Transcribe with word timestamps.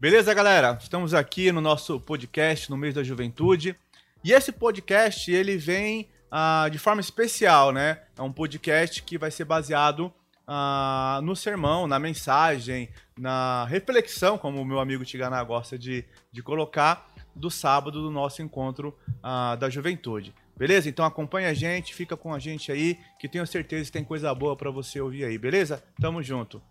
Beleza, 0.00 0.32
galera? 0.32 0.78
Estamos 0.80 1.12
aqui 1.12 1.52
no 1.52 1.60
nosso 1.60 2.00
podcast 2.00 2.70
no 2.70 2.76
mês 2.78 2.94
da 2.94 3.02
juventude. 3.02 3.76
E 4.24 4.32
esse 4.32 4.50
podcast, 4.50 5.30
ele 5.30 5.58
vem 5.58 6.08
ah, 6.30 6.70
de 6.72 6.78
forma 6.78 7.02
especial, 7.02 7.70
né? 7.70 8.00
É 8.16 8.22
um 8.22 8.32
podcast 8.32 9.02
que 9.02 9.18
vai 9.18 9.30
ser 9.30 9.44
baseado 9.44 10.10
ah, 10.46 11.20
no 11.22 11.36
sermão, 11.36 11.86
na 11.86 11.98
mensagem, 11.98 12.88
na 13.14 13.66
reflexão, 13.66 14.38
como 14.38 14.62
o 14.62 14.64
meu 14.64 14.80
amigo 14.80 15.04
Tiganá 15.04 15.44
gosta 15.44 15.78
de, 15.78 16.02
de 16.32 16.42
colocar, 16.42 17.06
do 17.36 17.50
sábado 17.50 18.00
do 18.00 18.10
nosso 18.10 18.40
encontro 18.40 18.96
ah, 19.22 19.54
da 19.56 19.68
juventude. 19.68 20.34
Beleza? 20.56 20.88
Então 20.88 21.04
acompanha 21.04 21.50
a 21.50 21.54
gente, 21.54 21.94
fica 21.94 22.16
com 22.16 22.32
a 22.32 22.38
gente 22.38 22.72
aí, 22.72 22.98
que 23.18 23.28
tenho 23.28 23.46
certeza 23.46 23.84
que 23.84 23.92
tem 23.92 24.04
coisa 24.04 24.34
boa 24.34 24.56
para 24.56 24.70
você 24.70 24.98
ouvir 24.98 25.24
aí, 25.24 25.36
beleza? 25.36 25.84
Tamo 26.00 26.22
junto. 26.22 26.62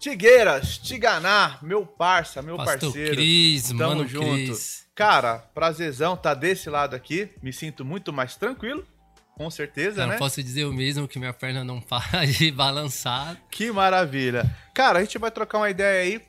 Tigueiras, 0.00 0.78
Tiganá, 0.78 1.58
meu 1.60 1.84
parça, 1.84 2.40
meu 2.40 2.56
Pastor 2.56 2.90
parceiro. 2.90 3.16
Cris, 3.16 3.68
Tamo 3.68 3.80
mano 3.80 4.08
junto. 4.08 4.24
Cris. 4.24 4.86
Cara, 4.94 5.40
prazerzão 5.54 6.16
tá 6.16 6.32
desse 6.32 6.70
lado 6.70 6.96
aqui. 6.96 7.28
Me 7.42 7.52
sinto 7.52 7.84
muito 7.84 8.10
mais 8.10 8.34
tranquilo, 8.34 8.82
com 9.36 9.50
certeza, 9.50 10.00
Eu 10.00 10.06
né? 10.06 10.12
não 10.14 10.18
posso 10.18 10.42
dizer 10.42 10.64
o 10.64 10.72
mesmo 10.72 11.06
que 11.06 11.18
minha 11.18 11.34
perna 11.34 11.62
não 11.62 11.80
para 11.84 12.24
de 12.24 12.50
balançar. 12.50 13.36
Que 13.50 13.70
maravilha. 13.70 14.50
Cara, 14.72 15.00
a 15.00 15.02
gente 15.04 15.18
vai 15.18 15.30
trocar 15.30 15.58
uma 15.58 15.68
ideia 15.68 16.02
aí 16.02 16.22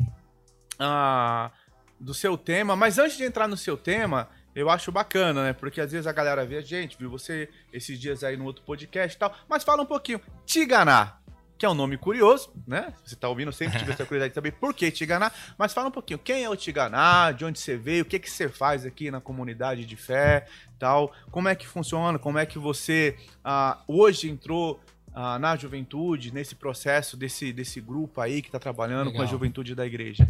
ah, 0.77 1.49
do 1.97 2.13
seu 2.13 2.37
tema, 2.37 2.75
mas 2.75 2.99
antes 2.99 3.15
de 3.15 3.23
entrar 3.23 3.47
no 3.47 3.55
seu 3.55 3.77
tema, 3.77 4.27
eu 4.53 4.69
acho 4.69 4.91
bacana, 4.91 5.45
né? 5.45 5.53
Porque 5.53 5.79
às 5.79 5.93
vezes 5.93 6.07
a 6.07 6.11
galera 6.11 6.45
vê 6.45 6.57
a 6.57 6.61
gente, 6.61 6.97
viu 6.97 7.09
você 7.09 7.47
esses 7.71 7.97
dias 7.97 8.21
aí 8.21 8.35
no 8.35 8.43
outro 8.43 8.63
podcast 8.65 9.15
e 9.15 9.19
tal, 9.19 9.33
mas 9.47 9.63
fala 9.63 9.81
um 9.81 9.85
pouquinho. 9.85 10.19
Tiganá, 10.45 11.20
que 11.61 11.65
é 11.67 11.69
um 11.69 11.75
nome 11.75 11.95
curioso, 11.95 12.51
né? 12.65 12.91
Você 13.05 13.15
tá 13.15 13.29
ouvindo, 13.29 13.53
sempre 13.53 13.77
tive 13.77 13.91
essa 13.91 14.03
curiosidade 14.03 14.31
de 14.31 14.33
saber 14.33 14.51
por 14.53 14.73
que 14.73 14.89
Tiganá, 14.89 15.31
mas 15.59 15.71
fala 15.71 15.89
um 15.89 15.91
pouquinho, 15.91 16.17
quem 16.17 16.43
é 16.43 16.49
o 16.49 16.55
Tiganá, 16.55 17.31
de 17.31 17.45
onde 17.45 17.59
você 17.59 17.77
veio, 17.77 18.01
o 18.01 18.05
que 18.05 18.17
que 18.17 18.31
você 18.31 18.49
faz 18.49 18.83
aqui 18.83 19.11
na 19.11 19.21
comunidade 19.21 19.85
de 19.85 19.95
fé, 19.95 20.47
tal, 20.79 21.13
como 21.29 21.47
é 21.47 21.53
que 21.53 21.67
funciona, 21.67 22.17
como 22.17 22.39
é 22.39 22.47
que 22.47 22.57
você 22.57 23.15
ah, 23.43 23.79
hoje 23.87 24.27
entrou 24.27 24.79
ah, 25.13 25.37
na 25.37 25.55
juventude, 25.55 26.33
nesse 26.33 26.55
processo 26.55 27.15
desse, 27.15 27.53
desse 27.53 27.79
grupo 27.79 28.19
aí 28.21 28.41
que 28.41 28.49
tá 28.49 28.57
trabalhando 28.57 29.11
com 29.11 29.17
a 29.17 29.21
Legal. 29.21 29.27
juventude 29.27 29.75
da 29.75 29.85
igreja. 29.85 30.27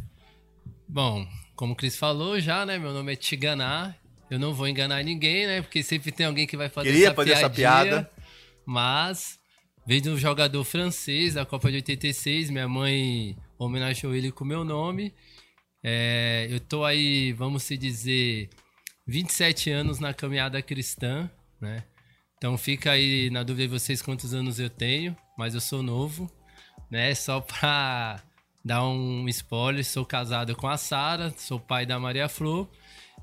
Bom, 0.85 1.25
como 1.55 1.71
o 1.71 1.75
Cris 1.77 1.95
falou 1.95 2.41
já, 2.41 2.65
né? 2.65 2.77
Meu 2.77 2.91
nome 2.91 3.13
é 3.13 3.15
Tiganá. 3.15 3.95
Eu 4.29 4.37
não 4.37 4.53
vou 4.53 4.67
enganar 4.67 5.01
ninguém, 5.01 5.47
né? 5.47 5.61
Porque 5.61 5.81
sempre 5.81 6.11
tem 6.11 6.25
alguém 6.25 6.45
que 6.45 6.57
vai 6.57 6.67
fazer 6.67 6.89
Queria 6.89 7.07
essa 7.07 7.15
fazer 7.15 7.31
essa 7.31 7.49
piadinha, 7.49 7.85
piada. 7.85 8.11
Mas 8.65 9.40
veio 9.85 10.01
de 10.01 10.09
um 10.09 10.17
jogador 10.17 10.63
francês 10.63 11.33
da 11.33 11.45
Copa 11.45 11.69
de 11.69 11.77
86. 11.77 12.49
Minha 12.49 12.67
mãe 12.67 13.35
homenageou 13.57 14.13
ele 14.13 14.31
com 14.31 14.45
meu 14.45 14.63
nome. 14.63 15.13
É, 15.83 16.47
eu 16.49 16.59
tô 16.59 16.83
aí, 16.83 17.33
vamos 17.33 17.63
se 17.63 17.75
dizer, 17.75 18.49
27 19.07 19.71
anos 19.71 19.99
na 19.99 20.13
caminhada 20.13 20.61
cristã, 20.61 21.29
né? 21.59 21.83
Então 22.37 22.57
fica 22.57 22.91
aí 22.91 23.29
na 23.29 23.43
dúvida 23.43 23.67
de 23.67 23.79
vocês 23.79 24.01
quantos 24.01 24.33
anos 24.33 24.59
eu 24.59 24.69
tenho, 24.69 25.15
mas 25.37 25.53
eu 25.53 25.61
sou 25.61 25.83
novo, 25.83 26.31
né? 26.89 27.13
Só 27.13 27.39
pra 27.41 28.21
dar 28.63 28.83
um 28.87 29.27
spoiler, 29.29 29.83
sou 29.83 30.05
casado 30.05 30.55
com 30.55 30.67
a 30.67 30.77
Sara, 30.77 31.33
sou 31.37 31.59
pai 31.59 31.85
da 31.85 31.99
Maria 31.99 32.29
Flor. 32.29 32.69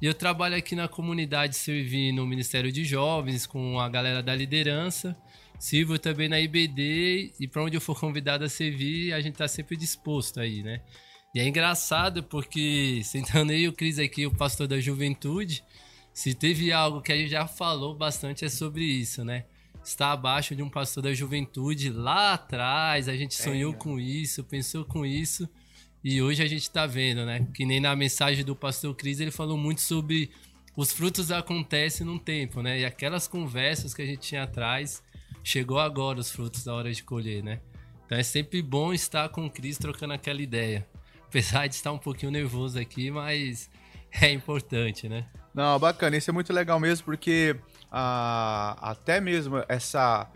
E 0.00 0.06
eu 0.06 0.14
trabalho 0.14 0.56
aqui 0.56 0.76
na 0.76 0.86
comunidade 0.86 1.56
servindo 1.56 2.16
no 2.16 2.26
Ministério 2.26 2.70
de 2.70 2.84
Jovens, 2.84 3.46
com 3.46 3.80
a 3.80 3.88
galera 3.88 4.22
da 4.22 4.34
liderança. 4.34 5.16
Sirvo 5.58 5.98
também 5.98 6.28
na 6.28 6.40
IBD 6.40 7.32
e 7.40 7.48
para 7.48 7.62
onde 7.62 7.76
eu 7.76 7.80
for 7.80 7.98
convidado 7.98 8.44
a 8.44 8.48
servir, 8.48 9.12
a 9.12 9.20
gente 9.20 9.36
tá 9.36 9.48
sempre 9.48 9.76
disposto 9.76 10.38
aí, 10.38 10.62
né? 10.62 10.82
E 11.34 11.40
é 11.40 11.46
engraçado 11.46 12.22
porque, 12.22 13.02
sentando 13.04 13.52
e 13.52 13.68
o 13.68 13.72
Cris 13.72 13.98
aqui, 13.98 14.24
o 14.24 14.34
pastor 14.34 14.66
da 14.66 14.80
juventude, 14.80 15.62
se 16.14 16.34
teve 16.34 16.72
algo 16.72 17.02
que 17.02 17.12
a 17.12 17.16
gente 17.16 17.30
já 17.30 17.46
falou 17.46 17.94
bastante 17.94 18.44
é 18.44 18.48
sobre 18.48 18.84
isso, 18.84 19.24
né? 19.24 19.44
Estar 19.84 20.12
abaixo 20.12 20.54
de 20.54 20.62
um 20.62 20.70
pastor 20.70 21.02
da 21.02 21.12
juventude 21.12 21.90
lá 21.90 22.34
atrás, 22.34 23.08
a 23.08 23.16
gente 23.16 23.34
sonhou 23.34 23.72
com 23.72 23.98
isso, 23.98 24.44
pensou 24.44 24.84
com 24.84 25.04
isso, 25.04 25.48
e 26.02 26.22
hoje 26.22 26.42
a 26.42 26.46
gente 26.46 26.70
tá 26.70 26.86
vendo, 26.86 27.24
né? 27.26 27.46
Que 27.54 27.66
nem 27.66 27.80
na 27.80 27.94
mensagem 27.94 28.44
do 28.44 28.56
pastor 28.56 28.94
Cris, 28.94 29.20
ele 29.20 29.30
falou 29.30 29.56
muito 29.56 29.80
sobre 29.80 30.30
os 30.76 30.92
frutos 30.92 31.32
acontecem 31.32 32.06
num 32.06 32.18
tempo, 32.18 32.62
né? 32.62 32.80
E 32.80 32.84
aquelas 32.84 33.26
conversas 33.26 33.92
que 33.92 34.00
a 34.00 34.06
gente 34.06 34.20
tinha 34.20 34.44
atrás, 34.44 35.02
chegou 35.42 35.78
agora 35.78 36.20
os 36.20 36.30
frutos 36.30 36.64
da 36.64 36.74
hora 36.74 36.92
de 36.92 37.02
colher, 37.02 37.42
né? 37.42 37.60
Então 38.06 38.16
é 38.16 38.22
sempre 38.22 38.62
bom 38.62 38.92
estar 38.92 39.28
com 39.28 39.46
o 39.46 39.50
Cris 39.50 39.76
trocando 39.78 40.14
aquela 40.14 40.40
ideia. 40.40 40.86
Apesar 41.26 41.66
de 41.66 41.74
estar 41.74 41.92
um 41.92 41.98
pouquinho 41.98 42.32
nervoso 42.32 42.78
aqui, 42.78 43.10
mas 43.10 43.68
é 44.20 44.30
importante, 44.30 45.08
né? 45.08 45.26
Não, 45.54 45.78
bacana, 45.78 46.16
isso 46.16 46.30
é 46.30 46.32
muito 46.32 46.52
legal 46.52 46.78
mesmo, 46.78 47.04
porque 47.04 47.56
ah, 47.90 48.76
até 48.80 49.20
mesmo 49.20 49.62
essa 49.68 50.30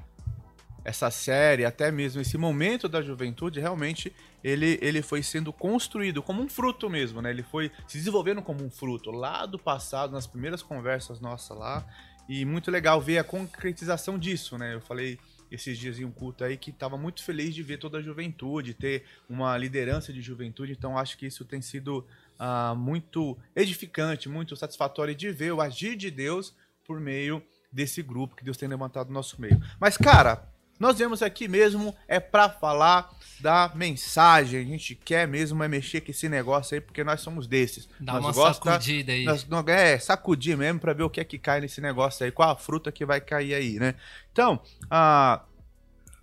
essa 0.84 1.10
série, 1.10 1.64
até 1.64 1.90
mesmo 1.90 2.20
esse 2.20 2.36
momento 2.36 2.88
da 2.88 3.00
juventude, 3.00 3.60
realmente 3.60 4.12
ele, 4.42 4.78
ele 4.82 5.00
foi 5.00 5.22
sendo 5.22 5.52
construído 5.52 6.22
como 6.22 6.42
um 6.42 6.48
fruto 6.48 6.90
mesmo, 6.90 7.22
né? 7.22 7.30
Ele 7.30 7.42
foi 7.42 7.70
se 7.86 7.98
desenvolvendo 7.98 8.42
como 8.42 8.64
um 8.64 8.70
fruto 8.70 9.10
lá 9.10 9.46
do 9.46 9.58
passado, 9.58 10.12
nas 10.12 10.26
primeiras 10.26 10.62
conversas 10.62 11.20
nossas 11.20 11.56
lá. 11.56 11.86
E 12.28 12.44
muito 12.44 12.70
legal 12.70 13.00
ver 13.00 13.18
a 13.18 13.24
concretização 13.24 14.18
disso, 14.18 14.56
né? 14.56 14.74
Eu 14.74 14.80
falei 14.80 15.18
esses 15.50 15.76
dias 15.76 15.98
em 15.98 16.04
um 16.04 16.10
culto 16.10 16.44
aí 16.44 16.56
que 16.56 16.70
estava 16.70 16.96
muito 16.96 17.22
feliz 17.22 17.54
de 17.54 17.62
ver 17.62 17.78
toda 17.78 17.98
a 17.98 18.02
juventude, 18.02 18.72
ter 18.72 19.04
uma 19.28 19.56
liderança 19.56 20.12
de 20.12 20.22
juventude, 20.22 20.72
então 20.72 20.96
acho 20.96 21.18
que 21.18 21.26
isso 21.26 21.44
tem 21.44 21.60
sido 21.60 22.06
ah, 22.38 22.74
muito 22.74 23.36
edificante, 23.54 24.28
muito 24.28 24.56
satisfatório 24.56 25.14
de 25.14 25.30
ver 25.30 25.52
o 25.52 25.60
agir 25.60 25.94
de 25.94 26.10
Deus 26.10 26.54
por 26.84 26.98
meio 26.98 27.42
desse 27.70 28.02
grupo 28.02 28.34
que 28.34 28.44
Deus 28.44 28.56
tem 28.56 28.68
levantado 28.68 29.08
no 29.08 29.14
nosso 29.14 29.40
meio. 29.40 29.60
Mas, 29.78 29.96
cara, 29.96 30.51
nós 30.82 30.98
viemos 30.98 31.22
aqui 31.22 31.46
mesmo 31.46 31.94
é 32.08 32.18
para 32.18 32.48
falar 32.48 33.08
da 33.40 33.70
mensagem. 33.74 34.60
A 34.60 34.64
gente 34.64 34.94
quer 34.96 35.26
mesmo 35.28 35.62
é 35.62 35.68
mexer 35.68 36.00
com 36.00 36.10
esse 36.10 36.28
negócio 36.28 36.74
aí, 36.74 36.80
porque 36.80 37.04
nós 37.04 37.20
somos 37.20 37.46
desses. 37.46 37.88
Dá 38.00 38.14
nós 38.14 38.24
uma 38.24 38.32
gosta- 38.32 38.72
sacudida 38.72 39.12
aí. 39.12 39.24
nós, 39.24 39.46
é, 39.68 39.98
sacudir 39.98 40.56
mesmo 40.56 40.80
pra 40.80 40.92
ver 40.92 41.04
o 41.04 41.10
que 41.10 41.20
é 41.20 41.24
que 41.24 41.38
cai 41.38 41.60
nesse 41.60 41.80
negócio 41.80 42.24
aí, 42.24 42.32
qual 42.32 42.50
a 42.50 42.56
fruta 42.56 42.90
que 42.90 43.04
vai 43.06 43.20
cair 43.20 43.54
aí, 43.54 43.78
né? 43.78 43.94
Então, 44.32 44.60
ah, 44.90 45.42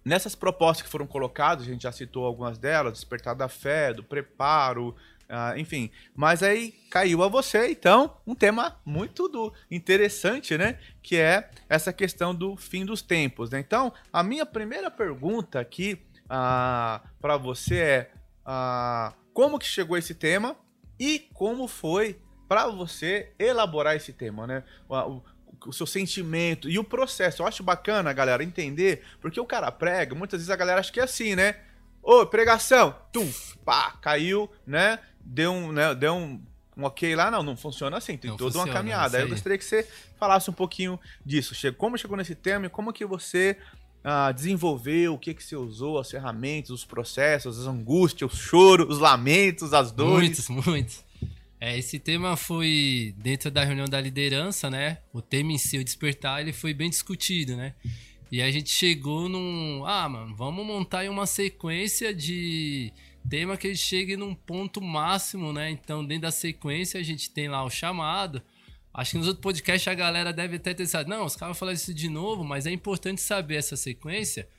nessas 0.03 0.36
propostas 0.36 0.86
que 0.86 0.92
foram 0.92 1.08
colocadas, 1.08 1.66
a 1.66 1.69
gente 1.69 1.84
já 1.84 1.92
citou 1.92 2.25
algumas 2.25 2.58
delas, 2.58 2.94
despertar 2.94 3.36
da 3.36 3.48
fé, 3.48 3.94
do 3.94 4.03
preparo, 4.03 4.96
ah, 5.29 5.53
enfim. 5.57 5.91
Mas 6.16 6.41
aí 6.44 6.72
caiu 6.90 7.23
a 7.23 7.28
você, 7.28 7.69
então, 7.69 8.17
um 8.25 8.34
tema 8.34 8.79
muito 8.84 9.28
do 9.28 9.53
interessante, 9.69 10.57
né? 10.57 10.79
Que 11.01 11.17
é 11.17 11.50
essa 11.69 11.94
questão 11.94 12.34
do 12.34 12.56
fim 12.57 12.84
dos 12.85 13.01
tempos, 13.01 13.50
né? 13.51 13.59
Então, 13.59 13.94
a 14.12 14.23
minha 14.23 14.45
primeira 14.45 14.89
pergunta 14.89 15.59
aqui 15.59 16.01
ah, 16.29 17.01
para 17.22 17.38
você 17.38 17.75
é 17.78 18.12
ah, 18.45 19.13
como 19.34 19.59
que 19.59 19.66
chegou 19.68 19.97
esse 19.97 20.16
tema 20.16 20.56
e 21.00 21.19
como 21.34 21.68
foi 21.68 22.19
para 22.47 22.68
você 22.68 23.31
elaborar 23.38 23.95
esse 23.95 24.12
tema, 24.12 24.47
né? 24.47 24.63
O, 24.89 25.22
o- 25.68 25.73
seu 25.73 25.85
sentimento 25.85 26.69
e 26.69 26.79
o 26.79 26.84
processo. 26.85 27.41
Eu 27.41 27.47
acho 27.47 27.62
bacana, 27.62 28.13
galera, 28.13 28.44
entender, 28.44 29.03
porque 29.22 29.39
o 29.39 29.45
cara 29.45 29.69
prega, 29.72 30.16
muitas 30.16 30.39
vezes 30.39 30.50
a 30.50 30.56
galera 30.56 30.79
acha 30.79 30.91
que 30.91 31.00
é 31.00 31.03
assim, 31.03 31.35
né? 31.35 31.56
Ô, 32.01 32.25
pregação, 32.25 32.95
tum, 33.12 33.29
pá, 33.66 33.91
caiu, 34.01 34.50
né? 34.66 35.00
Deu 35.29 35.51
um, 35.51 35.72
né? 35.72 35.94
Deu 35.94 36.13
um, 36.13 36.41
um 36.75 36.84
ok 36.84 37.16
lá, 37.16 37.29
não, 37.29 37.44
não 37.44 37.56
funciona 37.56 37.97
assim, 37.97 38.17
tem 38.17 38.31
Não 38.31 38.38
toda 38.38 38.57
uma 38.57 38.66
funciona, 38.66 38.73
caminhada. 38.73 39.07
isso 39.07 39.17
Aí 39.17 39.23
eu 39.23 39.29
gostaria 39.29 39.57
que 39.57 39.66
você 39.66 39.88
falasse 40.17 40.50
um 40.50 40.53
pouquinho 40.53 41.00
disso. 41.25 41.53
Como 41.78 41.97
chegou 41.97 42.17
nesse 42.17 42.35
tema 42.35 42.66
e 42.66 42.69
como 42.69 42.91
que 42.91 43.06
você 43.06 43.57
ah, 44.03 44.31
desenvolveu, 44.31 45.13
o 45.13 45.19
que 45.19 45.33
que 45.33 45.44
você 45.44 45.56
usou, 45.56 46.00
as 46.00 46.09
ferramentas, 46.09 46.71
os 46.71 46.83
processos, 46.83 47.59
as 47.59 47.68
angústias, 47.68 48.31
os 48.31 48.39
choros, 48.39 48.89
os 48.89 49.00
lamentos, 49.00 49.74
as 49.74 49.92
dores. 49.92 50.50
Muitos, 50.50 50.65
muitos. 50.68 51.06
É, 51.62 51.77
esse 51.77 52.00
tema 52.00 52.38
foi 52.38 53.13
dentro 53.18 53.51
da 53.51 53.63
reunião 53.63 53.86
da 53.86 54.00
liderança, 54.00 54.69
né? 54.69 55.00
O 55.13 55.21
tema 55.21 55.51
em 55.51 55.57
si, 55.57 55.77
o 55.77 55.83
despertar, 55.83 56.39
ele 56.42 56.54
foi 56.54 56.74
bem 56.74 56.89
discutido, 56.89 57.56
né? 57.56 57.75
E 58.31 58.42
a 58.42 58.50
gente 58.50 58.69
chegou 58.69 59.27
num. 59.27 59.83
Ah, 59.86 60.07
mano, 60.07 60.36
vamos 60.36 60.65
montar 60.65 61.09
uma 61.09 61.25
sequência 61.25 62.13
de 62.13 62.94
tema 63.30 63.56
que 63.56 63.68
ele 63.68 63.78
chegue 63.78 64.18
num 64.18 64.34
ponto 64.34 64.81
máximo, 64.81 65.54
né? 65.54 65.70
Então, 65.70 66.06
dentro 66.06 66.24
da 66.24 66.31
sequência, 66.31 67.00
a 67.00 67.04
gente 67.04 67.30
tem 67.30 67.48
lá 67.48 67.64
o 67.64 67.70
chamado. 67.70 68.42
Acho 68.94 69.12
que 69.12 69.18
nos 69.18 69.28
outros 69.28 69.44
podcasts 69.44 69.88
a 69.88 69.94
galera 69.94 70.34
deve 70.34 70.56
até 70.56 70.74
ter 70.74 70.84
pensado, 70.84 71.10
não, 71.10 71.26
os 71.26 71.36
caras 71.36 71.56
vão 71.56 71.60
falar 71.60 71.74
isso 71.74 71.94
de 71.94 72.10
novo, 72.10 72.44
mas 72.44 72.66
é 72.66 72.72
importante 72.72 73.22
saber 73.22 73.56
essa 73.56 73.78
sequência 73.78 74.50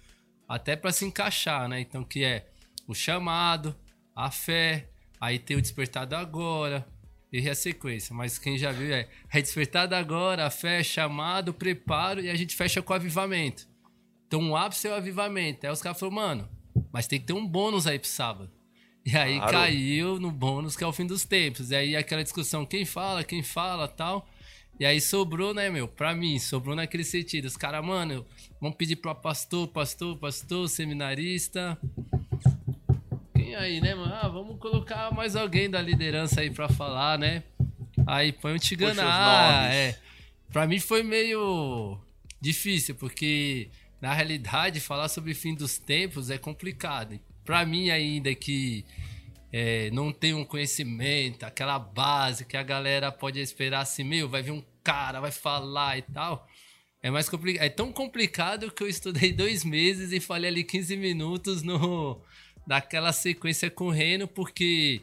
até 0.48 0.76
para 0.76 0.92
se 0.92 1.04
encaixar, 1.04 1.68
né? 1.68 1.80
Então, 1.80 2.04
que 2.04 2.24
é 2.24 2.48
o 2.86 2.94
chamado, 2.94 3.76
a 4.14 4.30
fé, 4.30 4.88
aí 5.20 5.38
tem 5.38 5.56
o 5.56 5.60
despertado 5.60 6.14
agora, 6.14 6.86
e 7.32 7.48
a 7.48 7.54
sequência. 7.54 8.14
Mas 8.14 8.38
quem 8.38 8.58
já 8.58 8.72
viu 8.72 8.92
é, 8.92 9.08
é 9.32 9.40
despertado 9.40 9.94
agora, 9.94 10.46
a 10.46 10.50
fé, 10.50 10.82
chamado, 10.82 11.54
preparo, 11.54 12.20
e 12.20 12.30
a 12.30 12.34
gente 12.34 12.56
fecha 12.56 12.82
com 12.82 12.92
o 12.92 12.96
avivamento. 12.96 13.68
Então, 14.26 14.50
o 14.50 14.56
ápice 14.56 14.88
é 14.88 14.90
o 14.90 14.94
avivamento. 14.94 15.66
Aí 15.66 15.72
os 15.72 15.82
caras 15.82 15.98
falaram, 15.98 16.16
mano, 16.16 16.48
mas 16.92 17.06
tem 17.06 17.20
que 17.20 17.26
ter 17.26 17.32
um 17.32 17.46
bônus 17.46 17.86
aí 17.86 17.98
pro 17.98 18.08
sábado. 18.08 18.59
E 19.04 19.16
aí 19.16 19.36
claro. 19.36 19.52
caiu 19.52 20.20
no 20.20 20.30
bônus, 20.30 20.76
que 20.76 20.84
é 20.84 20.86
o 20.86 20.92
fim 20.92 21.06
dos 21.06 21.24
tempos. 21.24 21.70
E 21.70 21.76
aí 21.76 21.96
aquela 21.96 22.22
discussão, 22.22 22.66
quem 22.66 22.84
fala, 22.84 23.24
quem 23.24 23.42
fala, 23.42 23.88
tal. 23.88 24.28
E 24.78 24.86
aí 24.86 25.00
sobrou, 25.00 25.52
né, 25.52 25.68
meu? 25.68 25.86
Pra 25.86 26.14
mim, 26.14 26.38
sobrou 26.38 26.74
naquele 26.74 27.04
sentido. 27.04 27.44
Os 27.44 27.56
caras, 27.56 27.84
mano, 27.84 28.26
vamos 28.60 28.76
pedir 28.76 28.96
pra 28.96 29.14
pastor, 29.14 29.68
pastor, 29.68 30.16
pastor, 30.16 30.68
seminarista. 30.68 31.78
Quem 33.34 33.54
aí, 33.54 33.80
né, 33.80 33.94
mano? 33.94 34.14
Ah, 34.14 34.28
vamos 34.28 34.58
colocar 34.58 35.12
mais 35.12 35.36
alguém 35.36 35.68
da 35.68 35.82
liderança 35.82 36.40
aí 36.40 36.50
pra 36.50 36.68
falar, 36.68 37.18
né? 37.18 37.42
Aí 38.06 38.32
põe 38.32 38.54
o 38.54 38.58
Tigana. 38.58 39.02
Ah, 39.04 39.68
é. 39.72 39.98
Pra 40.50 40.66
mim 40.66 40.78
foi 40.78 41.02
meio 41.02 41.98
difícil, 42.40 42.94
porque 42.94 43.68
na 44.00 44.14
realidade 44.14 44.80
falar 44.80 45.08
sobre 45.08 45.34
fim 45.34 45.54
dos 45.54 45.76
tempos 45.76 46.30
é 46.30 46.38
complicado. 46.38 47.20
Pra 47.44 47.64
mim, 47.64 47.90
ainda 47.90 48.34
que 48.34 48.84
é, 49.52 49.90
não 49.90 50.12
tem 50.12 50.34
um 50.34 50.44
conhecimento, 50.44 51.44
aquela 51.44 51.78
base 51.78 52.44
que 52.44 52.56
a 52.56 52.62
galera 52.62 53.10
pode 53.10 53.40
esperar 53.40 53.80
assim, 53.80 54.04
meu, 54.04 54.28
vai 54.28 54.42
vir 54.42 54.52
um 54.52 54.62
cara, 54.82 55.20
vai 55.20 55.32
falar 55.32 55.98
e 55.98 56.02
tal. 56.02 56.46
É 57.02 57.10
mais 57.10 57.28
complicado. 57.28 57.64
É 57.64 57.68
tão 57.68 57.92
complicado 57.92 58.70
que 58.70 58.82
eu 58.82 58.88
estudei 58.88 59.32
dois 59.32 59.64
meses 59.64 60.12
e 60.12 60.20
falei 60.20 60.50
ali 60.50 60.64
15 60.64 60.96
minutos 60.96 61.62
no 61.62 62.20
daquela 62.66 63.12
sequência 63.12 63.70
correndo, 63.70 64.28
porque 64.28 65.00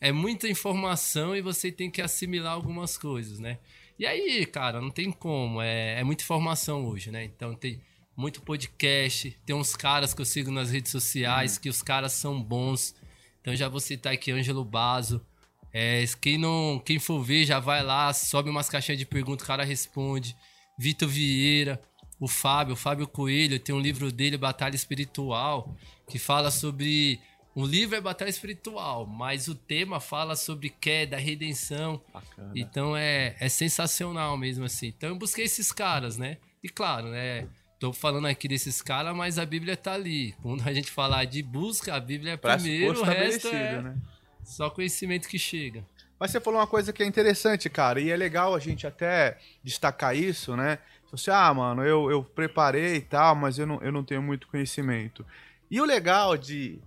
é 0.00 0.12
muita 0.12 0.48
informação 0.48 1.34
e 1.34 1.40
você 1.40 1.72
tem 1.72 1.90
que 1.90 2.02
assimilar 2.02 2.52
algumas 2.52 2.98
coisas, 2.98 3.38
né? 3.38 3.58
E 3.98 4.04
aí, 4.04 4.44
cara, 4.44 4.80
não 4.80 4.90
tem 4.90 5.10
como. 5.10 5.62
É, 5.62 6.00
é 6.00 6.04
muita 6.04 6.22
informação 6.22 6.86
hoje, 6.86 7.10
né? 7.10 7.24
Então 7.24 7.54
tem 7.54 7.80
muito 8.16 8.40
podcast. 8.40 9.36
Tem 9.44 9.54
uns 9.54 9.76
caras 9.76 10.14
que 10.14 10.20
eu 10.20 10.24
sigo 10.24 10.50
nas 10.50 10.70
redes 10.70 10.90
sociais 10.90 11.56
uhum. 11.56 11.62
que 11.62 11.68
os 11.68 11.82
caras 11.82 12.12
são 12.12 12.42
bons. 12.42 12.94
Então 13.40 13.54
já 13.54 13.68
vou 13.68 13.80
citar 13.80 14.12
aqui 14.12 14.32
Ângelo 14.32 14.64
Bazo. 14.64 15.24
É, 15.72 16.02
quem, 16.20 16.38
não, 16.38 16.80
quem 16.84 16.98
for 16.98 17.22
ver, 17.22 17.44
já 17.44 17.60
vai 17.60 17.82
lá, 17.82 18.12
sobe 18.12 18.48
umas 18.48 18.68
caixinhas 18.68 18.98
de 18.98 19.04
perguntas, 19.04 19.44
o 19.44 19.46
cara 19.46 19.62
responde. 19.62 20.34
Vitor 20.78 21.08
Vieira, 21.08 21.80
o 22.18 22.26
Fábio, 22.26 22.72
o 22.72 22.76
Fábio 22.76 23.06
Coelho, 23.06 23.60
tem 23.60 23.74
um 23.74 23.80
livro 23.80 24.10
dele, 24.10 24.38
Batalha 24.38 24.74
Espiritual, 24.74 25.76
que 26.08 26.18
fala 26.18 26.50
sobre. 26.50 27.20
O 27.54 27.64
livro 27.64 27.96
é 27.96 28.00
batalha 28.02 28.28
espiritual, 28.28 29.06
mas 29.06 29.48
o 29.48 29.54
tema 29.54 29.98
fala 29.98 30.36
sobre 30.36 30.68
queda, 30.68 31.16
redenção. 31.16 32.02
Bacana. 32.12 32.52
Então 32.54 32.94
é, 32.94 33.34
é 33.40 33.48
sensacional 33.48 34.36
mesmo 34.36 34.66
assim. 34.66 34.88
Então 34.88 35.08
eu 35.08 35.16
busquei 35.16 35.46
esses 35.46 35.72
caras, 35.72 36.18
né? 36.18 36.36
E 36.62 36.68
claro, 36.68 37.08
né? 37.08 37.48
Tô 37.78 37.92
falando 37.92 38.26
aqui 38.26 38.48
desses 38.48 38.80
caras, 38.80 39.14
mas 39.14 39.38
a 39.38 39.44
Bíblia 39.44 39.76
tá 39.76 39.92
ali. 39.92 40.34
Quando 40.42 40.66
a 40.66 40.72
gente 40.72 40.90
falar 40.90 41.24
de 41.26 41.42
busca, 41.42 41.94
a 41.94 42.00
Bíblia 42.00 42.32
é 42.32 42.36
primeiro, 42.36 43.00
o 43.00 43.04
resto 43.04 43.48
é 43.48 43.82
né? 43.82 43.96
só 44.42 44.70
conhecimento 44.70 45.28
que 45.28 45.38
chega. 45.38 45.84
Mas 46.18 46.30
você 46.30 46.40
falou 46.40 46.58
uma 46.58 46.66
coisa 46.66 46.92
que 46.92 47.02
é 47.02 47.06
interessante, 47.06 47.68
cara, 47.68 48.00
e 48.00 48.10
é 48.10 48.16
legal 48.16 48.54
a 48.54 48.58
gente 48.58 48.86
até 48.86 49.36
destacar 49.62 50.16
isso, 50.16 50.56
né? 50.56 50.78
Você, 51.10 51.30
ah, 51.30 51.52
mano, 51.52 51.84
eu, 51.84 52.10
eu 52.10 52.24
preparei 52.24 52.96
e 52.96 53.00
tal, 53.02 53.36
mas 53.36 53.58
eu 53.58 53.66
não, 53.66 53.80
eu 53.82 53.92
não 53.92 54.02
tenho 54.02 54.22
muito 54.22 54.48
conhecimento. 54.48 55.24
E 55.70 55.78
o 55.78 55.84
legal 55.84 56.36
de, 56.36 56.78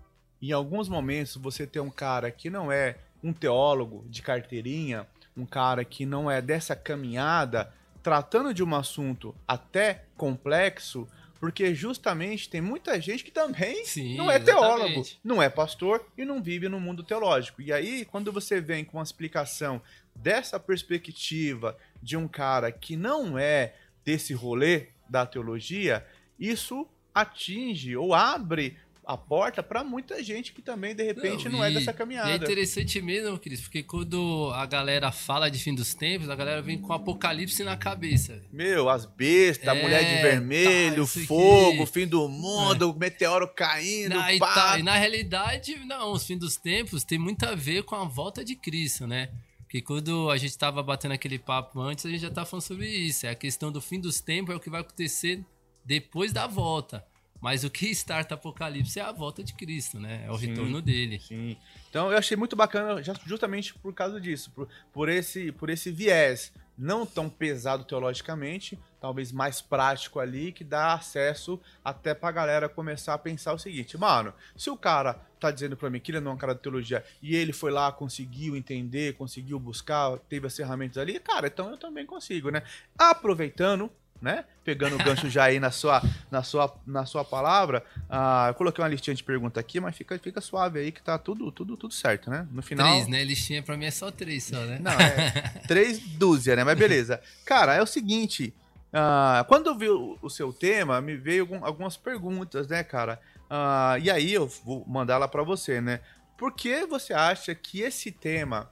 em 0.42 0.52
alguns 0.52 0.90
momentos, 0.90 1.36
você 1.36 1.68
ter 1.68 1.80
um 1.80 1.92
cara 1.92 2.32
que 2.32 2.50
não 2.50 2.72
é 2.72 2.98
um 3.24 3.32
teólogo 3.32 4.06
de 4.10 4.22
carteirinha, 4.24 5.06
um 5.38 5.46
cara 5.46 5.86
que 5.86 6.06
não 6.06 6.30
é 6.30 6.42
dessa 6.42 6.76
caminhada, 6.76 7.72
tratando 8.10 8.56
de 8.56 8.64
um 8.64 8.76
assunto 8.76 9.36
até 9.48 10.06
complexo, 10.18 11.08
porque 11.40 11.76
justamente 11.76 12.50
tem 12.50 12.60
muita 12.60 13.00
gente 13.00 13.24
que 13.24 13.30
também 13.30 13.86
Sim, 13.86 14.18
não 14.18 14.32
é 14.32 14.40
teólogo, 14.40 14.86
exatamente. 14.86 15.20
não 15.24 15.44
é 15.44 15.48
pastor 15.48 16.04
e 16.18 16.26
não 16.26 16.42
vive 16.42 16.68
no 16.68 16.80
mundo 16.80 17.04
teológico. 17.04 17.62
E 17.62 17.72
aí, 17.72 18.06
quando 18.06 18.32
você 18.32 18.60
vem 18.60 18.84
com 18.84 18.98
uma 18.98 19.04
explicação 19.04 19.80
dessa 20.16 20.60
perspectiva 20.60 21.78
de 22.02 22.18
um 22.18 22.28
cara 22.28 22.72
que 22.72 22.98
não 22.98 23.38
é 23.38 23.76
desse 24.04 24.34
rolê 24.34 24.88
da 25.08 25.24
teologia, 25.24 26.04
isso 26.40 26.88
atinge 27.14 27.96
ou 27.96 28.16
abre 28.16 28.76
a 29.10 29.18
porta 29.18 29.64
para 29.64 29.84
muita 29.84 30.24
gente 30.24 30.54
que 30.54 30.62
também, 30.62 30.94
de 30.94 31.04
repente, 31.04 31.50
não, 31.50 31.58
não 31.58 31.66
é 31.66 31.72
dessa 31.72 31.92
caminhada. 31.92 32.30
é 32.30 32.36
interessante 32.36 33.02
mesmo, 33.02 33.40
Cris, 33.40 33.60
porque 33.60 33.82
quando 33.82 34.52
a 34.54 34.68
galera 34.68 35.12
fala 35.12 35.50
de 35.50 35.58
fim 35.58 35.74
dos 35.74 35.96
tempos, 35.96 36.30
a 36.30 36.36
galera 36.36 36.62
vem 36.62 36.78
com 36.78 36.94
apocalipse 36.94 37.64
na 37.64 37.76
cabeça. 37.76 38.40
Meu, 38.54 38.88
as 38.88 39.08
bestas, 39.08 39.68
é, 39.68 39.72
a 39.72 39.74
mulher 39.74 40.04
de 40.04 40.22
vermelho, 40.22 41.08
tá, 41.08 41.22
fogo, 41.26 41.88
fim 41.88 42.06
do 42.06 42.30
mundo, 42.30 42.94
é. 42.96 43.00
meteoro 43.00 43.48
caindo, 43.48 44.14
na, 44.14 44.32
e, 44.32 44.38
tá, 44.38 44.78
e 44.78 44.84
na 44.84 44.94
realidade, 44.96 45.76
não, 45.88 46.12
os 46.12 46.28
fim 46.28 46.38
dos 46.38 46.56
tempos 46.56 47.04
tem 47.04 47.18
muito 47.18 47.44
a 47.48 47.56
ver 47.56 47.82
com 47.82 47.96
a 47.96 48.04
volta 48.04 48.46
de 48.46 48.56
Cristo, 48.56 49.08
né? 49.08 49.32
Porque 49.62 49.82
quando 49.82 50.30
a 50.30 50.38
gente 50.38 50.52
estava 50.52 50.84
batendo 50.84 51.16
aquele 51.16 51.40
papo 51.40 51.82
antes, 51.82 52.06
a 52.06 52.10
gente 52.10 52.22
já 52.22 52.30
tá 52.30 52.46
falando 52.46 52.64
sobre 52.64 52.88
isso. 52.88 53.26
É 53.26 53.30
a 53.30 53.36
questão 53.36 53.72
do 53.72 53.82
fim 53.82 54.00
dos 54.00 54.22
tempos, 54.22 54.54
é 54.54 54.58
o 54.58 54.60
que 54.60 54.70
vai 54.70 54.82
acontecer 54.82 55.44
depois 55.84 56.32
da 56.32 56.46
volta. 56.46 57.04
Mas 57.42 57.64
o 57.64 57.70
que 57.70 57.90
starta 57.92 58.36
Apocalipse 58.36 59.00
é 59.00 59.04
a 59.04 59.12
volta 59.12 59.44
de 59.44 59.54
Cristo, 59.54 60.00
né? 60.00 60.24
É 60.26 60.32
o 60.32 60.38
sim, 60.38 60.48
retorno 60.48 60.82
dele. 60.82 61.20
Sim. 61.20 61.58
Então 61.90 62.12
eu 62.12 62.18
achei 62.18 62.36
muito 62.36 62.56
bacana 62.56 63.02
justamente 63.26 63.74
por 63.76 63.94
causa 63.94 64.20
disso, 64.20 64.52
por, 64.52 64.68
por, 64.92 65.10
esse, 65.10 65.52
por 65.52 65.70
esse 65.70 65.92
viés 65.92 66.52
não 66.80 67.06
tão 67.06 67.30
pesado 67.30 67.84
teologicamente, 67.84 68.80
talvez 69.02 69.34
mais 69.34 69.62
prático 69.62 70.18
ali, 70.18 70.54
que 70.54 70.64
dá 70.64 70.94
acesso 70.94 71.60
até 71.84 72.14
pra 72.14 72.32
galera 72.32 72.70
começar 72.70 73.14
a 73.14 73.18
pensar 73.18 73.54
o 73.54 73.60
seguinte, 73.60 73.98
mano, 73.98 74.34
se 74.56 74.70
o 74.70 74.78
cara 74.78 75.20
tá 75.38 75.52
dizendo 75.52 75.76
para 75.76 75.90
mim 75.90 76.00
que 76.00 76.12
ele 76.12 76.22
não 76.22 76.32
é 76.32 76.34
um 76.36 76.38
cara 76.38 76.56
de 76.56 76.62
teologia 76.62 77.04
e 77.22 77.36
ele 77.36 77.52
foi 77.52 77.70
lá, 77.70 77.92
conseguiu 77.92 78.56
entender, 78.56 79.16
conseguiu 79.16 79.60
buscar, 79.60 80.18
teve 80.30 80.48
as 80.48 80.56
ferramentas 80.56 80.98
ali, 80.98 81.20
cara, 81.20 81.48
então 81.48 81.70
eu 81.70 81.78
também 81.78 82.06
consigo, 82.06 82.50
né? 82.50 82.64
Aproveitando, 82.98 83.92
né? 84.22 84.46
Pegando 84.64 84.96
o 84.96 85.04
gancho 85.04 85.30
já 85.30 85.46
aí 85.46 85.60
na 85.60 85.72
sua, 85.72 86.02
na 86.30 86.44
sua, 86.44 86.76
na 86.86 87.06
sua 87.06 87.24
palavra. 87.24 87.84
Ah, 88.10 88.48
eu 88.50 88.54
coloquei 88.54 88.84
uma 88.84 88.90
listinha 88.90 89.16
de 89.16 89.24
perguntas 89.24 89.60
aqui, 89.60 89.80
mas 89.80 89.96
fica, 89.96 90.18
fica 90.20 90.42
suave 90.42 90.80
aí 90.80 90.92
que 90.92 91.02
tá 91.02 91.18
tudo, 91.18 91.52
tudo, 91.52 91.78
tudo 91.78 91.94
certo, 91.94 92.30
né? 92.30 92.48
No 92.52 92.62
final. 92.62 92.88
Três, 92.88 93.08
né? 93.08 93.24
Listinha 93.24 93.64
pra 93.64 93.78
mim 93.78 93.86
é 93.86 93.92
só 93.92 94.12
três, 94.12 94.44
só, 94.44 94.58
né? 94.58 94.80
Não, 94.82 94.92
é 94.92 95.32
três 95.68 96.00
dúzia, 96.00 96.56
né? 96.56 96.64
Mas 96.64 96.78
beleza. 96.78 97.22
Cara, 97.46 97.74
é 97.76 97.82
o 97.82 97.88
seguinte. 97.88 98.54
Ah, 98.92 99.46
quando 99.48 99.68
eu 99.68 99.78
vi 99.78 99.90
o, 99.90 100.18
o, 100.22 100.30
seu 100.30 100.52
tema, 100.52 101.00
me 101.00 101.16
veio 101.16 101.44
algum, 101.44 101.64
algumas 101.64 101.96
perguntas, 101.96 102.68
né, 102.68 102.84
cara? 102.84 103.20
Ah, 103.50 103.98
e 104.02 104.10
aí 104.10 104.34
eu 104.34 104.48
vou 104.48 104.84
mandar 104.88 105.18
lá 105.18 105.28
para 105.28 105.44
você, 105.44 105.80
né? 105.80 106.02
Por 106.38 106.54
que 106.54 106.86
você 106.86 107.14
acha 107.14 107.54
que 107.54 107.82
esse 107.82 108.12
tema, 108.12 108.72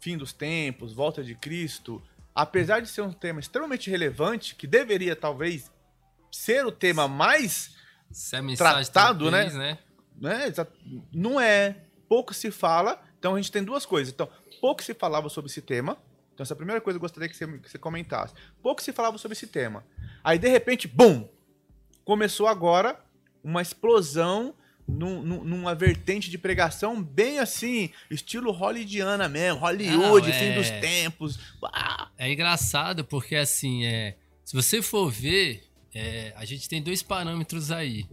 fim 0.00 0.16
dos 0.16 0.32
tempos, 0.32 0.92
volta 0.92 1.22
de 1.22 1.34
Cristo, 1.34 2.02
apesar 2.34 2.80
de 2.80 2.88
ser 2.88 3.02
um 3.02 3.12
tema 3.12 3.40
extremamente 3.40 3.90
relevante, 3.90 4.54
que 4.54 4.66
deveria 4.66 5.14
talvez 5.14 5.70
ser 6.30 6.64
o 6.64 6.72
tema 6.72 7.06
mais 7.06 7.74
tratado, 8.56 9.30
né? 9.30 9.50
né? 9.50 9.78
né? 10.16 10.54
Não 11.12 11.40
é. 11.40 11.76
Pouco 12.08 12.34
se 12.34 12.50
fala. 12.50 13.00
Então 13.18 13.34
a 13.34 13.36
gente 13.36 13.52
tem 13.52 13.62
duas 13.62 13.86
coisas. 13.86 14.12
Então, 14.12 14.28
pouco 14.60 14.82
se 14.82 14.94
falava 14.94 15.28
sobre 15.28 15.50
esse 15.50 15.62
tema. 15.62 15.96
Então, 16.34 16.44
essa 16.44 16.54
é 16.54 16.56
a 16.56 16.56
primeira 16.56 16.80
coisa 16.80 16.98
que 16.98 17.04
eu 17.04 17.08
gostaria 17.08 17.28
que 17.28 17.36
você, 17.36 17.46
que 17.58 17.70
você 17.70 17.78
comentasse. 17.78 18.34
Pouco 18.62 18.82
se 18.82 18.92
falava 18.92 19.18
sobre 19.18 19.36
esse 19.36 19.46
tema. 19.46 19.84
Aí, 20.24 20.38
de 20.38 20.48
repente, 20.48 20.88
bum! 20.88 21.28
Começou 22.04 22.48
agora 22.48 22.98
uma 23.44 23.60
explosão 23.60 24.54
num, 24.92 25.22
numa 25.44 25.74
vertente 25.74 26.30
de 26.30 26.38
pregação 26.38 27.02
bem 27.02 27.38
assim, 27.38 27.90
estilo 28.10 28.50
hollywoodiana 28.52 29.28
mesmo, 29.28 29.60
Hollywood, 29.60 30.28
Não, 30.28 30.34
é... 30.34 30.38
fim 30.38 30.54
dos 30.54 30.70
tempos. 30.80 31.38
É 32.18 32.32
engraçado 32.32 33.04
porque 33.04 33.36
assim, 33.36 33.84
é, 33.84 34.16
se 34.44 34.54
você 34.54 34.82
for 34.82 35.10
ver, 35.10 35.64
é, 35.94 36.32
a 36.36 36.44
gente 36.44 36.68
tem 36.68 36.82
dois 36.82 37.02
parâmetros 37.02 37.70
aí. 37.70 38.06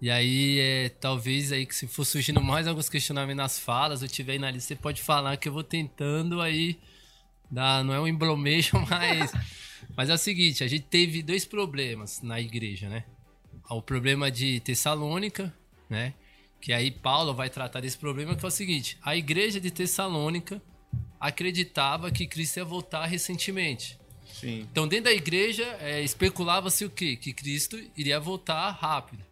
E 0.00 0.10
aí, 0.10 0.60
é, 0.60 0.88
talvez 0.90 1.52
aí 1.52 1.64
que 1.64 1.74
se 1.74 1.86
for 1.86 2.04
surgindo 2.04 2.40
mais 2.40 2.66
alguns 2.66 2.88
questionamentos 2.88 3.36
nas 3.36 3.58
falas, 3.58 4.02
eu 4.02 4.08
tiver 4.08 4.32
aí 4.32 4.38
na 4.38 4.50
lista, 4.50 4.68
você 4.68 4.76
pode 4.76 5.00
falar 5.00 5.36
que 5.38 5.48
eu 5.48 5.52
vou 5.52 5.64
tentando 5.64 6.42
aí 6.42 6.78
dar, 7.50 7.82
não 7.82 7.94
é 7.94 8.00
um 8.00 8.06
embromation, 8.06 8.84
mas 8.90 9.32
mas 9.96 10.08
é 10.08 10.14
o 10.14 10.18
seguinte, 10.18 10.64
a 10.64 10.68
gente 10.68 10.84
teve 10.84 11.22
dois 11.22 11.44
problemas 11.44 12.20
na 12.22 12.40
igreja, 12.40 12.88
né? 12.88 13.04
O 13.68 13.82
problema 13.82 14.30
de 14.30 14.60
Tessalônica, 14.60 15.52
né? 15.88 16.14
Que 16.60 16.72
aí 16.72 16.90
Paulo 16.90 17.34
vai 17.34 17.50
tratar 17.50 17.80
desse 17.80 17.98
problema, 17.98 18.34
que 18.34 18.44
é 18.44 18.48
o 18.48 18.50
seguinte: 18.50 18.98
a 19.02 19.16
igreja 19.16 19.60
de 19.60 19.70
Tessalônica 19.70 20.60
acreditava 21.20 22.10
que 22.10 22.26
Cristo 22.26 22.58
ia 22.58 22.64
voltar 22.64 23.06
recentemente. 23.06 23.98
Sim. 24.32 24.66
Então, 24.70 24.86
dentro 24.86 25.06
da 25.06 25.12
igreja, 25.12 25.64
é, 25.80 26.02
especulava-se 26.02 26.84
o 26.84 26.90
quê? 26.90 27.16
Que 27.16 27.32
Cristo 27.32 27.78
iria 27.96 28.20
voltar 28.20 28.70
rápido. 28.70 29.24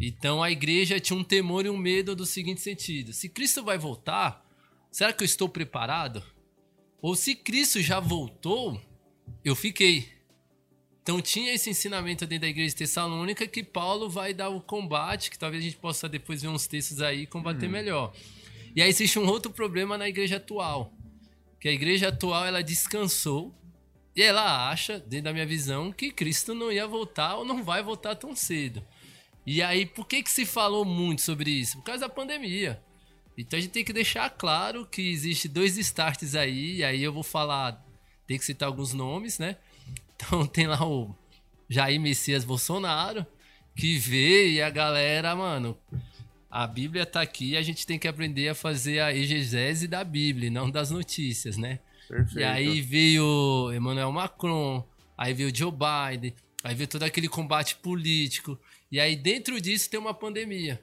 Então, 0.00 0.42
a 0.42 0.50
igreja 0.50 1.00
tinha 1.00 1.18
um 1.18 1.24
temor 1.24 1.66
e 1.66 1.70
um 1.70 1.76
medo 1.76 2.14
do 2.16 2.26
seguinte 2.26 2.60
sentido: 2.60 3.12
se 3.12 3.28
Cristo 3.28 3.62
vai 3.62 3.78
voltar, 3.78 4.44
será 4.90 5.12
que 5.12 5.22
eu 5.22 5.26
estou 5.26 5.48
preparado? 5.48 6.22
Ou 7.00 7.14
se 7.14 7.34
Cristo 7.34 7.80
já 7.80 7.98
voltou, 7.98 8.80
eu 9.44 9.54
fiquei. 9.56 10.11
Então 11.02 11.20
tinha 11.20 11.52
esse 11.52 11.68
ensinamento 11.68 12.26
dentro 12.26 12.42
da 12.42 12.48
igreja 12.48 12.70
de 12.70 12.76
Tessalônica 12.76 13.46
que 13.48 13.64
Paulo 13.64 14.08
vai 14.08 14.32
dar 14.32 14.48
o 14.50 14.60
combate, 14.60 15.30
que 15.30 15.38
talvez 15.38 15.62
a 15.62 15.66
gente 15.66 15.76
possa 15.76 16.08
depois 16.08 16.42
ver 16.42 16.48
uns 16.48 16.66
textos 16.66 17.02
aí 17.02 17.22
e 17.22 17.26
combater 17.26 17.66
uhum. 17.66 17.72
melhor. 17.72 18.14
E 18.74 18.80
aí 18.80 18.88
existe 18.88 19.18
um 19.18 19.26
outro 19.26 19.50
problema 19.50 19.98
na 19.98 20.08
igreja 20.08 20.36
atual. 20.36 20.92
Que 21.60 21.68
a 21.68 21.72
igreja 21.72 22.08
atual 22.08 22.46
ela 22.46 22.62
descansou 22.62 23.52
e 24.14 24.22
ela 24.22 24.70
acha, 24.70 24.98
dentro 25.00 25.24
da 25.24 25.32
minha 25.32 25.46
visão, 25.46 25.90
que 25.90 26.10
Cristo 26.10 26.54
não 26.54 26.70
ia 26.70 26.86
voltar 26.86 27.36
ou 27.36 27.44
não 27.44 27.64
vai 27.64 27.82
voltar 27.82 28.14
tão 28.14 28.36
cedo. 28.36 28.84
E 29.44 29.60
aí, 29.60 29.86
por 29.86 30.06
que, 30.06 30.22
que 30.22 30.30
se 30.30 30.46
falou 30.46 30.84
muito 30.84 31.22
sobre 31.22 31.50
isso? 31.50 31.78
Por 31.78 31.84
causa 31.84 32.02
da 32.02 32.08
pandemia. 32.08 32.80
Então 33.36 33.58
a 33.58 33.60
gente 33.62 33.72
tem 33.72 33.84
que 33.84 33.92
deixar 33.92 34.30
claro 34.30 34.86
que 34.86 35.10
existe 35.10 35.48
dois 35.48 35.76
starts 35.78 36.34
aí, 36.34 36.76
e 36.76 36.84
aí 36.84 37.02
eu 37.02 37.12
vou 37.12 37.22
falar, 37.22 37.84
tem 38.26 38.38
que 38.38 38.44
citar 38.44 38.68
alguns 38.68 38.92
nomes, 38.92 39.38
né? 39.38 39.56
Então 40.22 40.46
tem 40.46 40.66
lá 40.66 40.86
o 40.86 41.14
Jair 41.68 42.00
Messias 42.00 42.44
Bolsonaro, 42.44 43.26
que 43.76 43.98
vê 43.98 44.50
e 44.50 44.62
a 44.62 44.70
galera, 44.70 45.34
mano, 45.34 45.76
a 46.50 46.66
Bíblia 46.66 47.04
tá 47.04 47.20
aqui, 47.20 47.56
a 47.56 47.62
gente 47.62 47.86
tem 47.86 47.98
que 47.98 48.06
aprender 48.06 48.48
a 48.48 48.54
fazer 48.54 49.00
a 49.00 49.14
exegese 49.14 49.88
da 49.88 50.04
Bíblia, 50.04 50.50
não 50.50 50.70
das 50.70 50.90
notícias, 50.90 51.56
né? 51.56 51.80
Perfeito. 52.08 52.38
E 52.38 52.44
aí 52.44 52.80
veio 52.80 53.72
Emmanuel 53.74 54.12
Macron, 54.12 54.86
aí 55.16 55.32
veio 55.32 55.54
Joe 55.54 55.72
Biden, 55.72 56.34
aí 56.62 56.74
veio 56.74 56.88
todo 56.88 57.02
aquele 57.02 57.28
combate 57.28 57.76
político. 57.76 58.58
E 58.90 59.00
aí 59.00 59.16
dentro 59.16 59.60
disso 59.60 59.88
tem 59.88 59.98
uma 59.98 60.12
pandemia. 60.12 60.80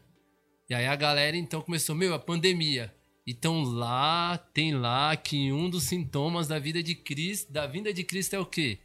E 0.70 0.74
aí 0.74 0.88
a 0.88 0.96
galera 0.96 1.38
então 1.38 1.62
começou, 1.62 1.96
meu, 1.96 2.14
a 2.14 2.20
pandemia. 2.20 2.94
Então 3.28 3.62
lá, 3.62 4.38
tem 4.54 4.74
lá 4.74 5.16
que 5.16 5.52
um 5.52 5.70
dos 5.70 5.84
sintomas 5.84 6.48
da 6.48 6.58
vida 6.58 6.82
de 6.82 6.96
Cristo, 6.96 7.52
da 7.52 7.68
vinda 7.68 7.94
de 7.94 8.04
Cristo 8.04 8.36
é 8.36 8.40
o 8.40 8.46
quê? 8.46 8.80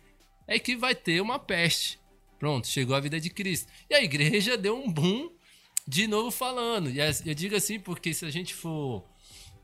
É 0.47 0.59
que 0.59 0.77
vai 0.77 0.95
ter 0.95 1.21
uma 1.21 1.39
peste. 1.39 1.99
Pronto, 2.39 2.67
chegou 2.67 2.95
a 2.95 3.01
vida 3.01 3.19
de 3.19 3.31
Cristo. 3.31 3.71
E 3.89 3.95
a 3.95 4.03
igreja 4.03 4.57
deu 4.59 4.77
um 4.77 4.91
boom 4.91 5.31
de 5.87 6.07
novo 6.07 6.31
falando. 6.31 6.91
E 6.91 6.99
eu 6.99 7.35
digo 7.35 7.57
assim 7.57 7.79
porque 7.79 8.13
se 8.13 8.25
a 8.25 8.31
gente 8.31 8.55
for 8.55 9.05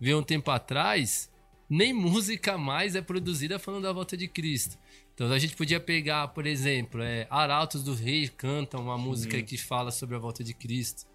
ver 0.00 0.14
um 0.14 0.22
tempo 0.22 0.50
atrás, 0.50 1.30
nem 1.68 1.92
música 1.92 2.56
mais 2.56 2.96
é 2.96 3.02
produzida 3.02 3.58
falando 3.58 3.82
da 3.82 3.92
volta 3.92 4.16
de 4.16 4.26
Cristo. 4.26 4.78
Então 5.14 5.30
a 5.30 5.38
gente 5.38 5.54
podia 5.54 5.78
pegar, 5.78 6.28
por 6.28 6.46
exemplo, 6.46 7.02
é, 7.02 7.26
Arautos 7.28 7.82
do 7.82 7.94
Rei 7.94 8.26
canta 8.28 8.78
uma 8.78 8.96
música 8.96 9.36
Sim. 9.36 9.44
que 9.44 9.58
fala 9.58 9.90
sobre 9.90 10.16
a 10.16 10.18
volta 10.18 10.42
de 10.42 10.54
Cristo. 10.54 11.06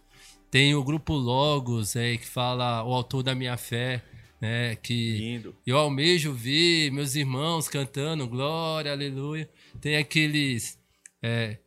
Tem 0.51 0.75
o 0.75 0.83
grupo 0.83 1.13
Logos, 1.13 1.95
é, 1.95 2.15
que 2.15 2.27
fala 2.27 2.83
o 2.83 2.93
autor 2.93 3.23
da 3.23 3.33
minha 3.33 3.57
fé, 3.57 4.03
né, 4.39 4.75
que 4.75 5.17
Lindo. 5.17 5.55
eu 5.65 5.77
almejo 5.77 6.33
ver 6.33 6.91
meus 6.91 7.15
irmãos 7.15 7.67
cantando 7.67 8.27
glória, 8.27 8.91
aleluia. 8.91 9.49
Tem 9.79 9.97
aqueles 9.97 10.77
é, 11.21 11.57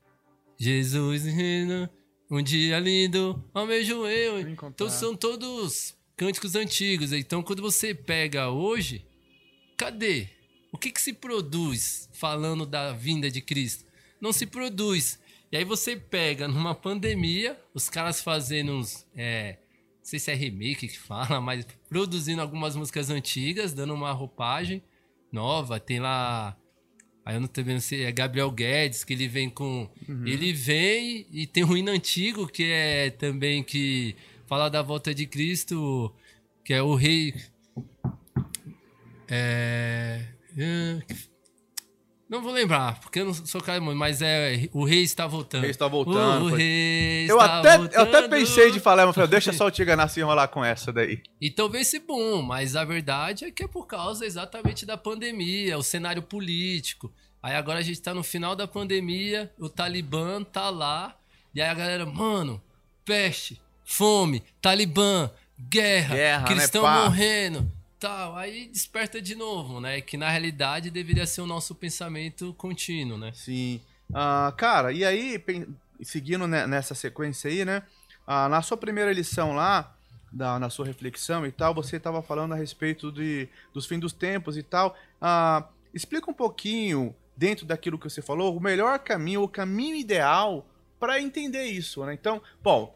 Jesus 0.58 1.24
um 2.30 2.42
dia 2.42 2.78
lindo, 2.78 3.42
almejo 3.54 4.06
eu. 4.06 4.40
Então 4.40 4.90
são 4.90 5.16
todos 5.16 5.96
cânticos 6.16 6.54
antigos. 6.54 7.12
Então, 7.12 7.42
quando 7.42 7.62
você 7.62 7.94
pega 7.94 8.50
hoje, 8.50 9.06
cadê? 9.76 10.28
O 10.72 10.76
que, 10.76 10.90
que 10.90 11.00
se 11.00 11.12
produz 11.12 12.10
falando 12.12 12.66
da 12.66 12.92
vinda 12.92 13.30
de 13.30 13.40
Cristo? 13.40 13.84
Não 14.20 14.32
se 14.32 14.44
produz. 14.44 15.18
E 15.50 15.56
aí 15.56 15.64
você 15.64 15.96
pega 15.96 16.46
numa 16.46 16.74
pandemia, 16.74 17.58
os 17.72 17.88
caras 17.88 18.20
fazendo 18.20 18.72
uns. 18.72 19.06
É, 19.16 19.56
sei 20.08 20.18
se 20.18 20.30
é 20.30 20.34
remake 20.34 20.88
que 20.88 20.98
fala, 20.98 21.38
mas 21.40 21.66
produzindo 21.88 22.40
algumas 22.40 22.74
músicas 22.74 23.10
antigas, 23.10 23.74
dando 23.74 23.92
uma 23.94 24.10
roupagem 24.12 24.82
nova. 25.30 25.78
Tem 25.78 26.00
lá. 26.00 26.56
Aí 27.24 27.36
eu 27.36 27.40
não 27.40 27.48
tô 27.48 27.62
vendo 27.62 27.80
se 27.80 28.02
é 28.02 28.10
Gabriel 28.10 28.50
Guedes, 28.50 29.04
que 29.04 29.12
ele 29.12 29.28
vem 29.28 29.50
com. 29.50 29.88
Uhum. 30.08 30.26
Ele 30.26 30.52
vem 30.52 31.26
e 31.30 31.46
tem 31.46 31.62
um 31.62 31.76
hino 31.76 31.90
antigo 31.90 32.46
que 32.46 32.64
é 32.64 33.10
também 33.10 33.62
que 33.62 34.16
fala 34.46 34.70
da 34.70 34.80
volta 34.80 35.14
de 35.14 35.26
Cristo, 35.26 36.14
que 36.64 36.72
é 36.72 36.82
o 36.82 36.94
rei. 36.94 37.34
É, 39.30 40.24
é 40.56 40.98
não 42.28 42.42
vou 42.42 42.52
lembrar, 42.52 43.00
porque 43.00 43.20
eu 43.20 43.24
não 43.24 43.32
sou 43.32 43.60
cara, 43.60 43.80
mas 43.80 44.20
é 44.20 44.68
o 44.72 44.84
rei 44.84 45.02
está 45.02 45.26
voltando. 45.26 45.60
O 45.60 45.62
rei 45.62 45.70
está 45.70 45.88
voltando. 45.88 46.44
O 46.44 46.54
rei 46.54 47.30
eu 47.30 47.38
está 47.38 47.58
até, 47.60 47.78
voltando. 47.78 47.94
Eu 47.94 48.02
até 48.02 48.28
pensei 48.28 48.70
de 48.70 48.78
falar, 48.78 49.06
mas 49.06 49.14
falei, 49.14 49.30
deixa 49.30 49.52
só 49.52 49.66
o 49.66 49.70
Tia 49.70 49.84
Ganassi 49.84 50.20
enrolar 50.20 50.48
com 50.48 50.62
essa 50.62 50.92
daí. 50.92 51.22
Então 51.40 51.70
vê 51.70 51.80
esse 51.80 51.98
boom, 51.98 52.42
mas 52.42 52.76
a 52.76 52.84
verdade 52.84 53.46
é 53.46 53.50
que 53.50 53.64
é 53.64 53.66
por 53.66 53.86
causa 53.86 54.26
exatamente 54.26 54.84
da 54.84 54.96
pandemia, 54.96 55.78
o 55.78 55.82
cenário 55.82 56.20
político. 56.20 57.10
Aí 57.42 57.54
agora 57.54 57.78
a 57.78 57.82
gente 57.82 58.02
tá 58.02 58.12
no 58.12 58.22
final 58.22 58.54
da 58.54 58.68
pandemia, 58.68 59.50
o 59.58 59.70
Talibã 59.70 60.42
tá 60.42 60.68
lá, 60.68 61.16
e 61.54 61.62
aí 61.62 61.68
a 61.68 61.74
galera, 61.74 62.04
mano, 62.04 62.60
peste, 63.06 63.58
fome, 63.84 64.42
Talibã, 64.60 65.30
guerra, 65.58 66.14
guerra 66.14 66.44
cristão 66.46 66.82
né, 66.82 67.04
morrendo, 67.04 67.72
tal. 67.98 68.36
Aí 68.36 68.68
desperta 68.68 69.20
de 69.20 69.34
novo, 69.34 69.80
né? 69.80 70.00
Que 70.00 70.16
na 70.16 70.28
realidade 70.28 70.90
deveria 70.90 71.26
ser 71.26 71.40
o 71.40 71.46
nosso 71.46 71.74
pensamento 71.74 72.54
contínuo, 72.54 73.18
né? 73.18 73.32
Sim. 73.34 73.80
Uh, 74.10 74.52
cara, 74.56 74.92
e 74.92 75.04
aí, 75.04 75.42
seguindo 76.02 76.46
nessa 76.46 76.94
sequência 76.94 77.50
aí, 77.50 77.64
né? 77.64 77.82
Uh, 78.26 78.48
na 78.48 78.62
sua 78.62 78.76
primeira 78.76 79.12
lição 79.12 79.54
lá, 79.54 79.94
da, 80.32 80.58
na 80.58 80.70
sua 80.70 80.86
reflexão 80.86 81.46
e 81.46 81.52
tal, 81.52 81.74
você 81.74 81.96
estava 81.96 82.22
falando 82.22 82.52
a 82.52 82.56
respeito 82.56 83.10
de, 83.10 83.48
dos 83.72 83.86
fins 83.86 84.00
dos 84.00 84.12
tempos 84.12 84.56
e 84.56 84.62
tal. 84.62 84.96
Uh, 85.20 85.66
explica 85.92 86.30
um 86.30 86.34
pouquinho, 86.34 87.14
dentro 87.36 87.66
daquilo 87.66 87.98
que 87.98 88.08
você 88.08 88.22
falou, 88.22 88.56
o 88.56 88.60
melhor 88.60 88.98
caminho, 88.98 89.42
o 89.42 89.48
caminho 89.48 89.96
ideal 89.96 90.66
para 90.98 91.20
entender 91.20 91.64
isso, 91.64 92.04
né? 92.04 92.12
Então, 92.12 92.42
bom, 92.62 92.94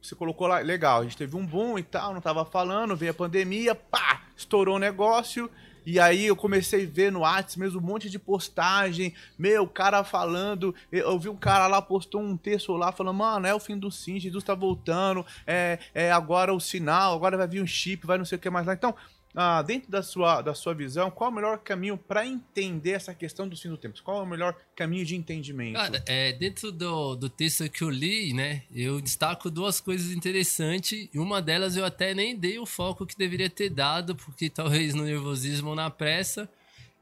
você 0.00 0.14
colocou 0.14 0.46
lá, 0.46 0.58
legal, 0.58 1.00
a 1.00 1.02
gente 1.04 1.16
teve 1.16 1.36
um 1.36 1.44
boom 1.44 1.78
e 1.78 1.82
tal, 1.82 2.14
não 2.14 2.20
tava 2.20 2.44
falando, 2.44 2.96
veio 2.96 3.10
a 3.10 3.14
pandemia, 3.14 3.74
pá, 3.74 4.22
estourou 4.36 4.76
o 4.76 4.78
negócio. 4.78 5.50
E 5.86 6.00
aí 6.00 6.26
eu 6.26 6.34
comecei 6.34 6.84
a 6.84 6.88
ver 6.88 7.12
no 7.12 7.20
WhatsApp 7.20 7.60
mesmo 7.60 7.78
um 7.78 7.82
monte 7.82 8.10
de 8.10 8.18
postagem, 8.18 9.14
meu, 9.38 9.68
cara 9.68 10.02
falando, 10.02 10.74
eu 10.90 11.16
vi 11.16 11.28
um 11.28 11.36
cara 11.36 11.68
lá 11.68 11.80
postou 11.80 12.20
um 12.20 12.36
texto 12.36 12.72
lá 12.72 12.90
falando, 12.90 13.14
mano, 13.14 13.46
é 13.46 13.54
o 13.54 13.60
fim 13.60 13.78
do 13.78 13.88
sim, 13.88 14.18
Jesus 14.18 14.42
tá 14.42 14.52
voltando, 14.52 15.24
é, 15.46 15.78
é 15.94 16.10
agora 16.10 16.52
o 16.52 16.58
sinal, 16.58 17.14
agora 17.14 17.36
vai 17.36 17.46
vir 17.46 17.62
um 17.62 17.66
chip, 17.66 18.04
vai 18.04 18.18
não 18.18 18.24
sei 18.24 18.36
o 18.36 18.40
que 18.40 18.50
mais 18.50 18.66
lá. 18.66 18.74
Então, 18.74 18.96
ah, 19.38 19.60
dentro 19.60 19.90
da 19.90 20.02
sua, 20.02 20.40
da 20.40 20.54
sua 20.54 20.72
visão, 20.72 21.10
qual 21.10 21.28
é 21.28 21.32
o 21.32 21.36
melhor 21.36 21.58
caminho 21.58 21.98
para 21.98 22.26
entender 22.26 22.92
essa 22.92 23.14
questão 23.14 23.46
do 23.46 23.54
fim 23.54 23.68
do 23.68 23.76
tempo? 23.76 24.02
Qual 24.02 24.20
é 24.20 24.22
o 24.22 24.26
melhor 24.26 24.56
caminho 24.74 25.04
de 25.04 25.14
entendimento? 25.14 25.74
Cara, 25.74 26.02
é, 26.06 26.32
dentro 26.32 26.72
do, 26.72 27.14
do 27.14 27.28
texto 27.28 27.68
que 27.68 27.82
eu 27.82 27.90
li, 27.90 28.32
né, 28.32 28.62
eu 28.74 28.98
destaco 28.98 29.50
duas 29.50 29.78
coisas 29.78 30.10
interessantes. 30.10 31.10
E 31.12 31.18
uma 31.18 31.42
delas 31.42 31.76
eu 31.76 31.84
até 31.84 32.14
nem 32.14 32.34
dei 32.34 32.58
o 32.58 32.64
foco 32.64 33.04
que 33.04 33.14
deveria 33.14 33.50
ter 33.50 33.68
dado, 33.68 34.16
porque 34.16 34.48
talvez 34.48 34.94
no 34.94 35.04
nervosismo 35.04 35.68
ou 35.68 35.74
na 35.76 35.90
pressa 35.90 36.48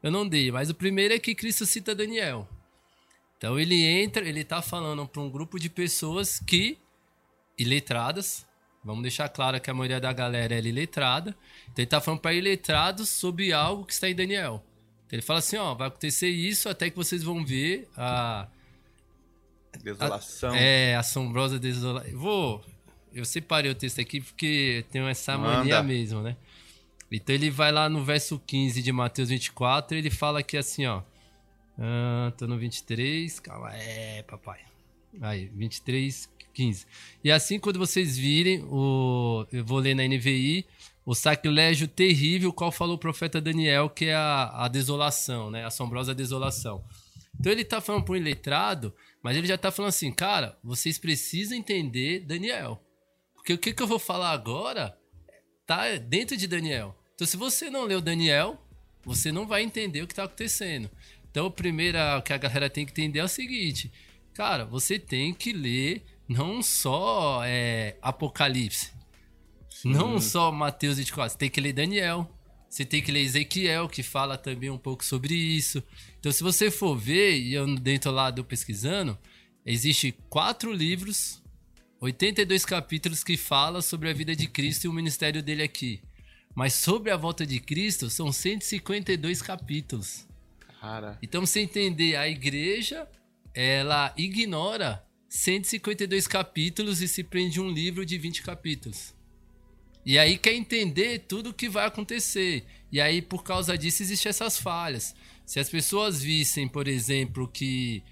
eu 0.03 0.11
não 0.11 0.27
dei. 0.27 0.51
Mas 0.51 0.69
o 0.69 0.75
primeiro 0.75 1.13
é 1.13 1.19
que 1.19 1.33
Cristo 1.33 1.65
cita 1.65 1.95
Daniel. 1.95 2.45
Então 3.37 3.57
ele 3.57 3.81
entra, 3.81 4.27
ele 4.27 4.41
está 4.41 4.61
falando 4.61 5.07
para 5.07 5.21
um 5.21 5.29
grupo 5.29 5.57
de 5.57 5.69
pessoas 5.69 6.37
que, 6.37 6.77
iletradas, 7.57 8.44
Vamos 8.85 9.01
deixar 9.01 9.27
claro 9.29 9.59
que 9.59 9.69
a 9.69 9.73
maioria 9.73 9.99
da 9.99 10.13
galera 10.13 10.53
é 10.53 10.59
iletrada. 10.59 11.35
Então 11.63 11.81
ele 11.81 11.87
tá 11.87 11.99
falando 11.99 12.19
para 12.19 12.35
iletrados 12.35 13.09
sobre 13.09 13.51
algo 13.51 13.83
que 13.83 13.91
está 13.91 14.07
em 14.07 14.13
Daniel. 14.13 14.63
Então 15.07 15.17
ele 15.17 15.23
fala 15.23 15.39
assim, 15.39 15.57
ó, 15.57 15.73
vai 15.73 15.87
acontecer 15.87 16.29
isso 16.29 16.69
até 16.69 16.91
que 16.91 16.95
vocês 16.95 17.23
vão 17.23 17.43
ver 17.43 17.89
a... 17.97 18.47
Desolação. 19.83 20.53
A, 20.53 20.57
é, 20.57 20.95
assombrosa 20.95 21.59
desolação. 21.59 22.17
Vou... 22.17 22.63
Eu 23.11 23.25
separei 23.25 23.71
o 23.71 23.75
texto 23.75 23.99
aqui 23.99 24.21
porque 24.21 24.85
tem 24.91 25.01
essa 25.07 25.37
Manda. 25.37 25.57
mania 25.57 25.81
mesmo, 25.81 26.21
né? 26.21 26.35
Então 27.11 27.33
ele 27.33 27.49
vai 27.49 27.71
lá 27.71 27.89
no 27.89 28.03
verso 28.03 28.39
15 28.45 28.83
de 28.83 28.91
Mateus 28.91 29.29
24 29.29 29.97
ele 29.97 30.09
fala 30.09 30.41
aqui 30.41 30.57
assim, 30.57 30.85
ó. 30.85 31.01
Ah, 31.79 32.31
tô 32.37 32.45
no 32.45 32.57
23, 32.57 33.39
calma, 33.39 33.73
é, 33.73 34.21
papai. 34.23 34.59
Aí, 35.21 35.49
23, 35.55 36.29
15. 36.55 36.85
E 37.23 37.31
assim, 37.31 37.59
quando 37.59 37.77
vocês 37.77 38.17
virem, 38.17 38.63
o, 38.63 39.45
eu 39.51 39.63
vou 39.63 39.79
ler 39.79 39.95
na 39.95 40.03
NVI, 40.03 40.65
o 41.05 41.13
sacrilégio 41.13 41.87
terrível, 41.87 42.51
qual 42.51 42.71
falou 42.71 42.95
o 42.95 42.99
profeta 42.99 43.39
Daniel, 43.39 43.89
que 43.89 44.05
é 44.05 44.15
a, 44.15 44.65
a 44.65 44.67
desolação, 44.67 45.51
né? 45.51 45.63
A 45.63 45.67
assombrosa 45.67 46.15
desolação. 46.15 46.83
Então 47.39 47.51
ele 47.51 47.61
está 47.61 47.81
falando 47.81 48.03
para 48.03 48.13
um 48.13 48.17
iletrado, 48.17 48.93
mas 49.21 49.35
ele 49.35 49.45
já 49.45 49.55
está 49.55 49.71
falando 49.71 49.89
assim, 49.89 50.11
cara, 50.11 50.57
vocês 50.63 50.97
precisam 50.97 51.57
entender 51.57 52.21
Daniel. 52.21 52.81
Porque 53.35 53.53
o 53.53 53.57
que, 53.57 53.73
que 53.73 53.83
eu 53.83 53.87
vou 53.87 53.99
falar 53.99 54.31
agora 54.31 54.97
tá 55.65 55.97
dentro 55.97 56.37
de 56.37 56.47
Daniel. 56.47 56.95
Então, 57.13 57.27
se 57.27 57.37
você 57.37 57.69
não 57.69 57.85
leu 57.85 58.01
Daniel, 58.01 58.61
você 59.03 59.31
não 59.31 59.47
vai 59.47 59.63
entender 59.63 60.01
o 60.01 60.07
que 60.07 60.13
está 60.13 60.23
acontecendo. 60.23 60.89
Então, 61.29 61.47
o 61.47 61.51
primeiro 61.51 61.97
que 62.23 62.33
a 62.33 62.37
galera 62.37 62.69
tem 62.69 62.85
que 62.85 62.91
entender 62.91 63.19
é 63.19 63.23
o 63.23 63.27
seguinte: 63.27 63.91
cara, 64.33 64.65
você 64.65 64.97
tem 64.97 65.33
que 65.33 65.53
ler 65.53 66.03
não 66.27 66.61
só 66.61 67.41
é, 67.43 67.97
Apocalipse, 68.01 68.91
Sim. 69.69 69.91
não 69.91 70.19
só 70.19 70.51
Mateus 70.51 70.97
24, 70.97 71.33
você 71.33 71.37
tem 71.37 71.49
que 71.49 71.61
ler 71.61 71.73
Daniel, 71.73 72.29
você 72.69 72.83
tem 72.83 73.01
que 73.01 73.11
ler 73.11 73.21
Ezequiel, 73.21 73.87
que 73.87 74.03
fala 74.03 74.37
também 74.37 74.69
um 74.69 74.77
pouco 74.77 75.05
sobre 75.05 75.33
isso. 75.33 75.83
Então, 76.19 76.31
se 76.31 76.43
você 76.43 76.69
for 76.69 76.97
ver, 76.97 77.37
e 77.37 77.53
eu 77.53 77.65
dentro 77.75 78.11
lá 78.11 78.29
do 78.31 78.43
pesquisando, 78.43 79.17
existe 79.65 80.11
quatro 80.29 80.73
livros 80.73 81.41
82 81.99 82.65
capítulos 82.65 83.23
que 83.23 83.37
fala 83.37 83.81
sobre 83.81 84.09
a 84.09 84.13
vida 84.13 84.35
de 84.35 84.47
Cristo 84.47 84.85
e 84.85 84.87
o 84.87 84.93
ministério 84.93 85.41
dele 85.41 85.63
aqui. 85.63 86.01
Mas 86.53 86.73
sobre 86.73 87.11
a 87.11 87.17
volta 87.17 87.45
de 87.45 87.59
Cristo 87.59 88.09
são 88.09 88.31
152 88.31 89.41
capítulos. 89.41 90.27
Cara. 90.79 91.17
Então, 91.21 91.45
você 91.45 91.61
entender, 91.61 92.15
a 92.15 92.27
igreja, 92.27 93.07
ela 93.53 94.13
ignora 94.17 95.04
152 95.29 96.27
capítulos 96.27 97.01
e 97.01 97.07
se 97.07 97.23
prende 97.23 97.59
um 97.59 97.69
livro 97.69 98.05
de 98.05 98.17
20 98.17 98.43
capítulos. 98.43 99.13
E 100.05 100.19
aí 100.19 100.37
quer 100.37 100.53
entender 100.53 101.19
tudo 101.27 101.49
o 101.49 101.53
que 101.53 101.67
vai 101.67 101.87
acontecer. 101.87 102.65
E 102.91 103.01
aí, 103.01 103.21
por 103.21 103.43
causa 103.43 103.75
disso, 103.77 104.03
existem 104.03 104.29
essas 104.29 104.59
falhas. 104.59 105.15
Se 105.45 105.59
as 105.59 105.67
pessoas 105.67 106.21
vissem, 106.21 106.67
por 106.67 106.87
exemplo, 106.87 107.47
que 107.47 108.03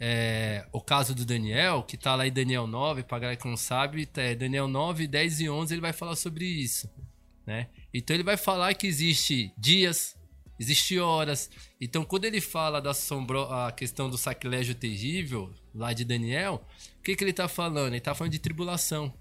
é, 0.00 0.66
o 0.72 0.80
caso 0.80 1.14
do 1.14 1.24
Daniel, 1.24 1.82
que 1.82 1.96
está 1.96 2.14
lá 2.14 2.26
em 2.26 2.32
Daniel 2.32 2.66
9, 2.66 3.02
para 3.02 3.18
galera 3.18 3.40
que 3.40 3.48
não 3.48 3.56
sabe, 3.56 4.08
é 4.16 4.34
Daniel 4.34 4.68
9, 4.68 5.06
10 5.06 5.40
e 5.40 5.50
11, 5.50 5.74
ele 5.74 5.80
vai 5.80 5.92
falar 5.92 6.16
sobre 6.16 6.44
isso. 6.44 6.88
Né? 7.46 7.68
Então 7.92 8.14
ele 8.14 8.22
vai 8.22 8.36
falar 8.36 8.74
que 8.74 8.86
existe 8.86 9.52
dias, 9.56 10.16
existe 10.58 10.98
horas. 10.98 11.50
Então 11.80 12.04
quando 12.04 12.26
ele 12.26 12.40
fala 12.40 12.80
da 12.80 12.94
sombro, 12.94 13.42
a 13.44 13.72
questão 13.72 14.08
do 14.08 14.16
sacrilégio 14.16 14.74
terrível, 14.74 15.52
lá 15.78 15.92
de 15.92 16.04
Daniel, 16.04 16.64
o 16.98 17.02
que, 17.02 17.14
que 17.14 17.22
ele 17.22 17.30
está 17.30 17.46
falando? 17.46 17.88
Ele 17.88 17.98
está 17.98 18.14
falando 18.14 18.32
de 18.32 18.38
tribulação. 18.38 19.14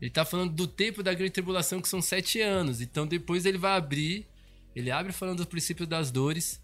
Ele 0.00 0.08
está 0.08 0.24
falando 0.24 0.52
do 0.52 0.66
tempo 0.66 1.02
da 1.02 1.12
grande 1.12 1.32
tribulação, 1.32 1.82
que 1.82 1.88
são 1.88 2.00
sete 2.00 2.40
anos. 2.40 2.80
Então 2.80 3.06
depois 3.06 3.44
ele 3.44 3.58
vai 3.58 3.76
abrir, 3.76 4.26
ele 4.74 4.90
abre 4.90 5.12
falando 5.12 5.38
do 5.38 5.46
princípio 5.46 5.86
das 5.86 6.10
dores, 6.10 6.62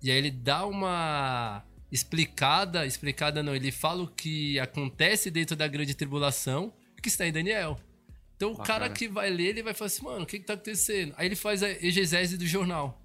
e 0.00 0.10
aí 0.10 0.16
ele 0.16 0.30
dá 0.30 0.64
uma 0.64 1.64
explicada, 1.90 2.86
explicada 2.86 3.42
não, 3.42 3.54
ele 3.54 3.72
fala 3.72 4.04
o 4.04 4.08
que 4.08 4.58
acontece 4.60 5.30
dentro 5.30 5.56
da 5.56 5.66
grande 5.66 5.94
tribulação, 5.94 6.72
que 7.02 7.08
está 7.08 7.26
em 7.26 7.32
Daniel. 7.32 7.78
Então 8.36 8.52
o 8.52 8.56
cara 8.56 8.88
que 8.90 9.08
vai 9.08 9.30
ler, 9.30 9.48
ele 9.48 9.62
vai 9.62 9.74
falar 9.74 9.86
assim, 9.86 10.04
mano, 10.04 10.22
o 10.22 10.26
que, 10.26 10.38
que 10.38 10.44
tá 10.44 10.52
acontecendo? 10.54 11.14
Aí 11.16 11.26
ele 11.26 11.36
faz 11.36 11.62
a 11.62 11.70
exegese 11.70 12.36
do 12.36 12.46
jornal. 12.46 13.00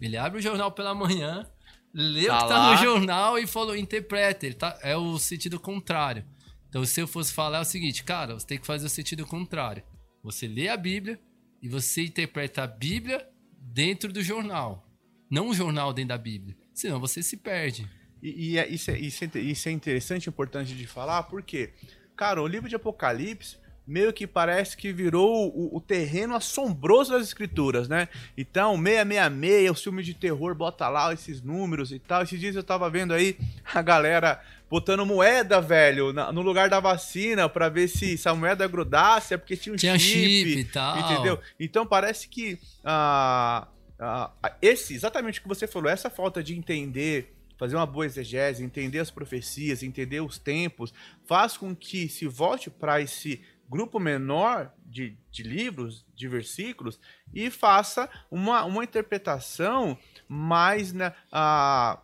Ele 0.00 0.16
abre 0.16 0.38
o 0.40 0.42
jornal 0.42 0.72
pela 0.72 0.94
manhã, 0.94 1.48
lê 1.94 2.26
tá 2.26 2.36
o 2.36 2.42
que 2.42 2.48
tá 2.48 2.58
lá. 2.58 2.70
no 2.72 2.82
jornal 2.82 3.38
e 3.38 3.46
falou, 3.46 3.76
interpreta. 3.76 4.44
Ele 4.44 4.54
tá, 4.54 4.78
é 4.82 4.96
o 4.96 5.18
sentido 5.18 5.60
contrário. 5.60 6.24
Então, 6.68 6.84
se 6.84 7.00
eu 7.00 7.06
fosse 7.06 7.32
falar 7.32 7.58
é 7.58 7.60
o 7.60 7.64
seguinte, 7.64 8.02
cara, 8.02 8.34
você 8.34 8.46
tem 8.46 8.58
que 8.58 8.66
fazer 8.66 8.86
o 8.86 8.90
sentido 8.90 9.24
contrário. 9.24 9.84
Você 10.24 10.48
lê 10.48 10.68
a 10.68 10.76
Bíblia 10.76 11.20
e 11.62 11.68
você 11.68 12.02
interpreta 12.02 12.64
a 12.64 12.66
Bíblia 12.66 13.24
dentro 13.60 14.12
do 14.12 14.22
jornal. 14.22 14.84
Não 15.30 15.50
o 15.50 15.54
jornal 15.54 15.92
dentro 15.92 16.08
da 16.08 16.18
Bíblia. 16.18 16.56
Senão 16.72 16.98
você 16.98 17.22
se 17.22 17.36
perde. 17.36 17.88
E, 18.20 18.52
e 18.52 18.58
é, 18.58 18.68
isso, 18.68 18.90
é, 18.90 18.98
isso, 18.98 19.24
é, 19.24 19.38
isso 19.38 19.68
é 19.68 19.72
interessante, 19.72 20.28
importante 20.28 20.74
de 20.74 20.86
falar, 20.86 21.22
porque, 21.24 21.72
cara, 22.16 22.42
o 22.42 22.46
livro 22.46 22.68
de 22.68 22.74
Apocalipse 22.74 23.56
meio 23.86 24.12
que 24.12 24.26
parece 24.26 24.76
que 24.76 24.92
virou 24.92 25.48
o, 25.48 25.76
o, 25.76 25.80
terreno 25.80 26.34
assombroso 26.34 27.12
das 27.12 27.26
escrituras, 27.26 27.88
né? 27.88 28.08
Então, 28.36 28.76
666, 28.76 29.70
o 29.70 29.74
filme 29.74 30.02
de 30.02 30.14
terror, 30.14 30.54
bota 30.54 30.88
lá 30.88 31.12
esses 31.12 31.42
números 31.42 31.92
e 31.92 31.98
tal. 31.98 32.22
Esses 32.22 32.40
dias 32.40 32.56
eu 32.56 32.62
tava 32.62 32.88
vendo 32.88 33.12
aí 33.12 33.36
a 33.74 33.82
galera 33.82 34.40
botando 34.70 35.04
moeda, 35.04 35.60
velho, 35.60 36.12
na, 36.12 36.32
no 36.32 36.40
lugar 36.40 36.68
da 36.68 36.80
vacina 36.80 37.48
para 37.48 37.68
ver 37.68 37.88
se, 37.88 38.16
se 38.16 38.28
a 38.28 38.34
moeda 38.34 38.66
grudasse, 38.66 39.34
é 39.34 39.36
porque 39.36 39.56
tinha 39.56 39.74
um 39.74 39.76
tinha 39.76 39.98
chip, 39.98 40.48
chip 40.48 40.60
e 40.60 40.64
tal. 40.64 40.98
Entendeu? 40.98 41.38
Então 41.60 41.86
parece 41.86 42.26
que 42.26 42.58
ah, 42.82 43.68
ah, 44.00 44.32
esse, 44.60 44.94
exatamente 44.94 45.38
o 45.38 45.42
que 45.42 45.48
você 45.48 45.66
falou, 45.66 45.90
essa 45.90 46.08
falta 46.08 46.42
de 46.42 46.56
entender 46.56 47.34
fazer 47.56 47.76
uma 47.76 47.86
boa 47.86 48.04
exegese, 48.04 48.64
entender 48.64 48.98
as 48.98 49.10
profecias, 49.10 49.82
entender 49.82 50.20
os 50.20 50.38
tempos, 50.38 50.92
faz 51.24 51.56
com 51.56 51.74
que 51.74 52.08
se 52.08 52.26
volte 52.26 52.68
para 52.68 53.00
esse 53.00 53.40
grupo 53.68 53.98
menor 53.98 54.72
de, 54.84 55.16
de 55.30 55.42
livros, 55.42 56.04
de 56.14 56.28
versículos, 56.28 56.98
e 57.32 57.50
faça 57.50 58.08
uma, 58.30 58.64
uma 58.64 58.84
interpretação 58.84 59.98
mais 60.28 60.92
né, 60.92 61.12
a, 61.32 61.98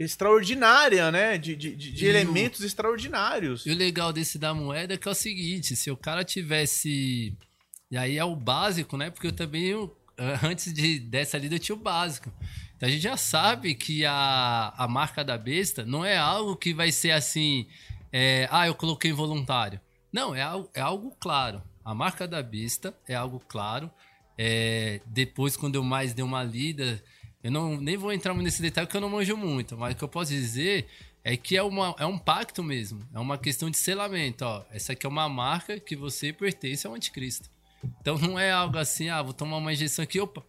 extraordinária, 0.00 1.12
né? 1.12 1.36
De, 1.36 1.54
de, 1.54 1.76
de 1.76 2.06
elementos 2.06 2.60
o, 2.60 2.66
extraordinários. 2.66 3.66
E 3.66 3.70
o 3.70 3.76
legal 3.76 4.12
desse 4.12 4.38
da 4.38 4.54
moeda 4.54 4.94
é 4.94 4.96
que 4.96 5.06
é 5.06 5.10
o 5.10 5.14
seguinte: 5.14 5.76
se 5.76 5.90
o 5.90 5.96
cara 5.96 6.24
tivesse. 6.24 7.36
E 7.90 7.96
aí 7.96 8.16
é 8.16 8.24
o 8.24 8.34
básico, 8.34 8.96
né? 8.96 9.10
Porque 9.10 9.26
eu 9.26 9.32
também, 9.32 9.74
antes 10.42 10.72
de, 10.72 10.98
dessa 10.98 11.36
lida, 11.36 11.56
eu 11.56 11.58
tinha 11.58 11.76
o 11.76 11.78
básico. 11.78 12.32
Então 12.76 12.88
a 12.88 12.92
gente 12.92 13.02
já 13.02 13.16
sabe 13.16 13.74
que 13.74 14.06
a, 14.06 14.72
a 14.76 14.88
marca 14.88 15.22
da 15.22 15.36
besta 15.36 15.84
não 15.84 16.02
é 16.02 16.16
algo 16.16 16.56
que 16.56 16.72
vai 16.72 16.90
ser 16.90 17.10
assim. 17.10 17.66
É, 18.12 18.48
ah, 18.50 18.66
eu 18.66 18.74
coloquei 18.74 19.12
voluntário. 19.12 19.78
Não, 20.12 20.34
é 20.34 20.42
algo, 20.42 20.70
é 20.74 20.80
algo 20.80 21.16
claro. 21.18 21.62
A 21.84 21.94
marca 21.94 22.26
da 22.26 22.42
besta 22.42 22.94
é 23.06 23.14
algo 23.14 23.40
claro. 23.48 23.90
É, 24.36 25.00
depois, 25.06 25.56
quando 25.56 25.74
eu 25.74 25.82
mais 25.82 26.14
dei 26.14 26.24
uma 26.24 26.42
lida, 26.42 27.02
eu 27.42 27.50
não 27.50 27.80
nem 27.80 27.96
vou 27.96 28.12
entrar 28.12 28.34
nesse 28.34 28.62
detalhe 28.62 28.86
porque 28.86 28.96
eu 28.96 29.00
não 29.00 29.10
manjo 29.10 29.36
muito, 29.36 29.76
mas 29.76 29.94
o 29.94 29.96
que 29.96 30.04
eu 30.04 30.08
posso 30.08 30.30
dizer 30.30 30.86
é 31.22 31.36
que 31.36 31.56
é, 31.56 31.62
uma, 31.62 31.94
é 31.98 32.06
um 32.06 32.18
pacto 32.18 32.62
mesmo. 32.62 33.06
É 33.12 33.18
uma 33.18 33.38
questão 33.38 33.70
de 33.70 33.76
selamento. 33.76 34.44
Ó. 34.44 34.64
Essa 34.70 34.92
aqui 34.92 35.06
é 35.06 35.08
uma 35.08 35.28
marca 35.28 35.78
que 35.78 35.94
você 35.94 36.32
pertence 36.32 36.86
ao 36.86 36.94
anticristo. 36.94 37.50
Então 38.00 38.18
não 38.18 38.38
é 38.38 38.50
algo 38.50 38.78
assim, 38.78 39.08
ah, 39.08 39.22
vou 39.22 39.32
tomar 39.32 39.56
uma 39.56 39.72
injeção 39.72 40.02
aqui, 40.02 40.20
opa, 40.20 40.42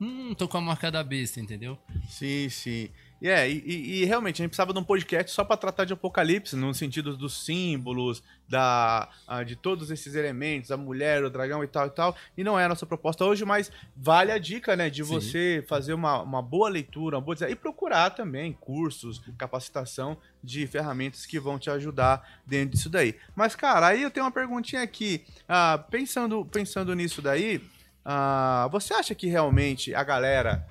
hum, 0.00 0.34
tô 0.34 0.48
com 0.48 0.58
a 0.58 0.60
marca 0.60 0.90
da 0.90 1.02
besta, 1.02 1.40
entendeu? 1.40 1.78
Sim, 2.08 2.48
sim. 2.48 2.90
É, 3.20 3.50
e, 3.50 3.62
e, 3.66 4.02
e, 4.02 4.04
realmente 4.04 4.40
a 4.40 4.44
gente 4.44 4.50
precisava 4.50 4.72
de 4.72 4.78
um 4.78 4.84
podcast 4.84 5.32
só 5.32 5.42
para 5.42 5.56
tratar 5.56 5.84
de 5.84 5.92
Apocalipse, 5.92 6.54
no 6.54 6.72
sentido 6.72 7.16
dos 7.16 7.44
símbolos, 7.44 8.22
da, 8.48 9.08
de 9.44 9.56
todos 9.56 9.90
esses 9.90 10.14
elementos, 10.14 10.70
a 10.70 10.76
mulher, 10.76 11.24
o 11.24 11.28
dragão 11.28 11.62
e 11.64 11.66
tal 11.66 11.86
e 11.86 11.90
tal. 11.90 12.16
E 12.36 12.44
não 12.44 12.58
é 12.58 12.64
a 12.64 12.68
nossa 12.68 12.86
proposta 12.86 13.24
hoje, 13.24 13.44
mas 13.44 13.72
vale 13.96 14.30
a 14.30 14.38
dica, 14.38 14.76
né, 14.76 14.88
de 14.88 15.04
Sim. 15.04 15.12
você 15.12 15.64
fazer 15.68 15.94
uma, 15.94 16.22
uma 16.22 16.40
boa 16.40 16.68
leitura, 16.68 17.16
uma 17.16 17.22
boa 17.22 17.36
e 17.50 17.56
procurar 17.56 18.10
também 18.10 18.52
cursos, 18.52 19.20
capacitação 19.36 20.16
de 20.42 20.66
ferramentas 20.66 21.26
que 21.26 21.40
vão 21.40 21.58
te 21.58 21.68
ajudar 21.70 22.40
dentro 22.46 22.76
disso 22.76 22.88
daí. 22.88 23.16
Mas, 23.34 23.56
cara, 23.56 23.88
aí 23.88 24.02
eu 24.02 24.10
tenho 24.10 24.24
uma 24.24 24.32
perguntinha 24.32 24.82
aqui. 24.82 25.24
Ah, 25.48 25.84
pensando, 25.90 26.44
pensando 26.44 26.94
nisso 26.94 27.20
daí, 27.20 27.60
ah, 28.04 28.68
você 28.70 28.94
acha 28.94 29.14
que 29.14 29.26
realmente 29.26 29.94
a 29.94 30.02
galera 30.04 30.66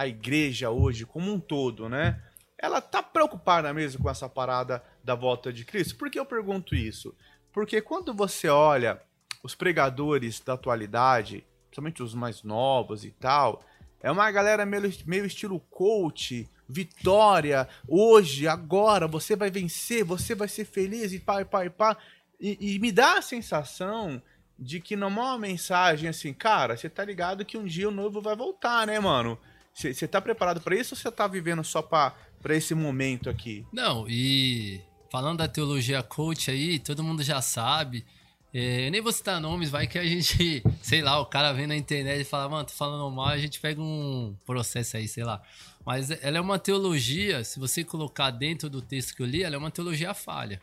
a 0.00 0.06
igreja 0.06 0.70
hoje 0.70 1.04
como 1.04 1.30
um 1.30 1.38
todo, 1.38 1.86
né? 1.86 2.18
Ela 2.56 2.80
tá 2.80 3.02
preocupada 3.02 3.70
mesmo 3.74 4.02
com 4.02 4.08
essa 4.08 4.30
parada 4.30 4.82
da 5.04 5.14
volta 5.14 5.52
de 5.52 5.62
Cristo? 5.62 5.96
Por 5.96 6.10
que 6.10 6.18
eu 6.18 6.24
pergunto 6.24 6.74
isso? 6.74 7.14
Porque 7.52 7.82
quando 7.82 8.14
você 8.14 8.48
olha 8.48 8.98
os 9.42 9.54
pregadores 9.54 10.40
da 10.40 10.54
atualidade, 10.54 11.44
principalmente 11.66 12.02
os 12.02 12.14
mais 12.14 12.42
novos 12.42 13.04
e 13.04 13.10
tal, 13.10 13.62
é 14.00 14.10
uma 14.10 14.30
galera 14.30 14.64
meio, 14.64 14.90
meio 15.04 15.26
estilo 15.26 15.60
coach, 15.68 16.48
vitória, 16.66 17.68
hoje, 17.86 18.48
agora, 18.48 19.06
você 19.06 19.36
vai 19.36 19.50
vencer, 19.50 20.02
você 20.02 20.34
vai 20.34 20.48
ser 20.48 20.64
feliz 20.64 21.12
e 21.12 21.20
pá, 21.20 21.42
e 21.42 21.44
pá, 21.44 21.66
e 21.66 21.70
pá. 21.70 21.94
E, 22.40 22.56
e 22.58 22.78
me 22.78 22.90
dá 22.90 23.18
a 23.18 23.22
sensação 23.22 24.22
de 24.58 24.80
que 24.80 24.96
não 24.96 25.08
é 25.08 25.10
uma 25.10 25.38
mensagem 25.38 26.08
assim, 26.08 26.32
cara, 26.32 26.74
você 26.74 26.88
tá 26.88 27.04
ligado 27.04 27.44
que 27.44 27.58
um 27.58 27.66
dia 27.66 27.86
o 27.86 27.92
novo 27.92 28.22
vai 28.22 28.34
voltar, 28.34 28.86
né, 28.86 28.98
mano? 28.98 29.38
Você 29.74 30.06
tá 30.06 30.20
preparado 30.20 30.60
para 30.60 30.76
isso 30.76 30.94
ou 30.94 30.98
você 30.98 31.10
tá 31.10 31.26
vivendo 31.26 31.64
só 31.64 31.80
para 31.80 32.14
esse 32.50 32.74
momento 32.74 33.30
aqui? 33.30 33.64
Não, 33.72 34.06
e 34.08 34.80
falando 35.10 35.38
da 35.38 35.48
teologia 35.48 36.02
coach 36.02 36.50
aí, 36.50 36.78
todo 36.78 37.02
mundo 37.02 37.22
já 37.22 37.40
sabe. 37.40 38.04
É, 38.52 38.88
eu 38.88 38.90
nem 38.90 39.00
vou 39.00 39.12
citar 39.12 39.40
nomes, 39.40 39.70
vai 39.70 39.86
que 39.86 39.98
a 39.98 40.04
gente, 40.04 40.62
sei 40.82 41.02
lá, 41.02 41.20
o 41.20 41.26
cara 41.26 41.52
vem 41.52 41.66
na 41.66 41.76
internet 41.76 42.20
e 42.20 42.24
fala, 42.24 42.48
mano, 42.48 42.64
tô 42.64 42.72
falando 42.72 43.08
mal, 43.10 43.28
a 43.28 43.38
gente 43.38 43.60
pega 43.60 43.80
um 43.80 44.36
processo 44.44 44.96
aí, 44.96 45.06
sei 45.06 45.24
lá. 45.24 45.40
Mas 45.86 46.10
ela 46.10 46.36
é 46.36 46.40
uma 46.40 46.58
teologia, 46.58 47.42
se 47.44 47.58
você 47.58 47.84
colocar 47.84 48.30
dentro 48.30 48.68
do 48.68 48.82
texto 48.82 49.14
que 49.14 49.22
eu 49.22 49.26
li, 49.26 49.42
ela 49.42 49.54
é 49.54 49.58
uma 49.58 49.70
teologia 49.70 50.12
falha, 50.12 50.60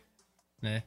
né? 0.60 0.82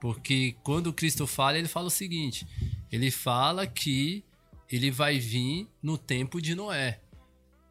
Porque 0.00 0.56
quando 0.64 0.92
Cristo 0.92 1.28
fala, 1.28 1.58
ele 1.58 1.68
fala 1.68 1.86
o 1.86 1.90
seguinte: 1.90 2.44
ele 2.90 3.08
fala 3.10 3.66
que 3.68 4.24
ele 4.68 4.90
vai 4.90 5.18
vir 5.20 5.68
no 5.80 5.96
tempo 5.96 6.42
de 6.42 6.56
Noé. 6.56 6.98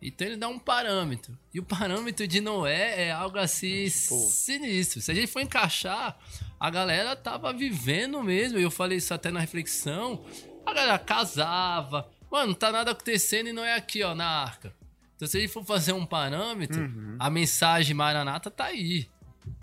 Então 0.02 0.28
ele 0.28 0.38
dá 0.38 0.48
um 0.48 0.58
parâmetro. 0.58 1.38
E 1.54 1.60
o 1.60 1.64
parâmetro 1.64 2.28
de 2.28 2.42
Noé 2.42 3.08
é 3.08 3.12
algo 3.12 3.38
assim 3.38 3.86
Pô. 4.10 4.18
sinistro. 4.18 5.00
Se 5.00 5.12
a 5.12 5.14
gente 5.14 5.28
for 5.28 5.42
encaixar, 5.42 6.18
a 6.60 6.70
galera 6.70 7.16
tava 7.16 7.54
vivendo 7.54 8.24
mesmo. 8.24 8.58
E 8.58 8.64
eu 8.64 8.72
falei 8.72 8.98
isso 8.98 9.14
até 9.14 9.30
na 9.30 9.40
reflexão. 9.40 10.26
A 10.66 10.74
galera 10.74 10.98
casava. 10.98 12.10
Mano, 12.32 12.48
não 12.48 12.54
tá 12.54 12.72
nada 12.72 12.92
acontecendo 12.92 13.50
e 13.50 13.54
não 13.54 13.64
é 13.64 13.76
aqui, 13.76 14.02
ó, 14.02 14.16
na 14.16 14.26
arca. 14.26 14.74
Então 15.16 15.28
se 15.28 15.38
a 15.38 15.42
gente 15.42 15.54
for 15.54 15.64
fazer 15.64 15.94
um 15.94 16.06
parâmetro, 16.06 16.82
uhum. 16.82 17.16
a 17.20 17.30
mensagem 17.30 17.96
maranata 17.96 18.50
tá 18.50 18.66
aí. 18.66 19.08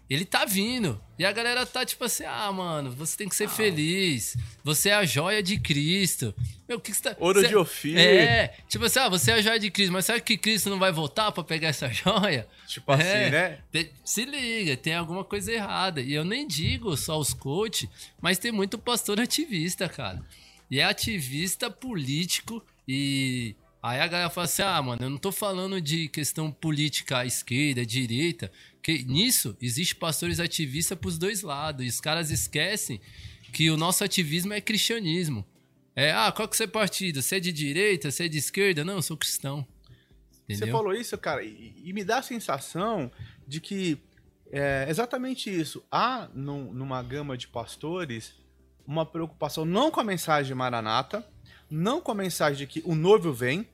Ele 0.08 0.24
tá 0.24 0.46
vindo. 0.46 0.98
E 1.18 1.24
a 1.24 1.32
galera 1.32 1.66
tá 1.66 1.84
tipo 1.84 2.04
assim: 2.04 2.24
ah, 2.24 2.50
mano, 2.50 2.90
você 2.90 3.16
tem 3.16 3.28
que 3.28 3.36
ser 3.36 3.44
ah. 3.44 3.50
feliz. 3.50 4.36
Você 4.64 4.88
é 4.88 4.94
a 4.94 5.04
joia 5.04 5.42
de 5.42 5.58
Cristo. 5.58 6.34
Meu, 6.66 6.78
o 6.78 6.80
que, 6.80 6.92
que 6.92 6.96
você 6.96 7.02
tá. 7.02 7.16
Ouro 7.18 7.40
você... 7.40 7.48
de 7.48 7.56
ofício. 7.56 7.98
É, 7.98 8.54
tipo 8.68 8.84
assim, 8.86 8.98
ah, 9.00 9.08
você 9.08 9.32
é 9.32 9.34
a 9.34 9.42
joia 9.42 9.58
de 9.58 9.70
Cristo, 9.70 9.92
mas 9.92 10.06
será 10.06 10.18
que 10.18 10.38
Cristo 10.38 10.70
não 10.70 10.78
vai 10.78 10.90
voltar 10.90 11.30
pra 11.30 11.44
pegar 11.44 11.68
essa 11.68 11.88
joia? 11.92 12.46
Tipo 12.66 12.92
assim, 12.92 13.04
é, 13.04 13.60
né? 13.72 13.88
Se 14.02 14.24
liga, 14.24 14.76
tem 14.76 14.94
alguma 14.94 15.24
coisa 15.24 15.52
errada. 15.52 16.00
E 16.00 16.14
eu 16.14 16.24
nem 16.24 16.46
digo 16.46 16.96
só 16.96 17.18
os 17.18 17.34
coach, 17.34 17.88
mas 18.20 18.38
tem 18.38 18.50
muito 18.50 18.78
pastor 18.78 19.20
ativista, 19.20 19.88
cara. 19.88 20.22
E 20.70 20.80
é 20.80 20.84
ativista 20.84 21.70
político 21.70 22.64
e 22.86 23.54
Aí 23.82 24.00
a 24.00 24.06
galera 24.06 24.30
fala 24.30 24.44
assim: 24.44 24.62
ah, 24.62 24.82
mano, 24.82 25.02
eu 25.02 25.10
não 25.10 25.18
tô 25.18 25.30
falando 25.30 25.80
de 25.80 26.08
questão 26.08 26.50
política 26.50 27.24
esquerda, 27.24 27.86
direita. 27.86 28.50
Que 28.82 29.04
nisso 29.04 29.56
existe 29.60 29.94
pastores 29.94 30.40
ativistas 30.40 30.98
pros 30.98 31.18
dois 31.18 31.42
lados. 31.42 31.84
E 31.84 31.88
os 31.88 32.00
caras 32.00 32.30
esquecem 32.30 33.00
que 33.52 33.70
o 33.70 33.76
nosso 33.76 34.04
ativismo 34.04 34.52
é 34.52 34.60
cristianismo. 34.60 35.44
É, 35.94 36.12
ah, 36.12 36.30
qual 36.30 36.46
que 36.48 36.56
você 36.56 36.64
é 36.64 36.68
partido? 36.68 37.20
Você 37.20 37.36
é 37.36 37.40
de 37.40 37.52
direita? 37.52 38.10
Você 38.10 38.26
é 38.26 38.28
de 38.28 38.38
esquerda? 38.38 38.84
Não, 38.84 38.94
eu 38.94 39.02
sou 39.02 39.16
cristão. 39.16 39.66
Entendeu? 40.44 40.68
Você 40.68 40.72
falou 40.72 40.94
isso, 40.94 41.18
cara, 41.18 41.42
e, 41.42 41.74
e, 41.84 41.92
me 41.92 42.04
dá 42.04 42.18
a 42.18 42.22
sensação 42.22 43.10
de 43.46 43.60
que 43.60 43.98
é 44.50 44.86
exatamente 44.88 45.50
isso. 45.50 45.84
Há 45.90 46.28
num, 46.32 46.72
numa 46.72 47.02
gama 47.02 47.36
de 47.36 47.48
pastores 47.48 48.32
uma 48.86 49.04
preocupação 49.04 49.66
não 49.66 49.90
com 49.90 50.00
a 50.00 50.04
mensagem 50.04 50.54
maranata, 50.54 51.26
não 51.70 52.00
com 52.00 52.12
a 52.12 52.14
mensagem 52.14 52.58
de 52.58 52.66
que 52.66 52.82
o 52.88 52.94
noivo 52.94 53.32
vem, 53.32 53.68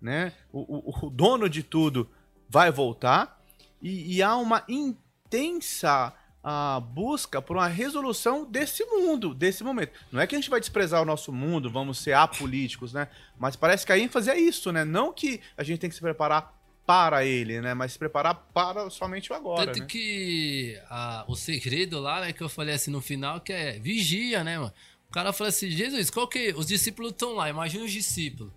né? 0.00 0.32
O, 0.52 0.90
o, 0.90 1.06
o 1.06 1.10
dono 1.10 1.48
de 1.48 1.62
tudo 1.62 2.10
vai 2.48 2.72
voltar, 2.72 3.37
e, 3.82 4.16
e 4.16 4.22
há 4.22 4.36
uma 4.36 4.64
intensa 4.68 6.14
a 6.42 6.80
busca 6.80 7.42
por 7.42 7.56
uma 7.56 7.66
resolução 7.66 8.44
desse 8.44 8.84
mundo, 8.84 9.34
desse 9.34 9.64
momento. 9.64 9.92
Não 10.10 10.20
é 10.20 10.26
que 10.26 10.34
a 10.34 10.38
gente 10.38 10.48
vai 10.48 10.60
desprezar 10.60 11.02
o 11.02 11.04
nosso 11.04 11.32
mundo, 11.32 11.70
vamos 11.70 11.98
ser 11.98 12.12
apolíticos, 12.12 12.92
né? 12.92 13.08
Mas 13.38 13.56
parece 13.56 13.84
que 13.84 13.92
a 13.92 13.98
ênfase 13.98 14.30
é 14.30 14.38
isso, 14.38 14.72
né? 14.72 14.84
Não 14.84 15.12
que 15.12 15.40
a 15.56 15.62
gente 15.62 15.80
tem 15.80 15.90
que 15.90 15.96
se 15.96 16.00
preparar 16.00 16.56
para 16.86 17.24
ele, 17.24 17.60
né? 17.60 17.74
Mas 17.74 17.92
se 17.92 17.98
preparar 17.98 18.34
para 18.54 18.88
somente 18.88 19.30
o 19.30 19.36
agora. 19.36 19.66
Tanto 19.66 19.80
né? 19.80 19.86
que 19.86 20.80
a, 20.88 21.24
o 21.28 21.36
segredo 21.36 22.00
lá, 22.00 22.20
né, 22.20 22.32
que 22.32 22.42
eu 22.42 22.48
falei 22.48 22.74
assim 22.74 22.90
no 22.90 23.02
final, 23.02 23.40
que 23.40 23.52
é 23.52 23.78
vigia, 23.78 24.42
né, 24.42 24.58
mano? 24.58 24.72
O 25.08 25.12
cara 25.12 25.32
fala 25.32 25.50
assim, 25.50 25.70
Jesus, 25.70 26.08
qual 26.08 26.28
que. 26.28 26.54
Os 26.56 26.66
discípulos 26.66 27.12
estão 27.12 27.34
lá, 27.34 27.48
imagina 27.50 27.84
os 27.84 27.92
discípulos. 27.92 28.52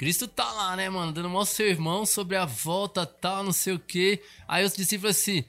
Cristo 0.00 0.26
tá 0.26 0.50
lá, 0.50 0.74
né, 0.76 0.88
mano, 0.88 1.12
dando 1.12 1.28
um 1.28 1.44
sermão 1.44 2.06
sobre 2.06 2.34
a 2.34 2.46
volta, 2.46 3.04
tal, 3.04 3.44
não 3.44 3.52
sei 3.52 3.74
o 3.74 3.78
quê. 3.78 4.22
Aí 4.48 4.64
os 4.64 4.72
discípulos 4.72 5.14
assim, 5.14 5.44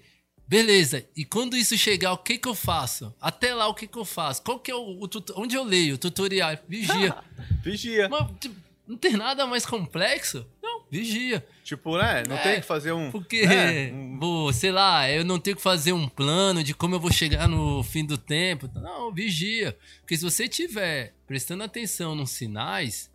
beleza, 0.46 1.06
e 1.16 1.24
quando 1.24 1.56
isso 1.56 1.78
chegar, 1.78 2.12
o 2.12 2.18
que 2.18 2.38
que 2.38 2.50
eu 2.50 2.54
faço? 2.54 3.16
Até 3.22 3.56
lá, 3.56 3.70
o 3.70 3.74
que 3.74 3.88
que 3.88 3.98
eu 3.98 4.04
faço? 4.04 4.42
Qual 4.42 4.60
que 4.60 4.70
é 4.70 4.76
o, 4.76 5.00
o 5.00 5.10
onde 5.38 5.56
eu 5.56 5.64
leio? 5.64 5.96
O 5.96 5.98
tutorial, 5.98 6.58
vigia. 6.68 7.16
vigia. 7.64 8.10
Mano, 8.10 8.36
tipo, 8.42 8.54
não 8.86 8.98
tem 8.98 9.14
nada 9.14 9.48
mais 9.48 9.66
complexo? 9.66 10.46
Não, 10.62 10.84
vigia. 10.92 11.48
Tipo, 11.64 11.98
né? 11.98 12.24
Não 12.28 12.36
é, 12.36 12.44
tem 12.44 12.60
que 12.60 12.68
fazer 12.68 12.92
um. 12.92 13.10
Porque, 13.10 13.48
né? 13.48 13.90
Vou, 14.20 14.52
sei 14.52 14.74
lá, 14.74 15.10
eu 15.10 15.24
não 15.24 15.40
tenho 15.40 15.56
que 15.56 15.64
fazer 15.64 15.94
um 15.94 16.10
plano 16.10 16.62
de 16.62 16.74
como 16.74 16.94
eu 16.94 17.00
vou 17.00 17.10
chegar 17.10 17.48
no 17.48 17.82
fim 17.84 18.06
do 18.06 18.18
tempo. 18.18 18.70
Não, 18.76 19.14
vigia. 19.14 19.78
Porque 20.02 20.18
se 20.18 20.26
você 20.26 20.50
tiver 20.50 21.14
prestando 21.26 21.64
atenção 21.64 22.14
nos 22.14 22.32
sinais, 22.32 23.10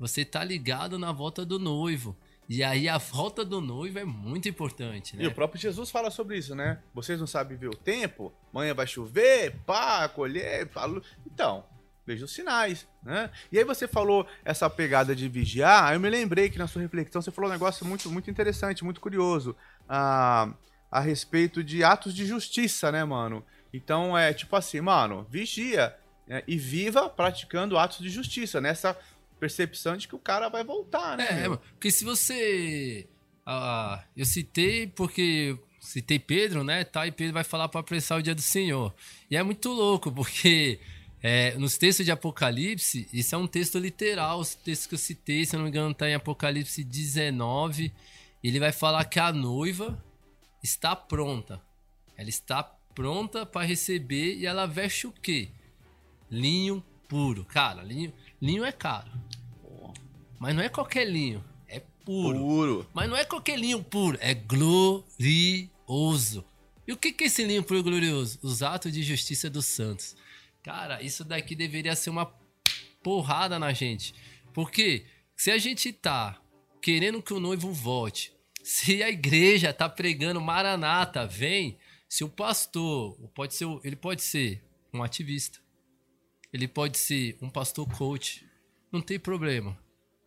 você 0.00 0.24
tá 0.24 0.42
ligado 0.42 0.98
na 0.98 1.12
volta 1.12 1.44
do 1.44 1.58
noivo. 1.58 2.16
E 2.48 2.64
aí 2.64 2.88
a 2.88 2.96
volta 2.96 3.44
do 3.44 3.60
noivo 3.60 3.98
é 3.98 4.04
muito 4.04 4.48
importante, 4.48 5.14
né? 5.14 5.22
E 5.22 5.26
o 5.26 5.34
próprio 5.34 5.60
Jesus 5.60 5.90
fala 5.90 6.10
sobre 6.10 6.38
isso, 6.38 6.54
né? 6.54 6.80
Vocês 6.94 7.20
não 7.20 7.26
sabem 7.26 7.56
ver 7.56 7.68
o 7.68 7.76
tempo, 7.76 8.32
amanhã 8.52 8.74
vai 8.74 8.86
chover, 8.86 9.54
pá, 9.66 10.08
colher, 10.08 10.66
pá. 10.68 10.88
Então, 11.24 11.64
veja 12.04 12.24
os 12.24 12.32
sinais, 12.32 12.88
né? 13.02 13.30
E 13.52 13.58
aí 13.58 13.62
você 13.62 13.86
falou 13.86 14.26
essa 14.42 14.68
pegada 14.70 15.14
de 15.14 15.28
vigiar, 15.28 15.84
aí 15.84 15.96
eu 15.96 16.00
me 16.00 16.08
lembrei 16.08 16.48
que 16.48 16.58
na 16.58 16.66
sua 16.66 16.80
reflexão 16.80 17.20
você 17.20 17.30
falou 17.30 17.50
um 17.50 17.52
negócio 17.52 17.86
muito, 17.86 18.10
muito 18.10 18.30
interessante, 18.30 18.82
muito 18.82 19.00
curioso, 19.00 19.54
a, 19.86 20.52
a 20.90 20.98
respeito 20.98 21.62
de 21.62 21.84
atos 21.84 22.14
de 22.14 22.24
justiça, 22.24 22.90
né, 22.90 23.04
mano? 23.04 23.44
Então 23.72 24.16
é 24.16 24.32
tipo 24.32 24.56
assim, 24.56 24.80
mano, 24.80 25.24
vigia 25.30 25.94
né, 26.26 26.42
e 26.46 26.56
viva 26.56 27.08
praticando 27.08 27.76
atos 27.76 27.98
de 27.98 28.08
justiça, 28.08 28.60
nessa 28.60 28.96
percepção 29.40 29.96
de 29.96 30.06
que 30.06 30.14
o 30.14 30.18
cara 30.18 30.48
vai 30.48 30.62
voltar, 30.62 31.16
né? 31.16 31.44
É, 31.44 31.48
porque 31.48 31.90
se 31.90 32.04
você. 32.04 33.08
Ah, 33.44 34.04
eu 34.16 34.26
citei 34.26 34.86
porque 34.86 35.58
citei 35.80 36.18
Pedro, 36.18 36.62
né? 36.62 36.84
Tá, 36.84 37.06
e 37.06 37.10
Pedro 37.10 37.32
vai 37.32 37.42
falar 37.42 37.68
para 37.68 37.80
apressar 37.80 38.18
o 38.18 38.22
dia 38.22 38.34
do 38.34 38.42
Senhor. 38.42 38.94
E 39.30 39.36
é 39.36 39.42
muito 39.42 39.70
louco, 39.70 40.12
porque 40.12 40.78
é, 41.22 41.56
nos 41.56 41.78
textos 41.78 42.04
de 42.04 42.12
Apocalipse, 42.12 43.08
isso 43.12 43.34
é 43.34 43.38
um 43.38 43.46
texto 43.46 43.78
literal, 43.78 44.38
os 44.38 44.54
textos 44.54 44.86
que 44.86 44.94
eu 44.94 44.98
citei, 44.98 45.44
se 45.44 45.56
eu 45.56 45.58
não 45.58 45.64
me 45.64 45.70
engano, 45.70 45.94
tá 45.94 46.08
em 46.08 46.14
Apocalipse 46.14 46.84
19. 46.84 47.92
Ele 48.44 48.60
vai 48.60 48.72
falar 48.72 49.04
que 49.06 49.18
a 49.18 49.32
noiva 49.32 50.02
está 50.62 50.94
pronta. 50.94 51.60
Ela 52.16 52.28
está 52.28 52.62
pronta 52.94 53.46
para 53.46 53.66
receber 53.66 54.36
e 54.36 54.46
ela 54.46 54.66
veste 54.66 55.06
o 55.06 55.12
quê? 55.12 55.48
Linho 56.30 56.84
puro. 57.10 57.44
Cara, 57.44 57.82
linho, 57.82 58.12
linho 58.40 58.64
é 58.64 58.70
caro. 58.70 59.10
Mas 60.38 60.54
não 60.54 60.62
é 60.62 60.68
qualquer 60.68 61.06
linho, 61.06 61.44
é 61.68 61.80
puro. 62.04 62.38
Puro. 62.38 62.86
Mas 62.94 63.10
não 63.10 63.16
é 63.16 63.24
qualquer 63.24 63.58
linho 63.58 63.82
puro, 63.82 64.16
é 64.20 64.32
glorioso. 64.32 65.68
E 66.86 66.92
o 66.92 66.96
que 66.96 67.14
é 67.20 67.26
esse 67.26 67.44
linho 67.44 67.62
puro 67.64 67.80
e 67.80 67.82
glorioso? 67.82 68.38
Os 68.42 68.62
atos 68.62 68.92
de 68.92 69.02
justiça 69.02 69.50
dos 69.50 69.66
santos. 69.66 70.16
Cara, 70.62 71.02
isso 71.02 71.24
daqui 71.24 71.54
deveria 71.54 71.96
ser 71.96 72.10
uma 72.10 72.32
porrada 73.02 73.58
na 73.58 73.72
gente. 73.72 74.14
Porque 74.54 75.04
se 75.36 75.50
a 75.50 75.58
gente 75.58 75.92
tá 75.92 76.40
querendo 76.80 77.22
que 77.22 77.34
o 77.34 77.40
noivo 77.40 77.72
volte, 77.72 78.32
se 78.62 79.02
a 79.02 79.10
igreja 79.10 79.72
tá 79.72 79.88
pregando 79.88 80.40
Maranata, 80.40 81.26
vem, 81.26 81.76
se 82.08 82.24
o 82.24 82.28
pastor, 82.28 83.16
pode 83.34 83.54
ser, 83.54 83.66
ele 83.84 83.96
pode 83.96 84.22
ser 84.22 84.62
um 84.92 85.02
ativista, 85.02 85.60
ele 86.52 86.68
pode 86.68 86.98
ser 86.98 87.36
um 87.40 87.50
pastor 87.50 87.88
coach, 87.96 88.46
não 88.92 89.00
tem 89.00 89.18
problema 89.18 89.78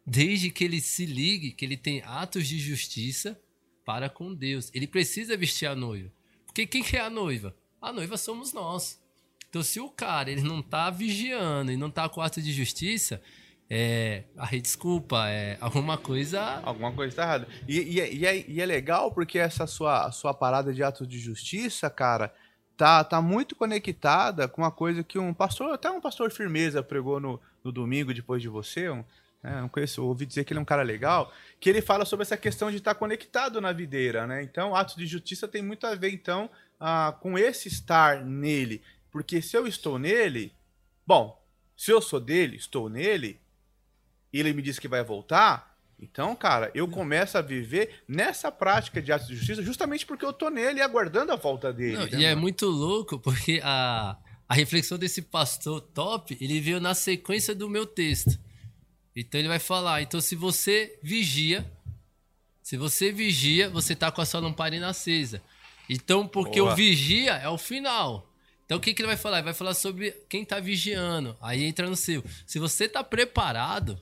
desde 0.05 0.49
que 0.49 0.63
ele 0.63 0.81
se 0.81 1.05
ligue 1.05 1.51
que 1.51 1.63
ele 1.63 1.77
tem 1.77 2.01
atos 2.05 2.47
de 2.47 2.59
justiça 2.59 3.39
para 3.85 4.09
com 4.09 4.33
Deus. 4.33 4.69
Ele 4.73 4.87
precisa 4.87 5.37
vestir 5.37 5.65
a 5.65 5.75
noiva. 5.75 6.11
Porque 6.45 6.65
quem 6.67 6.83
é 6.93 6.99
a 6.99 7.09
noiva? 7.09 7.55
A 7.81 7.91
noiva 7.91 8.17
somos 8.17 8.53
nós. 8.53 9.01
Então, 9.49 9.63
se 9.63 9.79
o 9.79 9.89
cara 9.89 10.31
ele 10.31 10.41
não 10.41 10.59
está 10.59 10.89
vigiando 10.89 11.71
e 11.71 11.77
não 11.77 11.87
está 11.87 12.07
com 12.09 12.21
ato 12.21 12.41
de 12.41 12.51
justiça, 12.51 13.21
é, 13.69 14.23
aí, 14.37 14.61
desculpa, 14.61 15.29
é 15.29 15.57
alguma 15.59 15.97
coisa. 15.97 16.61
Alguma 16.63 16.91
coisa 16.91 17.11
está 17.11 17.23
errada. 17.23 17.47
E, 17.67 17.79
e, 17.79 18.15
e, 18.17 18.25
é, 18.25 18.49
e, 18.49 18.61
é, 18.61 18.65
legal 18.65 19.11
porque 19.11 19.37
essa 19.37 19.67
sua, 19.67 20.11
sua 20.11 20.33
parada 20.33 20.73
de 20.73 20.83
ato 20.83 21.05
de 21.05 21.19
justiça, 21.19 21.89
cara, 21.89 22.33
tá, 22.77 23.03
tá 23.03 23.21
muito 23.21 23.55
conectada 23.55 24.47
com 24.47 24.61
uma 24.61 24.71
coisa 24.71 25.03
que 25.03 25.19
um 25.19 25.33
pastor, 25.33 25.73
até 25.73 25.89
um 25.89 26.01
pastor 26.01 26.31
firmeza 26.31 26.83
pregou 26.83 27.19
no, 27.19 27.39
no 27.63 27.71
domingo 27.71 28.13
depois 28.13 28.41
de 28.41 28.49
você, 28.49 28.89
um, 28.89 29.03
é, 29.43 29.59
não 29.59 29.69
conheço, 29.69 30.03
ouvi 30.03 30.25
dizer 30.25 30.45
que 30.45 30.53
ele 30.53 30.59
é 30.59 30.61
um 30.61 30.65
cara 30.65 30.83
legal, 30.83 31.31
que 31.59 31.69
ele 31.69 31.81
fala 31.81 32.05
sobre 32.05 32.23
essa 32.23 32.37
questão 32.37 32.71
de 32.71 32.77
estar 32.77 32.95
conectado 32.95 33.59
na 33.59 33.73
videira, 33.73 34.25
né? 34.25 34.41
Então, 34.41 34.73
atos 34.73 34.95
de 34.95 35.05
justiça 35.05 35.47
tem 35.47 35.61
muito 35.61 35.85
a 35.85 35.93
ver, 35.95 36.11
então, 36.11 36.49
ah, 36.79 37.15
com 37.19 37.37
esse 37.37 37.67
estar 37.67 38.23
nele. 38.23 38.81
Porque 39.11 39.41
se 39.41 39.57
eu 39.57 39.67
estou 39.67 39.99
nele, 39.99 40.53
bom, 41.05 41.41
se 41.75 41.91
eu 41.91 42.01
sou 42.01 42.19
dele, 42.21 42.55
estou 42.55 42.89
nele, 42.89 43.39
ele 44.31 44.53
me 44.53 44.61
diz 44.61 44.79
que 44.79 44.87
vai 44.87 45.03
voltar, 45.03 45.72
então, 45.99 46.35
cara, 46.35 46.69
eu 46.75 46.87
começo 46.87 47.37
a 47.37 47.41
viver 47.41 48.03
nessa 48.07 48.51
prática 48.51 49.01
de 49.01 49.11
atos 49.11 49.27
de 49.27 49.35
justiça 49.35 49.63
justamente 49.63 50.05
porque 50.05 50.25
eu 50.25 50.31
estou 50.31 50.49
nele 50.49 50.81
aguardando 50.81 51.31
a 51.31 51.35
volta 51.35 51.71
dele. 51.71 51.97
Não, 51.97 52.05
né, 52.05 52.19
e 52.19 52.25
é 52.25 52.35
muito 52.35 52.65
louco 52.65 53.17
porque 53.19 53.61
a, 53.63 54.17
a 54.47 54.53
reflexão 54.53 54.97
desse 54.97 55.21
pastor 55.21 55.79
top, 55.79 56.37
ele 56.41 56.59
veio 56.59 56.79
na 56.79 56.93
sequência 56.93 57.55
do 57.55 57.69
meu 57.69 57.85
texto. 57.85 58.37
Então 59.15 59.39
ele 59.39 59.47
vai 59.47 59.59
falar, 59.59 60.01
então 60.01 60.19
se 60.19 60.35
você 60.35 60.99
vigia, 61.01 61.65
se 62.61 62.77
você 62.77 63.11
vigia, 63.11 63.69
você 63.69 63.95
tá 63.95 64.11
com 64.11 64.21
a 64.21 64.25
sua 64.25 64.39
lamparina 64.39 64.89
acesa. 64.89 65.41
Então, 65.89 66.27
porque 66.27 66.59
Boa. 66.59 66.73
o 66.73 66.75
vigia 66.75 67.33
é 67.33 67.47
o 67.47 67.57
final. 67.57 68.29
Então 68.65 68.77
o 68.77 68.81
que, 68.81 68.93
que 68.93 69.01
ele 69.01 69.07
vai 69.07 69.17
falar? 69.17 69.37
Ele 69.37 69.45
vai 69.45 69.53
falar 69.53 69.73
sobre 69.73 70.11
quem 70.29 70.43
tá 70.43 70.59
vigiando. 70.59 71.37
Aí 71.41 71.63
entra 71.63 71.89
no 71.89 71.95
seu. 71.95 72.23
Se 72.45 72.59
você 72.59 72.87
tá 72.87 73.03
preparado, 73.03 73.99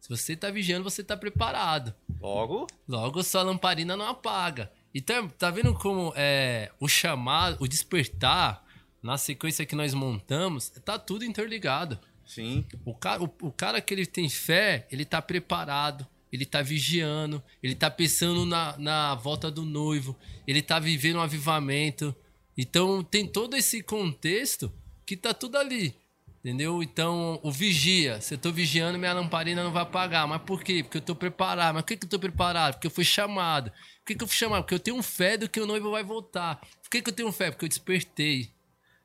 se 0.00 0.08
você 0.08 0.34
tá 0.34 0.50
vigiando, 0.50 0.82
você 0.82 1.04
tá 1.04 1.16
preparado. 1.16 1.94
Logo? 2.20 2.66
Logo 2.88 3.22
sua 3.22 3.42
lamparina 3.42 3.96
não 3.96 4.06
apaga. 4.06 4.72
Então, 4.94 5.28
tá 5.28 5.50
vendo 5.50 5.74
como 5.74 6.12
é, 6.16 6.72
o 6.80 6.88
chamado, 6.88 7.58
o 7.60 7.68
despertar, 7.68 8.64
na 9.02 9.16
sequência 9.16 9.64
que 9.64 9.76
nós 9.76 9.94
montamos, 9.94 10.70
tá 10.84 10.98
tudo 10.98 11.24
interligado. 11.24 11.98
Sim. 12.26 12.64
O 12.84 12.94
cara, 12.94 13.22
o, 13.22 13.30
o 13.42 13.52
cara 13.52 13.80
que 13.80 13.94
ele 13.94 14.06
tem 14.06 14.28
fé, 14.28 14.86
ele 14.90 15.04
tá 15.04 15.22
preparado. 15.22 16.06
ele 16.32 16.46
tá 16.46 16.62
vigiando, 16.62 17.42
ele 17.62 17.74
tá 17.74 17.90
pensando 17.90 18.46
na, 18.46 18.76
na 18.78 19.14
volta 19.14 19.50
do 19.50 19.64
noivo, 19.64 20.16
ele 20.46 20.62
tá 20.62 20.78
vivendo 20.78 21.16
um 21.16 21.22
avivamento. 21.22 22.14
Então 22.56 23.02
tem 23.02 23.26
todo 23.26 23.56
esse 23.56 23.82
contexto 23.82 24.72
que 25.04 25.16
tá 25.16 25.34
tudo 25.34 25.58
ali. 25.58 25.94
Entendeu? 26.40 26.82
Então, 26.82 27.38
o 27.42 27.52
vigia. 27.52 28.20
Se 28.20 28.34
eu 28.34 28.38
tô 28.38 28.50
vigiando, 28.50 28.98
minha 28.98 29.12
lamparina 29.12 29.62
não 29.62 29.72
vai 29.72 29.82
apagar. 29.82 30.26
Mas 30.26 30.40
por 30.42 30.62
quê? 30.62 30.82
Porque 30.82 30.96
eu 30.96 31.02
tô 31.02 31.14
preparado. 31.14 31.74
Mas 31.74 31.82
por 31.82 31.88
que, 31.88 31.96
que 31.98 32.06
eu 32.06 32.10
tô 32.10 32.18
preparado? 32.18 32.74
Porque 32.74 32.86
eu 32.86 32.90
fui 32.90 33.04
chamado. 33.04 33.70
Por 33.70 34.06
que, 34.06 34.14
que 34.14 34.24
eu 34.24 34.28
fui 34.28 34.36
chamado? 34.36 34.62
Porque 34.62 34.74
eu 34.74 34.80
tenho 34.80 35.02
fé 35.02 35.36
do 35.36 35.48
que 35.48 35.60
o 35.60 35.66
noivo 35.66 35.90
vai 35.90 36.02
voltar. 36.02 36.56
Por 36.82 36.90
que, 36.90 37.02
que 37.02 37.10
eu 37.10 37.14
tenho 37.14 37.30
fé? 37.30 37.50
Porque 37.50 37.66
eu 37.66 37.68
despertei. 37.68 38.50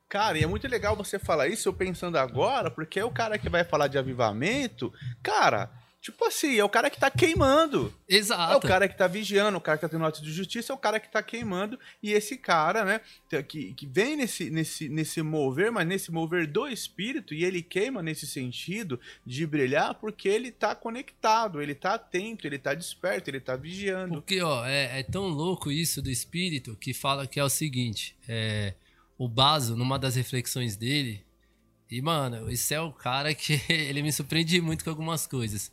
Cara, 0.07 0.37
e 0.37 0.43
é 0.43 0.47
muito 0.47 0.67
legal 0.67 0.95
você 0.95 1.19
falar 1.19 1.47
isso, 1.47 1.67
eu 1.67 1.73
pensando 1.73 2.17
agora, 2.17 2.69
porque 2.69 2.99
é 2.99 3.03
o 3.03 3.11
cara 3.11 3.37
que 3.37 3.49
vai 3.49 3.63
falar 3.63 3.87
de 3.87 3.97
avivamento, 3.97 4.93
cara, 5.21 5.71
Tipo 6.05 6.23
assim, 6.25 6.55
é 6.55 6.63
o 6.63 6.69
cara 6.69 6.87
que 6.87 6.99
tá 6.99 7.09
queimando. 7.09 7.91
Exato. 8.07 8.53
É 8.53 8.55
o 8.55 8.59
cara 8.59 8.87
que 8.87 8.95
tá 8.95 9.07
vigiando, 9.07 9.57
o 9.57 9.61
cara 9.61 9.75
que 9.75 9.81
tá 9.81 9.89
tendo 9.89 10.05
ato 10.05 10.21
de 10.21 10.31
justiça, 10.31 10.71
é 10.71 10.75
o 10.75 10.77
cara 10.77 10.99
que 10.99 11.11
tá 11.11 11.23
queimando. 11.23 11.79
E 12.01 12.13
esse 12.13 12.37
cara, 12.37 12.85
né, 12.85 13.01
que, 13.47 13.73
que 13.73 13.87
vem 13.87 14.15
nesse, 14.15 14.51
nesse, 14.51 14.87
nesse 14.87 15.23
mover, 15.23 15.71
mas 15.71 15.87
nesse 15.87 16.11
mover 16.11 16.45
do 16.45 16.67
espírito, 16.67 17.33
e 17.33 17.43
ele 17.43 17.63
queima 17.63 18.03
nesse 18.03 18.27
sentido 18.27 18.99
de 19.25 19.47
brilhar, 19.47 19.95
porque 19.95 20.29
ele 20.29 20.51
tá 20.51 20.75
conectado, 20.75 21.59
ele 21.59 21.73
tá 21.73 21.95
atento, 21.95 22.45
ele 22.45 22.59
tá 22.59 22.75
desperto, 22.75 23.31
ele 23.31 23.39
tá 23.39 23.55
vigiando. 23.55 24.13
Porque, 24.13 24.39
ó, 24.43 24.63
é, 24.63 24.99
é 24.99 25.01
tão 25.01 25.27
louco 25.27 25.71
isso 25.71 26.03
do 26.03 26.11
espírito 26.11 26.75
que 26.75 26.93
fala 26.93 27.25
que 27.25 27.39
é 27.39 27.43
o 27.43 27.49
seguinte: 27.49 28.15
é, 28.29 28.75
o 29.17 29.27
Baso, 29.27 29.75
numa 29.75 29.97
das 29.97 30.15
reflexões 30.15 30.75
dele, 30.75 31.24
e, 31.97 32.01
mano, 32.01 32.49
esse 32.49 32.73
é 32.73 32.81
o 32.81 32.91
cara 32.91 33.33
que 33.33 33.61
ele 33.69 34.01
me 34.01 34.11
surpreende 34.11 34.59
muito 34.61 34.83
com 34.83 34.89
algumas 34.89 35.25
coisas 35.27 35.71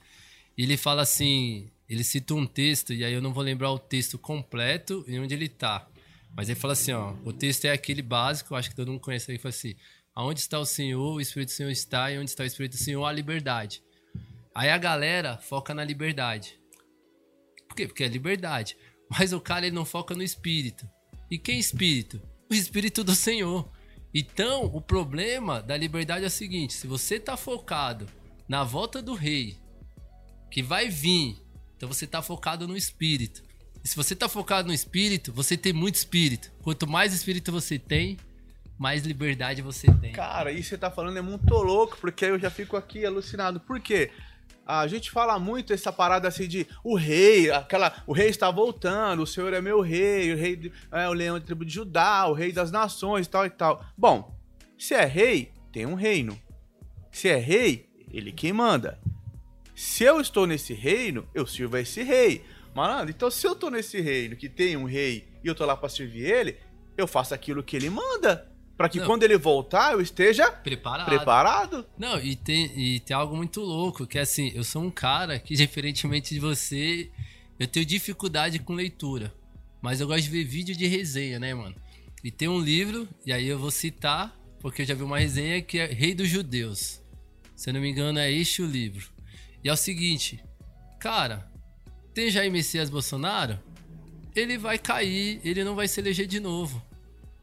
ele 0.56 0.76
fala 0.76 1.02
assim, 1.02 1.70
ele 1.88 2.04
cita 2.04 2.34
um 2.34 2.46
texto, 2.46 2.92
e 2.92 3.04
aí 3.04 3.12
eu 3.12 3.22
não 3.22 3.32
vou 3.32 3.42
lembrar 3.42 3.70
o 3.70 3.78
texto 3.78 4.18
completo 4.18 5.04
e 5.08 5.18
onde 5.18 5.34
ele 5.34 5.48
tá. 5.48 5.88
Mas 6.34 6.48
ele 6.48 6.58
fala 6.58 6.72
assim, 6.72 6.92
ó, 6.92 7.14
o 7.24 7.32
texto 7.32 7.64
é 7.66 7.72
aquele 7.72 8.02
básico, 8.02 8.54
acho 8.54 8.70
que 8.70 8.76
todo 8.76 8.90
mundo 8.90 9.00
conhece 9.00 9.30
aí, 9.30 9.38
fala 9.38 9.50
assim, 9.50 9.74
aonde 10.14 10.40
está 10.40 10.58
o 10.58 10.64
Senhor, 10.64 11.14
o 11.14 11.20
Espírito 11.20 11.50
do 11.50 11.52
Senhor 11.52 11.70
está, 11.70 12.10
e 12.10 12.18
onde 12.18 12.30
está 12.30 12.42
o 12.42 12.46
Espírito 12.46 12.72
do 12.72 12.82
Senhor, 12.82 13.04
a 13.04 13.12
liberdade. 13.12 13.82
Aí 14.54 14.68
a 14.68 14.78
galera 14.78 15.38
foca 15.38 15.74
na 15.74 15.84
liberdade. 15.84 16.58
Por 17.68 17.76
quê? 17.76 17.86
Porque 17.86 18.04
é 18.04 18.08
liberdade. 18.08 18.76
Mas 19.10 19.32
o 19.32 19.40
cara 19.40 19.66
ele 19.66 19.74
não 19.74 19.84
foca 19.84 20.14
no 20.14 20.22
espírito. 20.22 20.88
E 21.30 21.38
quem 21.38 21.56
é 21.56 21.58
espírito? 21.58 22.20
O 22.50 22.54
espírito 22.54 23.02
do 23.02 23.14
Senhor. 23.14 23.66
Então, 24.14 24.64
o 24.66 24.80
problema 24.80 25.62
da 25.62 25.76
liberdade 25.76 26.24
é 26.24 26.28
o 26.28 26.30
seguinte: 26.30 26.74
se 26.74 26.86
você 26.86 27.18
tá 27.18 27.36
focado 27.36 28.06
na 28.48 28.64
volta 28.64 29.00
do 29.00 29.14
rei, 29.14 29.56
que 30.52 30.62
vai 30.62 30.88
vir. 30.88 31.38
Então 31.76 31.88
você 31.88 32.06
tá 32.06 32.20
focado 32.20 32.68
no 32.68 32.76
espírito. 32.76 33.42
E 33.82 33.88
se 33.88 33.96
você 33.96 34.14
tá 34.14 34.28
focado 34.28 34.68
no 34.68 34.74
espírito, 34.74 35.32
você 35.32 35.56
tem 35.56 35.72
muito 35.72 35.96
espírito. 35.96 36.52
Quanto 36.62 36.86
mais 36.86 37.12
espírito 37.12 37.50
você 37.50 37.78
tem, 37.78 38.18
mais 38.78 39.04
liberdade 39.04 39.62
você 39.62 39.90
tem. 39.94 40.12
Cara, 40.12 40.52
isso 40.52 40.62
que 40.62 40.68
você 40.68 40.78
tá 40.78 40.90
falando 40.90 41.16
é 41.16 41.22
muito 41.22 41.52
louco, 41.54 41.96
porque 42.00 42.26
eu 42.26 42.38
já 42.38 42.50
fico 42.50 42.76
aqui 42.76 43.04
alucinado. 43.04 43.58
Por 43.58 43.80
quê? 43.80 44.10
A 44.66 44.86
gente 44.86 45.10
fala 45.10 45.38
muito 45.38 45.72
essa 45.72 45.92
parada 45.92 46.28
assim 46.28 46.46
de 46.46 46.66
o 46.84 46.94
rei, 46.94 47.50
aquela, 47.50 48.02
o 48.06 48.12
rei 48.12 48.28
está 48.28 48.50
voltando, 48.50 49.22
o 49.22 49.26
senhor 49.26 49.52
é 49.52 49.60
meu 49.60 49.80
rei, 49.80 50.32
o 50.32 50.36
rei, 50.36 50.72
é 50.92 51.08
o 51.08 51.12
leão 51.12 51.38
da 51.38 51.44
tribo 51.44 51.64
de 51.64 51.74
Judá, 51.74 52.26
o 52.26 52.32
rei 52.32 52.52
das 52.52 52.70
nações, 52.70 53.26
tal 53.26 53.44
e 53.44 53.50
tal. 53.50 53.84
Bom, 53.96 54.38
se 54.78 54.94
é 54.94 55.04
rei, 55.04 55.52
tem 55.72 55.84
um 55.84 55.94
reino. 55.94 56.40
Se 57.10 57.28
é 57.28 57.36
rei, 57.36 57.88
ele 58.10 58.30
quem 58.30 58.52
manda. 58.52 59.00
Se 59.74 60.04
eu 60.04 60.20
estou 60.20 60.46
nesse 60.46 60.72
reino, 60.72 61.28
eu 61.34 61.46
sirvo 61.46 61.76
a 61.76 61.80
esse 61.80 62.02
rei. 62.02 62.44
Mano, 62.74 63.10
então 63.10 63.30
se 63.30 63.46
eu 63.46 63.52
estou 63.52 63.70
nesse 63.70 64.00
reino 64.00 64.36
que 64.36 64.48
tem 64.48 64.76
um 64.76 64.84
rei 64.84 65.28
e 65.42 65.48
eu 65.48 65.54
tô 65.54 65.66
lá 65.66 65.76
para 65.76 65.88
servir 65.88 66.24
ele, 66.24 66.58
eu 66.96 67.06
faço 67.06 67.34
aquilo 67.34 67.62
que 67.62 67.76
ele 67.76 67.90
manda. 67.90 68.51
Para 68.82 68.88
que 68.88 68.98
Não. 68.98 69.06
quando 69.06 69.22
ele 69.22 69.38
voltar 69.38 69.92
eu 69.92 70.00
esteja 70.00 70.50
preparado. 70.50 71.06
preparado. 71.06 71.86
Não, 71.96 72.20
e 72.20 72.34
tem, 72.34 72.66
e 72.76 72.98
tem 72.98 73.14
algo 73.14 73.36
muito 73.36 73.60
louco, 73.60 74.08
que 74.08 74.18
é 74.18 74.22
assim, 74.22 74.50
eu 74.56 74.64
sou 74.64 74.82
um 74.82 74.90
cara 74.90 75.38
que, 75.38 75.54
diferentemente 75.54 76.34
de 76.34 76.40
você, 76.40 77.08
eu 77.60 77.68
tenho 77.68 77.86
dificuldade 77.86 78.58
com 78.58 78.72
leitura. 78.72 79.32
Mas 79.80 80.00
eu 80.00 80.08
gosto 80.08 80.24
de 80.24 80.30
ver 80.30 80.42
vídeo 80.42 80.74
de 80.74 80.88
resenha, 80.88 81.38
né, 81.38 81.54
mano? 81.54 81.76
E 82.24 82.30
tem 82.32 82.48
um 82.48 82.58
livro, 82.58 83.08
e 83.24 83.32
aí 83.32 83.46
eu 83.46 83.56
vou 83.56 83.70
citar, 83.70 84.36
porque 84.58 84.82
eu 84.82 84.86
já 84.86 84.94
vi 84.96 85.04
uma 85.04 85.20
resenha 85.20 85.62
que 85.62 85.78
é 85.78 85.86
Rei 85.86 86.12
dos 86.12 86.28
Judeus. 86.28 87.00
Se 87.54 87.70
eu 87.70 87.74
não 87.74 87.80
me 87.80 87.88
engano, 87.88 88.18
é 88.18 88.32
este 88.32 88.62
o 88.62 88.66
livro. 88.66 89.06
E 89.62 89.68
é 89.68 89.72
o 89.72 89.76
seguinte, 89.76 90.42
cara, 90.98 91.48
tem 92.12 92.32
Jair 92.32 92.50
Messias 92.50 92.90
Bolsonaro, 92.90 93.60
ele 94.34 94.58
vai 94.58 94.76
cair, 94.76 95.40
ele 95.44 95.62
não 95.62 95.76
vai 95.76 95.86
se 95.86 96.00
eleger 96.00 96.26
de 96.26 96.40
novo. 96.40 96.82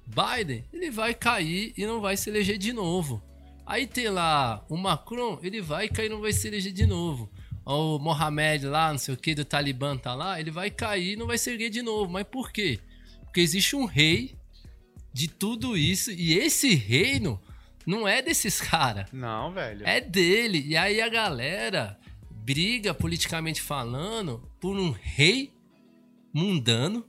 Biden, 0.09 0.65
ele 0.73 0.89
vai 0.89 1.13
cair 1.13 1.73
e 1.77 1.85
não 1.85 2.01
vai 2.01 2.17
se 2.17 2.29
eleger 2.29 2.57
de 2.57 2.73
novo. 2.73 3.21
Aí 3.65 3.85
tem 3.85 4.09
lá 4.09 4.65
o 4.67 4.75
Macron, 4.75 5.39
ele 5.43 5.61
vai 5.61 5.87
cair 5.87 6.07
e 6.07 6.09
não 6.09 6.21
vai 6.21 6.33
se 6.33 6.47
eleger 6.47 6.73
de 6.73 6.85
novo. 6.85 7.29
O 7.63 7.99
Mohamed 7.99 8.65
lá, 8.65 8.91
não 8.91 8.97
sei 8.97 9.13
o 9.13 9.17
que, 9.17 9.35
do 9.35 9.45
Talibã 9.45 9.95
tá 9.95 10.15
lá, 10.15 10.39
ele 10.39 10.49
vai 10.49 10.71
cair 10.71 11.13
e 11.13 11.15
não 11.15 11.27
vai 11.27 11.37
se 11.37 11.51
erguer 11.51 11.69
de 11.69 11.83
novo. 11.83 12.11
Mas 12.11 12.23
por 12.23 12.51
quê? 12.51 12.79
Porque 13.23 13.41
existe 13.41 13.75
um 13.75 13.85
rei 13.85 14.35
de 15.13 15.27
tudo 15.27 15.77
isso 15.77 16.11
e 16.11 16.33
esse 16.33 16.73
reino 16.73 17.39
não 17.85 18.07
é 18.07 18.23
desses 18.23 18.59
caras. 18.59 19.11
Não, 19.11 19.51
velho. 19.51 19.85
É 19.85 20.01
dele. 20.01 20.63
E 20.65 20.75
aí 20.75 20.99
a 20.99 21.09
galera 21.09 21.99
briga, 22.31 22.91
politicamente 22.91 23.61
falando, 23.61 24.41
por 24.59 24.75
um 24.75 24.89
rei 24.89 25.53
mundano, 26.33 27.05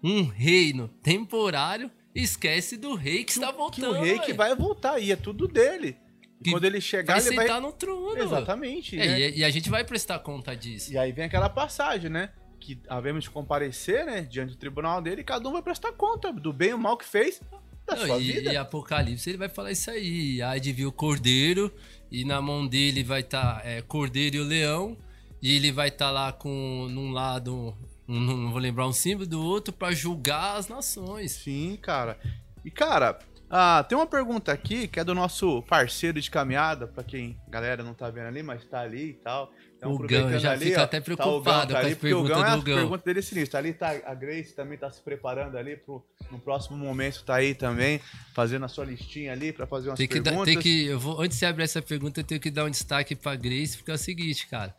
um 0.00 0.22
reino 0.22 0.86
temporário, 1.02 1.90
esquece 2.14 2.76
do 2.76 2.94
rei 2.94 3.24
que, 3.24 3.32
está 3.32 3.50
voltando. 3.50 3.94
Que 3.94 3.98
o 3.98 4.02
rei 4.02 4.18
que 4.20 4.32
vai 4.32 4.54
voltar, 4.54 4.98
e 4.98 5.10
é 5.10 5.16
tudo 5.16 5.48
dele. 5.48 5.96
E 6.44 6.50
quando 6.50 6.64
ele 6.64 6.80
chegar, 6.80 7.20
vai 7.20 7.26
ele 7.26 7.36
vai. 7.36 7.60
no 7.60 7.72
trono. 7.72 8.18
Exatamente. 8.18 8.98
É, 8.98 9.06
né? 9.06 9.20
e, 9.20 9.38
e, 9.38 9.44
a 9.44 9.50
gente 9.50 9.70
vai 9.70 9.84
prestar 9.84 10.18
conta 10.18 10.54
disso. 10.54 10.92
E 10.92 10.98
aí 10.98 11.10
vem 11.10 11.24
aquela 11.24 11.48
passagem, 11.48 12.10
né? 12.10 12.30
Que 12.60 12.80
havemos 12.88 13.24
de 13.24 13.30
comparecer, 13.30 14.04
né? 14.04 14.22
Diante 14.22 14.50
do 14.50 14.56
tribunal 14.56 15.00
dele, 15.00 15.22
e 15.22 15.24
cada 15.24 15.48
um 15.48 15.52
vai 15.52 15.62
prestar 15.62 15.92
conta 15.92 16.32
do 16.32 16.52
bem 16.52 16.70
e 16.70 16.74
mal 16.74 16.96
que 16.96 17.04
fez 17.04 17.40
da 17.86 17.96
Não, 17.96 18.06
sua 18.06 18.18
e, 18.18 18.32
vida. 18.32 18.52
E 18.52 18.56
Apocalipse 18.56 19.30
ele 19.30 19.38
vai 19.38 19.48
falar 19.48 19.70
isso 19.70 19.90
aí. 19.90 20.42
Aí 20.42 20.60
de 20.60 20.72
vir 20.72 20.86
o 20.86 20.92
cordeiro 20.92 21.72
e 22.10 22.24
na 22.24 22.40
mão 22.40 22.66
dele 22.66 23.02
vai 23.02 23.20
estar 23.20 23.60
tá, 23.60 23.68
é, 23.68 23.82
cordeiro 23.82 24.36
e 24.36 24.40
o 24.40 24.44
leão 24.44 24.96
e 25.42 25.56
ele 25.56 25.70
vai 25.70 25.88
estar 25.88 26.06
tá 26.06 26.10
lá 26.10 26.32
com 26.32 26.88
num 26.90 27.10
lado 27.10 27.76
um, 28.08 28.20
não 28.20 28.50
vou 28.50 28.60
lembrar 28.60 28.86
um 28.86 28.92
símbolo 28.92 29.26
do 29.26 29.42
outro 29.42 29.72
para 29.72 29.92
julgar 29.92 30.56
as 30.56 30.68
nações. 30.68 31.32
Sim, 31.32 31.78
cara. 31.80 32.18
E 32.64 32.70
cara, 32.70 33.18
ah, 33.50 33.84
tem 33.88 33.96
uma 33.96 34.06
pergunta 34.06 34.50
aqui 34.50 34.88
que 34.88 34.98
é 34.98 35.04
do 35.04 35.14
nosso 35.14 35.62
parceiro 35.62 36.20
de 36.20 36.30
caminhada, 36.30 36.86
para 36.86 37.04
quem 37.04 37.38
galera 37.48 37.82
não 37.82 37.94
tá 37.94 38.10
vendo 38.10 38.26
ali, 38.26 38.42
mas 38.42 38.64
tá 38.64 38.80
ali 38.80 39.10
e 39.10 39.14
tal. 39.14 39.52
Então, 39.76 39.92
o 39.92 39.98
Gão, 39.98 40.38
já 40.38 40.52
ali, 40.52 40.66
fica 40.66 40.80
ó, 40.80 40.84
até 40.84 41.00
preocupado 41.00 41.72
tá 41.72 41.80
tá 41.80 41.86
ali, 41.86 41.94
com 41.94 41.94
as 41.94 41.98
perguntas 41.98 42.56
do 42.56 42.62
Gão. 42.62 42.74
A 42.74 42.80
pergunta 42.80 43.04
dele 43.04 43.18
é 43.18 43.22
sinistra. 43.22 43.58
Ali 43.58 43.72
tá 43.74 43.94
a 44.04 44.14
Grace 44.14 44.54
também 44.54 44.78
tá 44.78 44.90
se 44.90 45.00
preparando 45.02 45.56
ali 45.56 45.76
pro 45.76 46.04
no 46.32 46.38
próximo 46.38 46.76
momento 46.76 47.22
tá 47.22 47.36
aí 47.36 47.54
também, 47.54 48.00
fazendo 48.34 48.64
a 48.64 48.68
sua 48.68 48.86
listinha 48.86 49.32
ali 49.32 49.52
para 49.52 49.66
fazer 49.66 49.90
umas 49.90 49.98
tem 49.98 50.08
que 50.08 50.20
perguntas. 50.20 50.38
Dar, 50.38 50.44
tem 50.46 50.58
que 50.58 50.86
eu 50.86 50.98
vou 50.98 51.20
antes 51.20 51.38
de 51.38 51.44
abrir 51.44 51.64
essa 51.64 51.82
pergunta, 51.82 52.20
eu 52.20 52.24
tenho 52.24 52.40
que 52.40 52.50
dar 52.50 52.64
um 52.64 52.70
destaque 52.70 53.14
para 53.14 53.36
Grace, 53.36 53.76
porque 53.76 53.90
é 53.90 53.94
o 53.94 53.98
seguinte, 53.98 54.46
cara. 54.48 54.74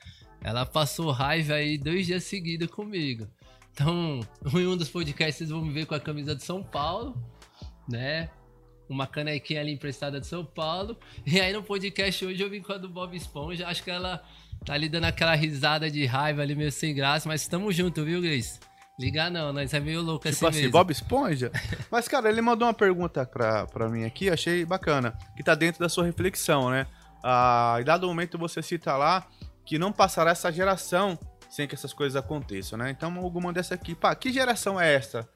Ela 0.46 0.64
passou 0.64 1.10
raiva 1.10 1.56
aí 1.56 1.76
dois 1.76 2.06
dias 2.06 2.24
seguidos 2.24 2.70
comigo. 2.70 3.28
Então, 3.74 4.20
em 4.54 4.68
um 4.68 4.78
dos 4.78 4.90
podcasts 4.90 5.38
vocês 5.38 5.50
vão 5.50 5.66
me 5.66 5.74
ver 5.74 5.88
com 5.88 5.96
a 5.96 6.00
camisa 6.00 6.36
de 6.36 6.44
São 6.44 6.62
Paulo, 6.62 7.18
né? 7.90 8.30
Uma 8.88 9.08
canequinha 9.08 9.62
ali 9.62 9.72
emprestada 9.72 10.20
de 10.20 10.28
São 10.28 10.46
Paulo. 10.46 10.96
E 11.26 11.42
aí 11.42 11.52
no 11.52 11.64
podcast 11.64 12.24
hoje 12.24 12.44
eu 12.44 12.50
vim 12.50 12.62
com 12.62 12.74
a 12.74 12.78
do 12.78 12.88
Bob 12.88 13.18
Esponja. 13.18 13.68
Acho 13.68 13.84
que 13.84 13.90
ela 13.90 14.24
Tá 14.64 14.74
ali 14.74 14.88
dando 14.88 15.06
aquela 15.06 15.36
risada 15.36 15.90
de 15.90 16.06
raiva 16.06 16.42
ali, 16.42 16.56
meio 16.56 16.72
sem 16.72 16.94
graça, 16.94 17.28
mas 17.28 17.42
estamos 17.42 17.76
junto, 17.76 18.04
viu, 18.06 18.22
Grace? 18.22 18.60
Ligar 19.00 19.30
não, 19.30 19.52
nós 19.52 19.74
é 19.74 19.80
meio 19.80 20.02
louco 20.02 20.30
tipo 20.30 20.48
assim, 20.48 20.60
assim 20.60 20.70
Bob 20.70 20.92
Esponja? 20.92 21.52
mas, 21.92 22.08
cara, 22.08 22.30
ele 22.30 22.42
mandou 22.42 22.68
uma 22.68 22.74
pergunta 22.74 23.26
pra, 23.26 23.68
pra 23.68 23.90
mim 23.90 24.06
aqui, 24.06 24.30
achei 24.30 24.64
bacana, 24.64 25.18
que 25.36 25.44
tá 25.44 25.54
dentro 25.54 25.82
da 25.82 25.90
sua 25.90 26.06
reflexão, 26.06 26.70
né? 26.70 26.88
Ah, 27.24 27.78
em 27.82 27.84
dado 27.84 28.08
momento 28.08 28.38
você 28.38 28.62
cita 28.62 28.96
lá 28.96 29.28
que 29.66 29.80
não 29.80 29.92
passará 29.92 30.32
essa 30.32 30.52
geração 30.52 31.18
sem 31.50 31.68
que 31.68 31.76
essas 31.76 31.94
coisas 31.94 32.16
aconteçam, 32.16 32.78
né? 32.78 32.90
Então, 32.90 33.18
alguma 33.18 33.54
dessa 33.54 33.76
aqui, 33.76 33.96
pá, 33.96 34.14
que 34.14 34.32
geração 34.32 34.80
é 34.80 34.94
essa? 34.94 35.28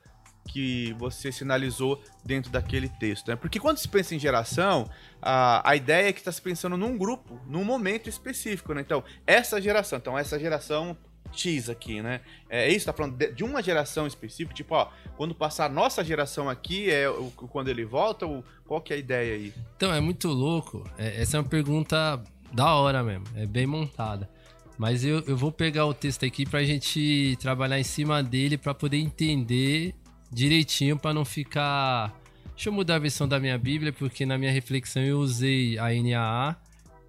que 0.47 0.93
você 0.93 1.31
sinalizou 1.31 2.01
dentro 2.25 2.51
daquele 2.51 2.89
texto. 2.89 3.27
Né? 3.27 3.35
Porque 3.35 3.59
quando 3.59 3.77
se 3.77 3.87
pensa 3.87 4.15
em 4.15 4.19
geração, 4.19 4.89
a, 5.21 5.69
a 5.69 5.75
ideia 5.75 6.09
é 6.09 6.13
que 6.13 6.19
está 6.19 6.31
se 6.31 6.41
pensando 6.41 6.75
num 6.75 6.97
grupo, 6.97 7.39
num 7.47 7.63
momento 7.63 8.09
específico. 8.09 8.73
Né? 8.73 8.81
Então, 8.81 9.03
essa 9.27 9.61
geração, 9.61 9.99
então 9.99 10.17
essa 10.17 10.39
geração 10.39 10.97
X 11.31 11.69
aqui, 11.69 12.01
né? 12.01 12.21
É 12.49 12.67
isso, 12.67 12.87
tá 12.87 12.93
falando 12.93 13.15
de, 13.15 13.31
de, 13.31 13.43
uma 13.43 13.61
geração 13.61 14.07
específica, 14.07 14.51
tipo, 14.51 14.73
ó, 14.73 14.89
quando 15.15 15.35
passar 15.35 15.65
a 15.65 15.69
nossa 15.69 16.03
geração 16.03 16.49
aqui, 16.49 16.89
é 16.89 17.07
o, 17.07 17.29
quando 17.31 17.67
ele 17.67 17.85
volta, 17.85 18.25
ou 18.25 18.43
qual 18.65 18.81
que 18.81 18.91
é 18.91 18.95
a 18.95 18.99
ideia 18.99 19.35
aí? 19.35 19.53
Então, 19.75 19.93
é 19.93 19.99
muito 19.99 20.27
louco. 20.29 20.89
É, 20.97 21.21
essa 21.21 21.37
é 21.37 21.39
uma 21.39 21.47
pergunta 21.47 22.19
da 22.51 22.73
hora 22.75 23.03
mesmo, 23.03 23.25
é 23.35 23.45
bem 23.45 23.65
montada. 23.65 24.29
Mas 24.77 25.03
eu, 25.03 25.19
eu 25.27 25.35
vou 25.35 25.51
pegar 25.51 25.85
o 25.85 25.93
texto 25.93 26.25
aqui 26.25 26.45
pra 26.45 26.63
gente 26.63 27.37
trabalhar 27.39 27.79
em 27.79 27.83
cima 27.83 28.23
dele 28.23 28.57
para 28.57 28.73
poder 28.73 28.97
entender 28.97 29.93
direitinho 30.31 30.97
para 30.97 31.13
não 31.13 31.25
ficar. 31.25 32.17
Deixa 32.51 32.69
eu 32.69 32.73
mudar 32.73 32.95
a 32.95 32.99
versão 32.99 33.27
da 33.27 33.39
minha 33.39 33.57
Bíblia, 33.57 33.91
porque 33.91 34.25
na 34.25 34.37
minha 34.37 34.51
reflexão 34.51 35.01
eu 35.01 35.19
usei 35.19 35.77
a 35.77 35.89
NAA, 35.89 36.55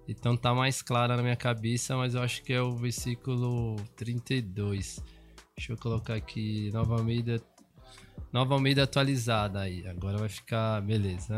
então 0.07 0.35
tá 0.35 0.53
mais 0.53 0.81
clara 0.81 1.15
na 1.15 1.23
minha 1.23 1.35
cabeça, 1.35 1.95
mas 1.95 2.15
eu 2.15 2.21
acho 2.21 2.43
que 2.43 2.51
é 2.51 2.61
o 2.61 2.75
versículo 2.75 3.77
32. 3.95 5.01
Deixa 5.55 5.71
eu 5.71 5.77
colocar 5.77 6.15
aqui 6.15 6.69
Nova 6.73 6.95
Almeida, 6.95 7.41
Nova 8.33 8.53
Almeida 8.53 8.83
atualizada 8.83 9.61
aí. 9.61 9.87
Agora 9.87 10.17
vai 10.17 10.29
ficar 10.29 10.81
beleza. 10.81 11.35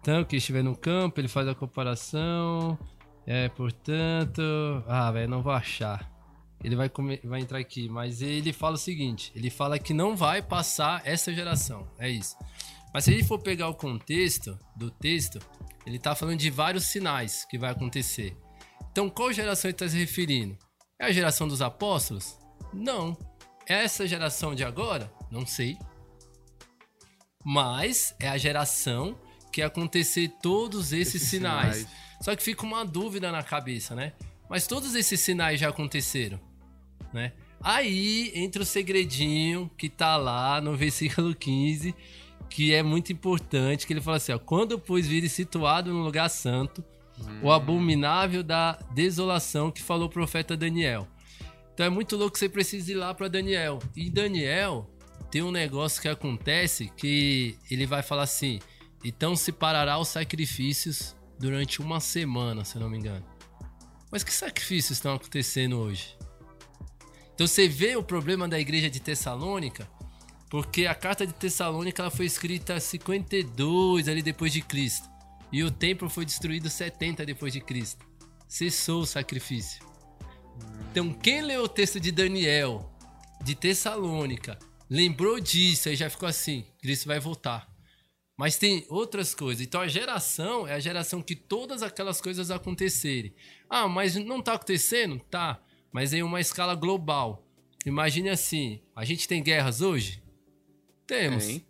Então, 0.00 0.22
quem 0.24 0.36
estiver 0.36 0.62
no 0.62 0.76
campo, 0.76 1.20
ele 1.20 1.28
faz 1.28 1.48
a 1.48 1.54
comparação. 1.54 2.78
É, 3.26 3.48
portanto. 3.48 4.42
Ah, 4.86 5.10
velho, 5.10 5.28
não 5.28 5.42
vou 5.42 5.52
achar. 5.52 6.10
Ele 6.62 6.76
vai, 6.76 6.88
comer, 6.88 7.20
vai 7.24 7.40
entrar 7.40 7.58
aqui, 7.58 7.88
mas 7.88 8.22
ele 8.22 8.52
fala 8.52 8.74
o 8.74 8.78
seguinte: 8.78 9.32
ele 9.34 9.50
fala 9.50 9.78
que 9.78 9.92
não 9.92 10.16
vai 10.16 10.40
passar 10.42 11.02
essa 11.04 11.32
geração. 11.32 11.86
É 11.98 12.08
isso. 12.08 12.36
Mas 12.92 13.04
se 13.04 13.10
a 13.10 13.12
gente 13.14 13.26
for 13.26 13.38
pegar 13.38 13.68
o 13.68 13.74
contexto 13.74 14.58
do 14.76 14.90
texto, 14.90 15.38
ele 15.84 15.96
está 15.96 16.14
falando 16.14 16.38
de 16.38 16.48
vários 16.48 16.84
sinais 16.84 17.44
que 17.44 17.58
vai 17.58 17.70
acontecer. 17.70 18.36
Então, 18.90 19.10
qual 19.10 19.32
geração 19.32 19.68
ele 19.68 19.74
está 19.74 19.88
se 19.88 19.98
referindo? 19.98 20.56
É 20.98 21.06
a 21.06 21.12
geração 21.12 21.48
dos 21.48 21.60
apóstolos? 21.60 22.38
Não. 22.72 23.16
Essa 23.66 24.06
geração 24.06 24.54
de 24.54 24.62
agora? 24.62 25.12
Não 25.30 25.44
sei. 25.44 25.76
Mas 27.44 28.14
é 28.20 28.28
a 28.28 28.38
geração 28.38 29.18
que 29.52 29.60
acontecer 29.60 30.28
todos 30.40 30.92
esses, 30.92 31.16
esses 31.16 31.28
sinais. 31.28 31.76
sinais. 31.76 32.04
Só 32.24 32.34
que 32.34 32.42
fica 32.42 32.62
uma 32.62 32.86
dúvida 32.86 33.30
na 33.30 33.42
cabeça, 33.42 33.94
né? 33.94 34.14
Mas 34.48 34.66
todos 34.66 34.94
esses 34.94 35.20
sinais 35.20 35.60
já 35.60 35.68
aconteceram, 35.68 36.40
né? 37.12 37.34
Aí 37.60 38.32
entra 38.34 38.62
o 38.62 38.64
segredinho 38.64 39.70
que 39.76 39.90
tá 39.90 40.16
lá 40.16 40.58
no 40.58 40.72
versículo 40.74 41.34
15, 41.34 41.94
que 42.48 42.72
é 42.72 42.82
muito 42.82 43.12
importante, 43.12 43.86
que 43.86 43.92
ele 43.92 44.00
fala 44.00 44.16
assim, 44.16 44.32
ó, 44.32 44.38
quando 44.38 44.78
pois 44.78 45.06
vire 45.06 45.28
situado 45.28 45.92
no 45.92 46.02
lugar 46.02 46.30
santo, 46.30 46.82
hum. 47.20 47.40
o 47.42 47.52
abominável 47.52 48.42
da 48.42 48.78
desolação 48.94 49.70
que 49.70 49.82
falou 49.82 50.06
o 50.06 50.10
profeta 50.10 50.56
Daniel. 50.56 51.06
Então 51.74 51.84
é 51.84 51.90
muito 51.90 52.16
louco 52.16 52.32
que 52.32 52.38
você 52.38 52.48
precisa 52.48 52.90
ir 52.90 52.94
lá 52.94 53.12
para 53.12 53.28
Daniel. 53.28 53.80
E 53.94 54.08
Daniel 54.08 54.90
tem 55.30 55.42
um 55.42 55.50
negócio 55.50 56.00
que 56.00 56.08
acontece 56.08 56.90
que 56.96 57.58
ele 57.70 57.84
vai 57.84 58.02
falar 58.02 58.22
assim: 58.22 58.60
então 59.04 59.36
se 59.36 59.52
parará 59.52 59.98
os 59.98 60.08
sacrifícios 60.08 61.14
durante 61.38 61.80
uma 61.80 62.00
semana, 62.00 62.64
se 62.64 62.76
eu 62.76 62.82
não 62.82 62.90
me 62.90 62.98
engano. 62.98 63.24
Mas 64.10 64.22
que 64.22 64.32
sacrifícios 64.32 64.98
estão 64.98 65.14
acontecendo 65.14 65.78
hoje? 65.78 66.16
Então 67.34 67.46
você 67.46 67.66
vê 67.66 67.96
o 67.96 68.02
problema 68.02 68.46
da 68.46 68.60
igreja 68.60 68.88
de 68.88 69.00
Tessalônica, 69.00 69.88
porque 70.48 70.86
a 70.86 70.94
carta 70.94 71.26
de 71.26 71.32
Tessalônica 71.32 72.00
ela 72.00 72.10
foi 72.10 72.26
escrita 72.26 72.78
52 72.78 74.08
ali 74.08 74.22
depois 74.22 74.52
de 74.52 74.62
Cristo. 74.62 75.08
E 75.50 75.64
o 75.64 75.70
templo 75.70 76.08
foi 76.08 76.24
destruído 76.24 76.70
70 76.70 77.26
depois 77.26 77.52
de 77.52 77.60
Cristo. 77.60 78.04
Cessou 78.46 79.02
o 79.02 79.06
sacrifício. 79.06 79.84
Então, 80.90 81.12
quem 81.12 81.42
leu 81.42 81.64
o 81.64 81.68
texto 81.68 81.98
de 81.98 82.12
Daniel, 82.12 82.88
de 83.42 83.56
Tessalônica, 83.56 84.58
lembrou 84.88 85.40
disso 85.40 85.88
e 85.88 85.96
já 85.96 86.08
ficou 86.08 86.28
assim: 86.28 86.64
Cristo 86.80 87.06
vai 87.06 87.18
voltar. 87.18 87.73
Mas 88.36 88.56
tem 88.56 88.84
outras 88.88 89.34
coisas. 89.34 89.64
Então 89.64 89.80
a 89.80 89.88
geração 89.88 90.66
é 90.66 90.74
a 90.74 90.80
geração 90.80 91.22
que 91.22 91.36
todas 91.36 91.82
aquelas 91.82 92.20
coisas 92.20 92.50
acontecerem. 92.50 93.32
Ah, 93.70 93.88
mas 93.88 94.16
não 94.16 94.40
está 94.40 94.54
acontecendo? 94.54 95.20
Tá. 95.30 95.62
Mas 95.92 96.12
em 96.12 96.22
uma 96.22 96.40
escala 96.40 96.74
global. 96.74 97.46
Imagine 97.86 98.30
assim: 98.30 98.80
a 98.94 99.04
gente 99.04 99.28
tem 99.28 99.42
guerras 99.42 99.80
hoje? 99.80 100.22
Temos. 101.06 101.46
Tem. 101.46 101.64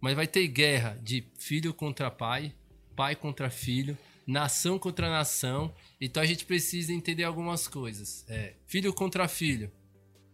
Mas 0.00 0.16
vai 0.16 0.26
ter 0.26 0.48
guerra 0.48 0.98
de 1.00 1.24
filho 1.38 1.72
contra 1.72 2.10
pai, 2.10 2.52
pai 2.96 3.14
contra 3.14 3.48
filho, 3.48 3.96
nação 4.26 4.80
contra 4.80 5.08
nação. 5.08 5.72
Então 6.00 6.20
a 6.20 6.26
gente 6.26 6.44
precisa 6.44 6.92
entender 6.92 7.22
algumas 7.22 7.68
coisas. 7.68 8.24
É, 8.28 8.54
filho 8.66 8.92
contra 8.92 9.28
filho, 9.28 9.70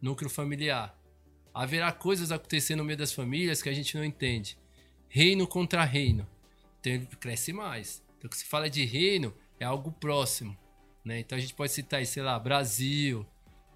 núcleo 0.00 0.30
familiar. 0.30 0.98
Haverá 1.52 1.92
coisas 1.92 2.32
acontecendo 2.32 2.78
no 2.78 2.84
meio 2.84 2.96
das 2.96 3.12
famílias 3.12 3.60
que 3.60 3.68
a 3.68 3.74
gente 3.74 3.94
não 3.94 4.04
entende 4.04 4.56
reino 5.08 5.46
contra 5.46 5.84
reino. 5.84 6.26
Então 6.80 6.92
ele 6.92 7.06
cresce 7.20 7.52
mais. 7.52 8.02
Então, 8.18 8.30
se 8.32 8.44
fala 8.44 8.68
de 8.68 8.84
reino, 8.84 9.34
é 9.60 9.64
algo 9.64 9.92
próximo. 9.92 10.56
Né? 11.04 11.20
Então 11.20 11.38
a 11.38 11.40
gente 11.40 11.54
pode 11.54 11.72
citar 11.72 12.00
aí, 12.00 12.06
sei 12.06 12.22
lá, 12.22 12.38
Brasil, 12.38 13.26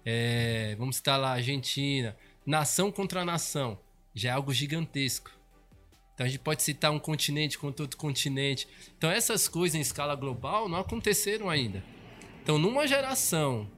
é, 0.05 0.75
vamos 0.77 0.97
citar 0.97 1.19
lá 1.19 1.31
Argentina, 1.31 2.15
nação 2.45 2.91
contra 2.91 3.25
nação, 3.25 3.79
já 4.13 4.29
é 4.29 4.33
algo 4.33 4.53
gigantesco. 4.53 5.31
Então 6.13 6.25
a 6.25 6.29
gente 6.29 6.41
pode 6.41 6.61
citar 6.61 6.91
um 6.91 6.99
continente 6.99 7.57
contra 7.57 7.83
outro 7.83 7.97
continente. 7.97 8.67
Então 8.97 9.09
essas 9.09 9.47
coisas 9.47 9.75
em 9.75 9.81
escala 9.81 10.15
global 10.15 10.69
não 10.69 10.79
aconteceram 10.79 11.49
ainda. 11.49 11.83
Então 12.43 12.57
numa 12.57 12.85
geração, 12.85 13.69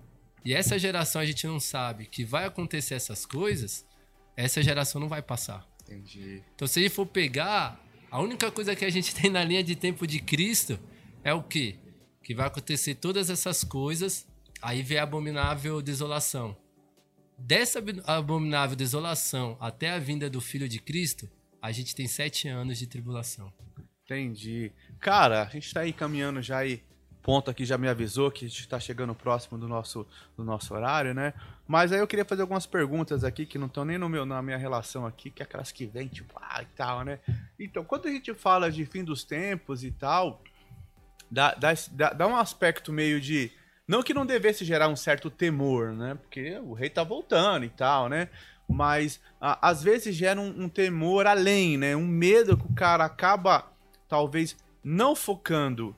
e 0.44 0.54
essa 0.54 0.78
geração 0.78 1.22
a 1.22 1.26
gente 1.26 1.48
não 1.48 1.60
sabe 1.60 2.08
que 2.08 2.26
vai 2.26 2.46
acontecer 2.46 2.96
essas 2.96 3.26
coisas, 3.26 3.86
essa 4.36 4.62
geração 4.62 5.00
não 5.00 5.08
vai 5.08 5.22
passar. 5.22 5.66
Entendi. 5.86 6.44
Então, 6.56 6.68
se 6.68 6.80
a 6.80 6.82
gente 6.82 6.92
for 6.92 7.06
pegar, 7.06 7.80
a 8.10 8.22
única 8.22 8.52
coisa 8.52 8.76
que 8.76 8.86
a 8.86 8.90
gente 8.90 9.14
tem 9.14 9.30
na 9.30 9.44
linha 9.44 9.64
de 9.64 9.76
tempo 9.76 10.08
de 10.08 10.20
Cristo 10.20 10.80
é 11.24 11.34
o 11.34 11.44
quê? 11.44 11.76
Que 12.24 12.34
vai 12.34 12.48
acontecer 12.48 12.96
todas 12.96 13.30
essas 13.30 13.64
coisas, 13.64 14.28
aí 14.62 14.82
vem 14.82 14.98
a 14.98 15.04
abominável 15.04 15.82
desolação. 15.82 16.58
Dessa 17.38 17.84
abominável 18.06 18.76
desolação 18.76 19.58
até 19.60 19.92
a 19.92 20.00
vinda 20.00 20.30
do 20.30 20.40
Filho 20.40 20.68
de 20.68 20.80
Cristo, 20.80 21.30
a 21.62 21.72
gente 21.72 21.94
tem 21.94 22.08
sete 22.08 22.48
anos 22.48 22.78
de 22.80 22.88
tribulação. 22.88 23.52
Entendi. 24.06 24.72
Cara, 25.00 25.44
a 25.44 25.50
gente 25.50 25.74
tá 25.74 25.82
aí 25.82 25.92
caminhando 25.92 26.42
já 26.42 26.60
aí 26.60 26.84
ponto 27.26 27.50
aqui 27.50 27.66
já 27.66 27.76
me 27.76 27.88
avisou 27.88 28.30
que 28.30 28.46
está 28.46 28.80
chegando 28.80 29.16
próximo 29.16 29.58
do 29.58 29.68
nosso, 29.68 30.06
do 30.38 30.44
nosso 30.44 30.76
horário, 30.76 31.12
né? 31.12 31.34
Mas 31.68 31.92
aí 31.92 31.98
eu 31.98 32.06
queria 32.06 32.24
fazer 32.24 32.44
algumas 32.44 32.68
perguntas 32.68 33.24
aqui 33.24 33.48
que 33.48 33.58
não 33.58 33.66
estão 33.66 33.84
nem 33.84 33.98
no 33.98 34.08
meu, 34.08 34.28
na 34.28 34.44
minha 34.44 34.58
relação 34.58 35.08
aqui, 35.08 35.32
que 35.32 35.42
é 35.42 35.44
aquelas 35.44 35.72
que 35.72 35.88
vêm, 35.88 36.08
tipo, 36.08 36.40
ah, 36.40 36.62
e 36.62 36.68
tal, 36.76 37.04
né? 37.04 37.18
Então, 37.60 37.84
quando 37.84 38.08
a 38.08 38.12
gente 38.12 38.32
fala 38.36 38.72
de 38.72 38.86
fim 38.86 39.04
dos 39.04 39.24
tempos 39.24 39.84
e 39.84 39.90
tal, 39.90 40.40
dá, 41.32 41.56
dá, 41.56 42.14
dá 42.14 42.28
um 42.28 42.36
aspecto 42.36 42.94
meio 42.94 43.20
de. 43.20 43.52
Não 43.88 44.04
que 44.04 44.14
não 44.14 44.24
devesse 44.26 44.64
gerar 44.64 44.88
um 44.88 44.96
certo 44.96 45.32
temor, 45.32 45.94
né? 45.94 46.14
Porque 46.22 46.60
o 46.60 46.74
rei 46.74 46.92
tá 46.92 47.04
voltando 47.04 47.66
e 47.66 47.70
tal, 47.70 48.08
né? 48.08 48.30
Mas 48.70 49.20
a, 49.42 49.68
às 49.68 49.82
vezes 49.82 50.14
gera 50.14 50.40
um, 50.40 50.66
um 50.66 50.70
temor 50.70 51.26
além, 51.26 51.76
né? 51.76 51.96
Um 51.96 52.06
medo 52.06 52.56
que 52.56 52.68
o 52.68 52.76
cara 52.76 53.04
acaba, 53.04 53.66
talvez, 54.08 54.56
não 54.84 55.16
focando 55.16 55.96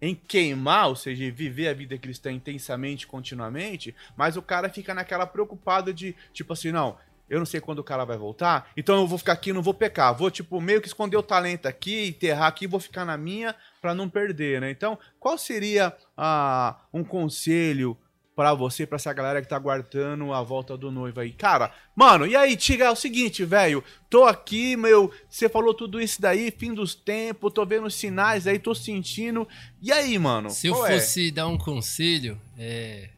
em 0.00 0.14
queimar, 0.14 0.88
ou 0.88 0.96
seja, 0.96 1.30
viver 1.30 1.68
a 1.68 1.74
vida 1.74 1.96
cristã 1.98 2.32
intensamente, 2.32 3.06
continuamente, 3.06 3.94
mas 4.16 4.36
o 4.36 4.42
cara 4.42 4.68
fica 4.68 4.94
naquela 4.94 5.26
preocupada 5.26 5.92
de, 5.92 6.14
tipo 6.32 6.52
assim, 6.52 6.72
não, 6.72 6.96
eu 7.28 7.38
não 7.38 7.46
sei 7.46 7.60
quando 7.60 7.78
o 7.78 7.84
cara 7.84 8.04
vai 8.04 8.16
voltar, 8.16 8.70
então 8.76 9.00
eu 9.00 9.06
vou 9.06 9.16
ficar 9.16 9.34
aqui, 9.34 9.52
não 9.52 9.62
vou 9.62 9.72
pecar, 9.72 10.12
vou, 10.12 10.30
tipo, 10.30 10.60
meio 10.60 10.80
que 10.80 10.88
esconder 10.88 11.16
o 11.16 11.22
talento 11.22 11.66
aqui, 11.66 12.08
enterrar 12.08 12.48
aqui, 12.48 12.66
vou 12.66 12.80
ficar 12.80 13.04
na 13.04 13.16
minha 13.16 13.54
para 13.80 13.94
não 13.94 14.08
perder, 14.08 14.60
né? 14.60 14.70
Então, 14.70 14.98
qual 15.18 15.38
seria 15.38 15.96
ah, 16.16 16.76
um 16.92 17.04
conselho 17.04 17.96
para 18.40 18.54
você, 18.54 18.86
para 18.86 18.96
essa 18.96 19.12
galera 19.12 19.42
que 19.42 19.48
tá 19.48 19.56
aguardando 19.56 20.32
a 20.32 20.42
volta 20.42 20.74
do 20.74 20.90
noivo 20.90 21.20
aí. 21.20 21.30
Cara, 21.30 21.74
mano, 21.94 22.26
e 22.26 22.34
aí, 22.34 22.56
Tiga, 22.56 22.86
é 22.86 22.90
o 22.90 22.96
seguinte, 22.96 23.44
velho. 23.44 23.84
Tô 24.08 24.24
aqui, 24.24 24.78
meu. 24.78 25.12
Você 25.28 25.46
falou 25.46 25.74
tudo 25.74 26.00
isso 26.00 26.22
daí, 26.22 26.50
fim 26.50 26.72
dos 26.72 26.94
tempos, 26.94 27.52
tô 27.52 27.66
vendo 27.66 27.90
sinais 27.90 28.46
aí, 28.46 28.58
tô 28.58 28.74
sentindo. 28.74 29.46
E 29.82 29.92
aí, 29.92 30.18
mano? 30.18 30.48
Se 30.48 30.68
eu 30.68 30.86
é? 30.86 30.92
fosse 30.98 31.28
é? 31.28 31.30
dar 31.32 31.48
um 31.48 31.58
conselho, 31.58 32.40
é. 32.56 33.10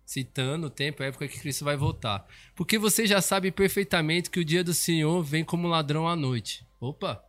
citando 0.06 0.68
o 0.68 0.70
tempo 0.70 1.02
e 1.02 1.06
a 1.06 1.08
época 1.08 1.28
que 1.28 1.40
Cristo 1.40 1.66
vai 1.66 1.78
voltar. 1.78 2.28
Porque 2.56 2.78
você 2.78 3.08
já 3.08 3.22
sabe 3.22 3.52
perfeitamente 3.52 4.30
que 4.30 4.40
o 4.40 4.46
dia 4.46 4.64
do 4.64 4.74
Senhor 4.74 5.24
vem 5.24 5.44
como 5.44 5.68
ladrão 5.68 6.08
à 6.08 6.16
noite. 6.16 6.66
Opa! 6.80 7.24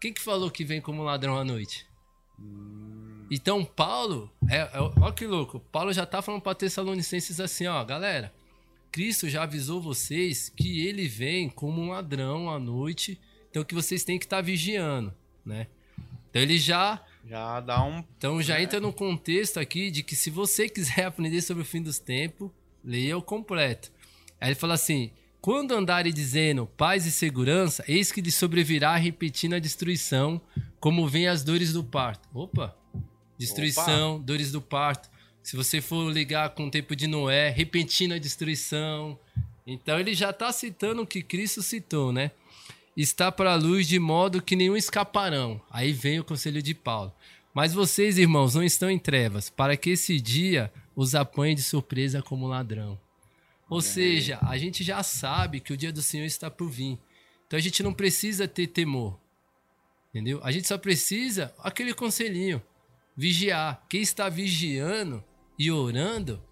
Quem 0.00 0.12
que 0.12 0.22
falou 0.22 0.50
que 0.50 0.64
vem 0.64 0.80
como 0.80 1.02
ladrão 1.02 1.36
à 1.36 1.44
noite? 1.44 1.86
Então, 3.30 3.64
Paulo, 3.64 4.30
é, 4.48 4.58
é, 4.58 4.70
olha 5.00 5.12
que 5.12 5.26
louco, 5.26 5.60
Paulo 5.72 5.92
já 5.92 6.04
tá 6.04 6.20
falando 6.20 6.42
para 6.42 6.54
Tessalonicenses 6.54 7.40
assim, 7.40 7.66
ó, 7.66 7.82
galera, 7.82 8.32
Cristo 8.90 9.28
já 9.28 9.44
avisou 9.44 9.80
vocês 9.80 10.50
que 10.50 10.86
ele 10.86 11.08
vem 11.08 11.48
como 11.48 11.80
um 11.80 11.90
ladrão 11.90 12.50
à 12.50 12.58
noite, 12.58 13.18
então 13.50 13.64
que 13.64 13.74
vocês 13.74 14.04
têm 14.04 14.18
que 14.18 14.26
estar 14.26 14.36
tá 14.36 14.42
vigiando, 14.42 15.14
né? 15.44 15.66
Então 16.28 16.42
ele 16.42 16.58
já 16.58 17.02
já 17.28 17.60
dá 17.60 17.82
um 17.84 18.04
Então 18.18 18.42
já 18.42 18.58
é. 18.58 18.62
entra 18.62 18.80
no 18.80 18.92
contexto 18.92 19.58
aqui 19.58 19.90
de 19.90 20.02
que 20.02 20.14
se 20.14 20.28
você 20.28 20.68
quiser 20.68 21.04
aprender 21.06 21.40
sobre 21.40 21.62
o 21.62 21.66
fim 21.66 21.82
dos 21.82 21.98
tempos, 21.98 22.50
leia 22.84 23.16
o 23.16 23.22
completo. 23.22 23.90
Aí 24.40 24.48
ele 24.48 24.54
fala 24.54 24.74
assim: 24.74 25.10
quando 25.40 25.72
andarem 25.72 26.12
dizendo 26.12 26.66
paz 26.66 27.06
e 27.06 27.12
segurança, 27.12 27.84
eis 27.88 28.12
que 28.12 28.20
lhe 28.20 28.30
sobrevirá 28.30 28.94
repetindo 28.96 29.54
a 29.54 29.58
destruição, 29.58 30.40
como 30.82 31.06
vem 31.06 31.28
as 31.28 31.44
dores 31.44 31.72
do 31.72 31.84
parto. 31.84 32.28
Opa! 32.34 32.76
Destruição, 33.38 34.16
Opa. 34.16 34.24
dores 34.24 34.50
do 34.50 34.60
parto. 34.60 35.08
Se 35.40 35.54
você 35.54 35.80
for 35.80 36.12
ligar 36.12 36.50
com 36.50 36.66
o 36.66 36.70
tempo 36.72 36.96
de 36.96 37.06
Noé, 37.06 37.50
repentina 37.50 38.18
destruição. 38.18 39.16
Então 39.64 40.00
ele 40.00 40.12
já 40.12 40.30
está 40.30 40.50
citando 40.50 41.02
o 41.02 41.06
que 41.06 41.22
Cristo 41.22 41.62
citou, 41.62 42.12
né? 42.12 42.32
Está 42.96 43.30
para 43.30 43.52
a 43.52 43.56
luz 43.56 43.86
de 43.86 44.00
modo 44.00 44.42
que 44.42 44.56
nenhum 44.56 44.76
escaparão. 44.76 45.60
Aí 45.70 45.92
vem 45.92 46.18
o 46.18 46.24
conselho 46.24 46.60
de 46.60 46.74
Paulo. 46.74 47.12
Mas 47.54 47.72
vocês, 47.72 48.18
irmãos, 48.18 48.56
não 48.56 48.64
estão 48.64 48.90
em 48.90 48.98
trevas, 48.98 49.48
para 49.48 49.76
que 49.76 49.90
esse 49.90 50.20
dia 50.20 50.72
os 50.96 51.14
apanhe 51.14 51.54
de 51.54 51.62
surpresa 51.62 52.20
como 52.20 52.48
ladrão. 52.48 52.98
Ou 53.70 53.80
seja, 53.80 54.40
a 54.42 54.58
gente 54.58 54.82
já 54.82 55.00
sabe 55.04 55.60
que 55.60 55.72
o 55.72 55.76
dia 55.76 55.92
do 55.92 56.02
Senhor 56.02 56.24
está 56.24 56.50
por 56.50 56.68
vir. 56.68 56.98
Então 57.46 57.56
a 57.56 57.62
gente 57.62 57.84
não 57.84 57.94
precisa 57.94 58.48
ter 58.48 58.66
temor. 58.66 59.21
Entendeu? 60.12 60.40
A 60.44 60.52
gente 60.52 60.68
só 60.68 60.76
precisa 60.76 61.54
aquele 61.58 61.94
conselhinho, 61.94 62.62
vigiar. 63.16 63.82
Quem 63.88 64.02
está 64.02 64.28
vigiando 64.28 65.24
e 65.58 65.70
orando 65.70 66.42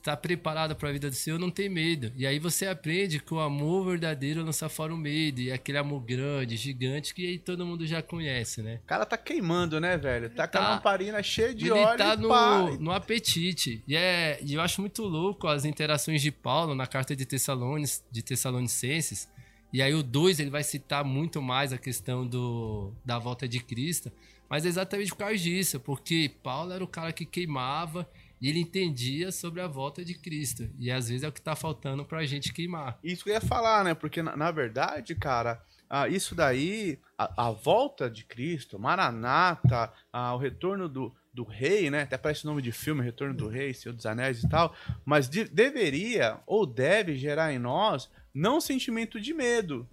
está 0.00 0.16
preparado 0.16 0.74
para 0.74 0.88
a 0.88 0.92
vida 0.92 1.10
do 1.10 1.14
Senhor, 1.14 1.38
não 1.38 1.50
tem 1.50 1.68
medo. 1.68 2.10
E 2.16 2.26
aí 2.26 2.38
você 2.38 2.66
aprende 2.66 3.20
que 3.20 3.34
o 3.34 3.38
amor 3.38 3.86
verdadeiro 3.86 4.42
lança 4.42 4.68
fora 4.68 4.94
o 4.94 4.96
medo. 4.96 5.40
E 5.40 5.52
aquele 5.52 5.76
amor 5.76 6.00
grande, 6.00 6.56
gigante, 6.56 7.14
que 7.14 7.26
aí 7.26 7.38
todo 7.38 7.66
mundo 7.66 7.86
já 7.86 8.02
conhece, 8.02 8.62
né? 8.62 8.80
O 8.82 8.86
cara 8.86 9.04
tá 9.04 9.18
queimando, 9.18 9.78
né, 9.78 9.98
velho? 9.98 10.30
Tá, 10.30 10.48
tá 10.48 10.58
com 10.58 10.64
a 10.64 10.70
lamparina 10.70 11.22
cheia 11.22 11.54
de 11.54 11.66
ele 11.66 11.72
óleo. 11.72 11.88
Ele 11.88 11.98
tá 11.98 12.16
no, 12.16 12.76
no 12.78 12.92
apetite. 12.92 13.84
E, 13.86 13.94
é, 13.94 14.40
e 14.42 14.54
eu 14.54 14.62
acho 14.62 14.80
muito 14.80 15.02
louco 15.02 15.46
as 15.46 15.66
interações 15.66 16.22
de 16.22 16.32
Paulo 16.32 16.74
na 16.74 16.86
carta 16.86 17.14
de, 17.14 17.26
Tessalonicenses, 17.26 18.02
de 18.10 18.22
Tessalonicenses. 18.22 19.28
E 19.72 19.80
aí 19.80 19.94
o 19.94 20.02
2 20.02 20.40
ele 20.40 20.50
vai 20.50 20.64
citar 20.64 21.04
muito 21.04 21.40
mais 21.40 21.72
a 21.72 21.78
questão 21.78 22.26
do, 22.26 22.92
da 23.04 23.18
volta 23.18 23.46
de 23.48 23.60
Cristo. 23.60 24.10
Mas 24.48 24.66
é 24.66 24.68
exatamente 24.68 25.10
por 25.10 25.18
causa 25.18 25.36
disso, 25.36 25.78
porque 25.78 26.32
Paulo 26.42 26.72
era 26.72 26.82
o 26.82 26.88
cara 26.88 27.12
que 27.12 27.24
queimava 27.24 28.08
e 28.40 28.48
ele 28.48 28.58
entendia 28.58 29.30
sobre 29.30 29.60
a 29.60 29.68
volta 29.68 30.04
de 30.04 30.14
Cristo. 30.14 30.68
E 30.76 30.90
às 30.90 31.08
vezes 31.08 31.22
é 31.22 31.28
o 31.28 31.32
que 31.32 31.38
está 31.38 31.54
faltando 31.54 32.04
para 32.04 32.18
a 32.18 32.26
gente 32.26 32.52
queimar. 32.52 32.98
Isso 33.04 33.22
que 33.22 33.30
eu 33.30 33.34
ia 33.34 33.40
falar, 33.40 33.84
né? 33.84 33.94
Porque 33.94 34.22
na, 34.22 34.36
na 34.36 34.50
verdade, 34.50 35.14
cara, 35.14 35.62
ah, 35.88 36.08
isso 36.08 36.34
daí, 36.34 36.98
a, 37.18 37.48
a, 37.48 37.50
volta 37.50 38.10
de 38.10 38.24
Cristo, 38.24 38.78
Maranata, 38.78 39.92
ah, 40.12 40.34
o 40.34 40.38
retorno 40.38 40.88
do, 40.88 41.14
do 41.32 41.44
rei, 41.44 41.90
né? 41.90 42.02
Até 42.02 42.16
parece 42.16 42.44
o 42.44 42.48
nome 42.48 42.62
de 42.62 42.72
filme, 42.72 43.02
Retorno 43.02 43.34
do 43.34 43.48
Rei, 43.48 43.74
Senhor 43.74 43.94
dos 43.94 44.06
Anéis 44.06 44.42
e 44.42 44.48
tal. 44.48 44.74
Mas 45.04 45.28
de, 45.28 45.44
deveria 45.44 46.40
ou 46.46 46.66
deve 46.66 47.14
gerar 47.14 47.52
em 47.52 47.58
nós 47.58 48.10
não 48.34 48.58
um 48.58 48.60
sentimento 48.60 49.20
de 49.20 49.34
medo, 49.34 49.88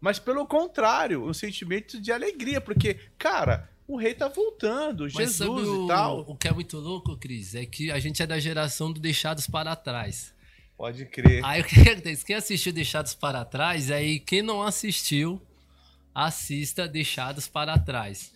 mas 0.00 0.18
pelo 0.18 0.46
contrário, 0.46 1.24
um 1.24 1.32
sentimento 1.32 2.00
de 2.00 2.10
alegria. 2.10 2.60
Porque, 2.60 2.94
cara, 3.16 3.70
o 3.86 3.96
rei 3.96 4.14
tá 4.14 4.28
voltando, 4.28 5.04
Mas 5.04 5.14
Jesus 5.14 5.68
o, 5.68 5.84
e 5.84 5.88
tal. 5.88 6.20
O 6.20 6.36
que 6.36 6.48
é 6.48 6.52
muito 6.52 6.78
louco, 6.78 7.16
Cris, 7.16 7.54
é 7.54 7.64
que 7.66 7.90
a 7.90 7.98
gente 7.98 8.22
é 8.22 8.26
da 8.26 8.38
geração 8.38 8.92
do 8.92 9.00
Deixados 9.00 9.46
para 9.46 9.76
Trás. 9.76 10.34
Pode 10.76 11.04
crer. 11.06 11.44
Aí 11.44 11.60
o 11.60 11.64
que 11.64 11.80
acontece? 11.80 12.24
Quem 12.24 12.34
assistiu 12.34 12.72
Deixados 12.72 13.14
para 13.14 13.44
Trás, 13.44 13.90
aí 13.90 14.18
quem 14.18 14.42
não 14.42 14.62
assistiu, 14.62 15.40
assista 16.14 16.88
Deixados 16.88 17.46
para 17.46 17.78
Trás. 17.78 18.32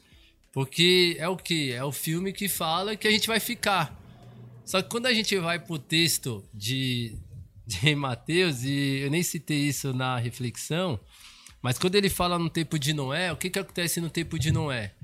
Porque 0.53 1.17
é 1.19 1.29
o 1.29 1.37
que? 1.37 1.73
É 1.73 1.85
o 1.85 1.93
filme 1.93 2.33
que 2.33 2.49
fala 2.49 2.97
que 2.97 3.09
a 3.09 3.11
gente 3.11 3.27
vai 3.27 3.41
ficar. 3.41 3.95
Só 4.65 4.81
que 4.83 4.89
quando 4.89 5.07
a 5.07 5.13
gente 5.13 5.37
vai 5.39 5.59
pro 5.59 5.79
texto 5.79 6.45
de, 6.53 7.17
de 7.67 7.95
Mateus, 7.97 8.63
e 8.63 9.01
eu 9.01 9.11
nem 9.11 9.23
citei 9.23 9.59
isso 9.67 9.93
na 9.93 10.17
reflexão, 10.17 11.01
mas 11.61 11.79
quando 11.79 11.97
ele 11.97 12.09
fala 12.09 12.39
no 12.39 12.49
tempo 12.49 12.79
de 12.79 12.93
Noé, 12.93 13.33
o 13.33 13.37
que, 13.37 13.51
que 13.51 13.59
acontece 13.59 14.01
no 14.01 14.09
tempo 14.09 14.39
de 14.39 14.53
Noé? 14.53 14.95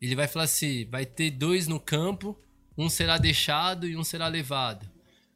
Ele 0.00 0.16
vai 0.16 0.26
falar 0.26 0.46
assim: 0.46 0.84
vai 0.86 1.06
ter 1.06 1.30
dois 1.30 1.68
no 1.68 1.78
campo, 1.78 2.36
um 2.76 2.88
será 2.88 3.16
deixado 3.16 3.86
e 3.86 3.96
um 3.96 4.02
será 4.02 4.26
levado. 4.26 4.90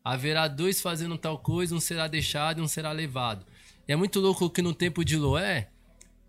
Haverá 0.04 0.48
dois 0.48 0.80
fazendo 0.80 1.16
tal 1.16 1.38
coisa, 1.38 1.74
um 1.74 1.80
será 1.80 2.08
deixado 2.08 2.58
e 2.58 2.62
um 2.62 2.68
será 2.68 2.92
levado. 2.92 3.46
E 3.86 3.92
é 3.92 3.96
muito 3.96 4.20
louco 4.20 4.50
que 4.50 4.60
no 4.60 4.74
tempo 4.74 5.04
de 5.04 5.16
Loé, 5.16 5.70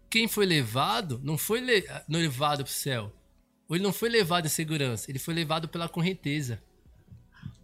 quem 0.10 0.28
foi 0.28 0.46
levado 0.46 1.20
não 1.24 1.38
foi 1.38 1.60
le 1.60 1.84
levado 2.08 2.64
para 2.64 2.70
o 2.70 2.74
céu. 2.74 3.14
Ou 3.68 3.76
ele 3.76 3.84
não 3.84 3.94
foi 3.94 4.10
levado 4.10 4.46
em 4.46 4.50
segurança, 4.50 5.10
ele 5.10 5.20
foi 5.20 5.34
levado 5.34 5.68
pela 5.68 5.90
correnteza. 5.90 6.62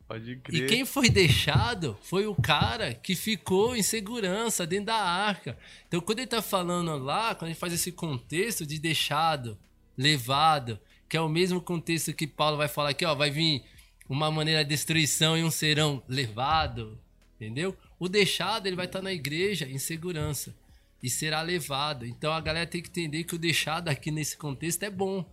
Pode 0.07 0.35
crer. 0.37 0.63
E 0.63 0.67
quem 0.67 0.85
foi 0.85 1.09
deixado 1.09 1.97
foi 2.01 2.27
o 2.27 2.35
cara 2.35 2.93
que 2.93 3.15
ficou 3.15 3.75
em 3.75 3.81
segurança 3.81 4.65
dentro 4.67 4.87
da 4.87 4.95
arca. 4.95 5.57
Então, 5.87 5.99
quando 5.99 6.19
ele 6.19 6.25
está 6.25 6.41
falando 6.41 6.95
lá, 6.97 7.33
quando 7.33 7.49
ele 7.49 7.59
faz 7.59 7.73
esse 7.73 7.91
contexto 7.91 8.65
de 8.65 8.77
deixado, 8.77 9.57
levado, 9.97 10.79
que 11.09 11.17
é 11.17 11.21
o 11.21 11.29
mesmo 11.29 11.59
contexto 11.59 12.13
que 12.13 12.27
Paulo 12.27 12.57
vai 12.57 12.67
falar 12.67 12.89
aqui, 12.89 13.05
ó, 13.05 13.15
vai 13.15 13.31
vir 13.31 13.63
uma 14.07 14.29
maneira 14.29 14.63
de 14.63 14.69
destruição 14.69 15.37
e 15.37 15.43
um 15.43 15.49
serão 15.49 16.03
levado, 16.07 16.99
entendeu? 17.35 17.75
O 17.97 18.07
deixado, 18.07 18.67
ele 18.67 18.75
vai 18.75 18.85
estar 18.85 19.01
na 19.01 19.11
igreja 19.11 19.67
em 19.67 19.79
segurança 19.79 20.55
e 21.01 21.09
será 21.09 21.41
levado. 21.41 22.05
Então 22.05 22.31
a 22.31 22.41
galera 22.41 22.67
tem 22.67 22.81
que 22.81 22.89
entender 22.89 23.23
que 23.23 23.35
o 23.35 23.39
deixado 23.39 23.89
aqui 23.89 24.11
nesse 24.11 24.37
contexto 24.37 24.83
é 24.83 24.89
bom. 24.89 25.25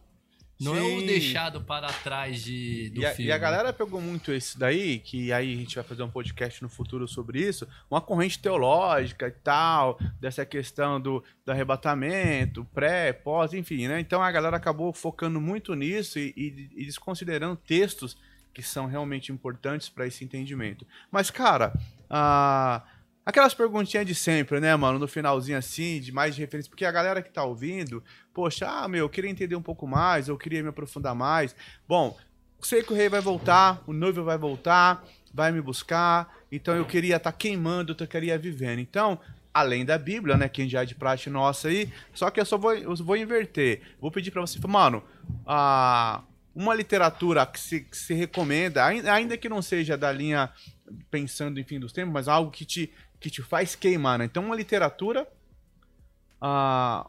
Não 0.62 0.74
Sim. 0.74 0.78
é 0.78 0.98
o 0.98 1.06
deixado 1.06 1.60
para 1.60 1.88
trás 1.88 2.42
de, 2.42 2.90
do 2.90 3.00
e 3.00 3.06
a, 3.06 3.14
filme. 3.14 3.28
E 3.28 3.32
a 3.32 3.38
galera 3.38 3.72
pegou 3.72 4.00
muito 4.00 4.32
isso 4.32 4.58
daí, 4.58 4.98
que 4.98 5.32
aí 5.32 5.54
a 5.54 5.56
gente 5.56 5.74
vai 5.74 5.84
fazer 5.84 6.02
um 6.02 6.10
podcast 6.10 6.62
no 6.62 6.68
futuro 6.68 7.08
sobre 7.08 7.40
isso, 7.40 7.66
uma 7.90 8.00
corrente 8.00 8.38
teológica 8.38 9.28
e 9.28 9.32
tal, 9.32 9.98
dessa 10.20 10.46
questão 10.46 11.00
do, 11.00 11.22
do 11.44 11.52
arrebatamento, 11.52 12.64
pré, 12.72 13.12
pós, 13.12 13.52
enfim, 13.52 13.88
né? 13.88 14.00
Então 14.00 14.22
a 14.22 14.30
galera 14.30 14.56
acabou 14.56 14.92
focando 14.92 15.40
muito 15.40 15.74
nisso 15.74 16.18
e, 16.18 16.32
e, 16.36 16.82
e 16.82 16.84
desconsiderando 16.84 17.56
textos 17.56 18.16
que 18.52 18.62
são 18.62 18.86
realmente 18.86 19.32
importantes 19.32 19.88
para 19.88 20.06
esse 20.06 20.24
entendimento. 20.24 20.86
Mas, 21.10 21.30
cara, 21.30 21.72
a. 22.08 22.82
Aquelas 23.24 23.54
perguntinhas 23.54 24.04
de 24.04 24.14
sempre, 24.14 24.58
né, 24.58 24.74
mano? 24.74 24.98
No 24.98 25.06
finalzinho 25.06 25.56
assim, 25.56 26.00
de 26.00 26.10
mais 26.10 26.34
de 26.34 26.40
referência. 26.40 26.68
Porque 26.68 26.84
a 26.84 26.90
galera 26.90 27.22
que 27.22 27.30
tá 27.30 27.44
ouvindo, 27.44 28.02
poxa, 28.34 28.68
ah, 28.68 28.88
meu, 28.88 29.04
eu 29.04 29.08
queria 29.08 29.30
entender 29.30 29.54
um 29.54 29.62
pouco 29.62 29.86
mais, 29.86 30.28
eu 30.28 30.36
queria 30.36 30.62
me 30.62 30.68
aprofundar 30.68 31.14
mais. 31.14 31.54
Bom, 31.86 32.18
sei 32.60 32.82
que 32.82 32.92
o 32.92 32.96
rei 32.96 33.08
vai 33.08 33.20
voltar, 33.20 33.82
o 33.86 33.92
noivo 33.92 34.24
vai 34.24 34.36
voltar, 34.36 35.04
vai 35.32 35.52
me 35.52 35.60
buscar. 35.60 36.34
Então 36.50 36.74
eu 36.74 36.84
queria 36.84 37.16
estar 37.16 37.30
tá 37.30 37.38
queimando, 37.38 37.96
eu 37.98 38.06
queria 38.08 38.36
vivendo. 38.36 38.80
Então, 38.80 39.20
além 39.54 39.84
da 39.84 39.98
Bíblia, 39.98 40.36
né? 40.36 40.48
Quem 40.48 40.68
já 40.68 40.82
é 40.82 40.84
de 40.84 40.94
praxe 40.94 41.30
nossa 41.30 41.68
aí. 41.68 41.92
Só 42.12 42.30
que 42.30 42.40
eu 42.40 42.44
só 42.44 42.58
vou, 42.58 42.74
eu 42.74 42.96
vou 42.96 43.16
inverter. 43.16 43.82
Vou 44.00 44.10
pedir 44.10 44.30
para 44.30 44.40
você, 44.40 44.58
mano, 44.66 45.02
a 45.46 46.22
uma 46.54 46.74
literatura 46.74 47.46
que 47.46 47.58
se, 47.58 47.80
que 47.80 47.96
se 47.96 48.12
recomenda, 48.12 48.84
ainda 48.84 49.38
que 49.38 49.48
não 49.48 49.62
seja 49.62 49.96
da 49.96 50.12
linha 50.12 50.50
pensando 51.10 51.58
em 51.58 51.64
fim 51.64 51.80
dos 51.80 51.92
tempos, 51.92 52.12
mas 52.12 52.28
algo 52.28 52.50
que 52.50 52.66
te, 52.66 52.92
que 53.22 53.30
te 53.30 53.40
faz 53.40 53.74
queimar, 53.74 54.18
né? 54.18 54.24
Então, 54.24 54.44
uma 54.44 54.56
literatura, 54.56 55.26
uh, 56.42 57.08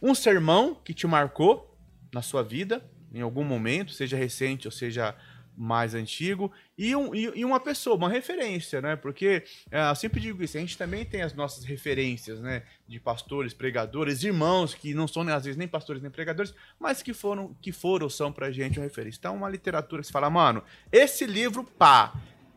um 0.00 0.14
sermão 0.14 0.74
que 0.74 0.92
te 0.92 1.06
marcou 1.06 1.76
na 2.12 2.22
sua 2.22 2.42
vida, 2.42 2.84
em 3.12 3.22
algum 3.22 3.42
momento, 3.42 3.92
seja 3.92 4.16
recente 4.16 4.68
ou 4.68 4.72
seja 4.72 5.16
mais 5.56 5.94
antigo, 5.94 6.50
e, 6.76 6.94
um, 6.96 7.14
e, 7.14 7.30
e, 7.36 7.44
uma 7.44 7.60
pessoa, 7.60 7.94
uma 7.94 8.08
referência, 8.08 8.80
né? 8.82 8.96
Porque 8.96 9.44
é, 9.70 9.88
eu 9.88 9.94
sempre 9.94 10.20
digo 10.20 10.42
isso, 10.42 10.56
a 10.56 10.60
gente 10.60 10.76
também 10.76 11.04
tem 11.04 11.22
as 11.22 11.32
nossas 11.32 11.64
referências, 11.64 12.40
né? 12.40 12.64
De 12.88 12.98
pastores, 12.98 13.54
pregadores, 13.54 14.24
irmãos 14.24 14.74
que 14.74 14.92
não 14.92 15.06
são 15.06 15.22
às 15.28 15.44
vezes 15.44 15.56
nem 15.56 15.68
pastores 15.68 16.02
nem 16.02 16.10
pregadores, 16.10 16.52
mas 16.78 17.02
que 17.02 17.14
foram, 17.14 17.54
que 17.62 17.70
foram, 17.70 18.10
são 18.10 18.32
pra 18.32 18.50
gente 18.50 18.80
uma 18.80 18.84
referência. 18.84 19.18
Então, 19.18 19.36
uma 19.36 19.48
literatura 19.48 20.02
que 20.02 20.08
se 20.08 20.12
fala, 20.12 20.28
mano, 20.28 20.62
esse 20.90 21.24
livro, 21.24 21.62
pá, 21.62 22.12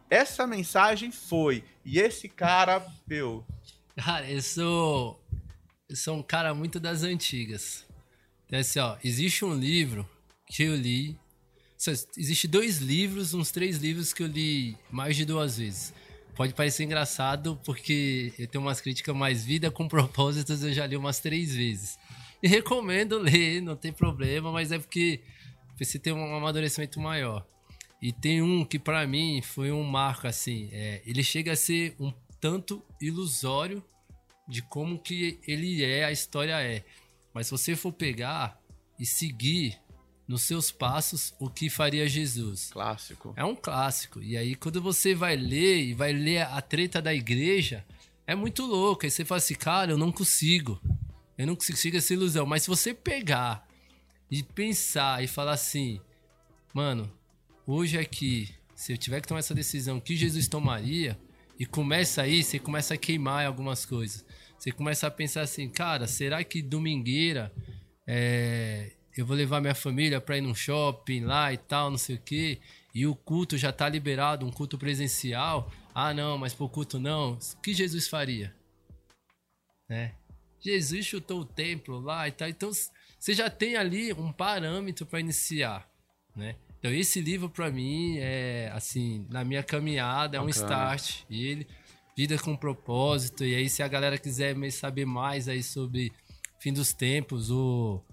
essa 0.09 0.47
mensagem 0.47 1.11
foi, 1.11 1.63
e 1.85 1.99
esse 1.99 2.27
cara, 2.27 2.85
meu. 3.07 3.45
Cara, 3.95 4.29
eu 4.29 4.41
sou. 4.41 5.23
Eu 5.89 5.95
sou 5.95 6.17
um 6.17 6.23
cara 6.23 6.53
muito 6.53 6.79
das 6.79 7.03
antigas. 7.03 7.85
Então, 8.45 8.59
assim, 8.59 8.79
ó, 8.79 8.97
existe 9.03 9.45
um 9.45 9.53
livro 9.53 10.07
que 10.45 10.63
eu 10.63 10.75
li 10.75 11.17
Existe 12.17 12.47
dois 12.47 12.79
livros, 12.79 13.35
uns 13.35 13.51
três 13.51 13.77
livros 13.77 14.11
que 14.11 14.23
eu 14.23 14.27
li 14.27 14.75
mais 14.89 15.15
de 15.15 15.23
duas 15.23 15.59
vezes. 15.59 15.93
Pode 16.35 16.53
parecer 16.53 16.83
engraçado 16.83 17.59
porque 17.63 18.33
eu 18.37 18.47
tenho 18.47 18.63
umas 18.63 18.81
críticas 18.81 19.15
mais 19.15 19.45
vida 19.45 19.69
com 19.69 19.87
propósitos, 19.87 20.63
eu 20.63 20.73
já 20.73 20.87
li 20.87 20.97
umas 20.97 21.19
três 21.19 21.55
vezes. 21.55 21.99
E 22.41 22.47
recomendo 22.47 23.19
ler, 23.19 23.61
não 23.61 23.75
tem 23.75 23.93
problema, 23.93 24.51
mas 24.51 24.71
é 24.71 24.79
porque 24.79 25.21
você 25.77 25.99
tem 25.99 26.13
um 26.13 26.35
amadurecimento 26.35 26.99
maior. 26.99 27.45
E 28.01 28.11
tem 28.11 28.41
um 28.41 28.63
que 28.63 28.77
para 28.77 29.07
mim 29.07 29.41
foi 29.41 29.71
um 29.71 29.83
marco 29.83 30.27
assim, 30.27 30.69
é, 30.71 31.01
ele 31.05 31.23
chega 31.23 31.53
a 31.53 31.55
ser 31.55 31.95
um 31.99 32.13
tanto 32.39 32.83
ilusório 33.01 33.83
de 34.47 34.61
como 34.61 34.99
que 34.99 35.39
ele 35.47 35.83
é, 35.83 36.05
a 36.05 36.11
história 36.11 36.61
é. 36.61 36.83
Mas 37.33 37.47
se 37.47 37.51
você 37.51 37.75
for 37.75 37.91
pegar 37.91 38.59
e 38.99 39.05
seguir 39.05 39.79
nos 40.27 40.41
seus 40.41 40.71
passos 40.71 41.33
o 41.39 41.49
que 41.49 41.69
faria 41.69 42.07
Jesus. 42.07 42.69
Clássico. 42.71 43.33
É 43.35 43.45
um 43.45 43.55
clássico. 43.55 44.21
E 44.21 44.35
aí, 44.35 44.55
quando 44.55 44.81
você 44.81 45.15
vai 45.15 45.35
ler 45.35 45.85
e 45.85 45.93
vai 45.93 46.11
ler 46.11 46.41
a 46.41 46.61
treta 46.61 47.01
da 47.01 47.13
igreja, 47.13 47.85
é 48.25 48.35
muito 48.35 48.65
louco. 48.65 49.05
Aí 49.05 49.11
você 49.11 49.23
fala 49.23 49.37
assim, 49.37 49.55
cara, 49.55 49.91
eu 49.91 49.97
não 49.97 50.11
consigo. 50.11 50.81
Eu 51.37 51.47
não 51.47 51.55
consigo 51.55 51.95
essa 51.95 52.13
ilusão. 52.13 52.45
Mas 52.45 52.63
se 52.63 52.67
você 52.67 52.93
pegar 52.93 53.65
e 54.29 54.43
pensar 54.43 55.23
e 55.23 55.27
falar 55.27 55.53
assim, 55.53 56.01
mano, 56.73 57.09
hoje 57.67 57.97
aqui, 57.97 58.49
se 58.73 58.93
eu 58.93 58.97
tiver 58.97 59.21
que 59.21 59.27
tomar 59.27 59.39
essa 59.39 59.53
decisão, 59.53 59.99
que 59.99 60.15
Jesus 60.15 60.47
tomaria? 60.47 61.19
E 61.59 61.65
começa 61.65 62.21
aí, 62.21 62.43
você 62.43 62.57
começa 62.57 62.93
a 62.93 62.97
queimar 62.97 63.45
algumas 63.45 63.85
coisas. 63.85 64.23
Você 64.57 64.71
começa 64.71 65.05
a 65.07 65.11
pensar 65.11 65.41
assim, 65.41 65.69
cara, 65.69 66.07
será 66.07 66.43
que 66.43 66.61
domingueira 66.61 67.51
é, 68.05 68.93
eu 69.15 69.25
vou 69.25 69.35
levar 69.35 69.59
minha 69.59 69.75
família 69.75 70.21
para 70.21 70.37
ir 70.37 70.41
num 70.41 70.55
shopping 70.55 71.21
lá 71.21 71.51
e 71.51 71.57
tal, 71.57 71.89
não 71.89 71.97
sei 71.97 72.15
o 72.15 72.21
quê, 72.21 72.59
e 72.93 73.05
o 73.05 73.15
culto 73.15 73.57
já 73.57 73.71
tá 73.71 73.89
liberado, 73.89 74.45
um 74.45 74.51
culto 74.51 74.77
presencial. 74.77 75.71
Ah, 75.93 76.13
não, 76.13 76.37
mas 76.37 76.53
pro 76.53 76.69
culto 76.69 76.99
não. 76.99 77.33
O 77.33 77.61
que 77.61 77.73
Jesus 77.73 78.07
faria? 78.07 78.55
Né? 79.89 80.13
Jesus 80.59 81.05
chutou 81.05 81.41
o 81.41 81.45
templo 81.45 81.99
lá 81.99 82.27
e 82.27 82.31
tal. 82.31 82.47
Então, 82.47 82.71
você 82.71 83.33
já 83.33 83.49
tem 83.49 83.75
ali 83.75 84.13
um 84.13 84.31
parâmetro 84.31 85.05
para 85.05 85.19
iniciar, 85.19 85.89
né? 86.35 86.55
Então, 86.79 86.91
esse 86.91 87.19
livro 87.19 87.49
para 87.49 87.71
mim 87.71 88.17
é 88.19 88.71
assim, 88.73 89.25
na 89.29 89.43
minha 89.43 89.63
caminhada 89.63 90.37
é 90.37 90.41
um 90.41 90.49
start. 90.49 91.21
E 91.29 91.45
ele 91.45 91.67
vida 92.17 92.35
com 92.39 92.55
propósito. 92.57 93.45
E 93.45 93.53
aí 93.53 93.69
se 93.69 93.83
a 93.83 93.87
galera 93.87 94.17
quiser 94.17 94.55
saber 94.71 95.05
mais 95.05 95.47
aí 95.47 95.61
sobre 95.61 96.11
fim 96.59 96.73
dos 96.73 96.91
tempos, 96.91 97.51
o 97.51 98.03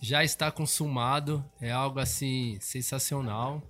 já 0.00 0.22
está 0.24 0.50
consumado, 0.50 1.44
é 1.60 1.72
algo 1.72 1.98
assim 1.98 2.56
sensacional. 2.60 3.62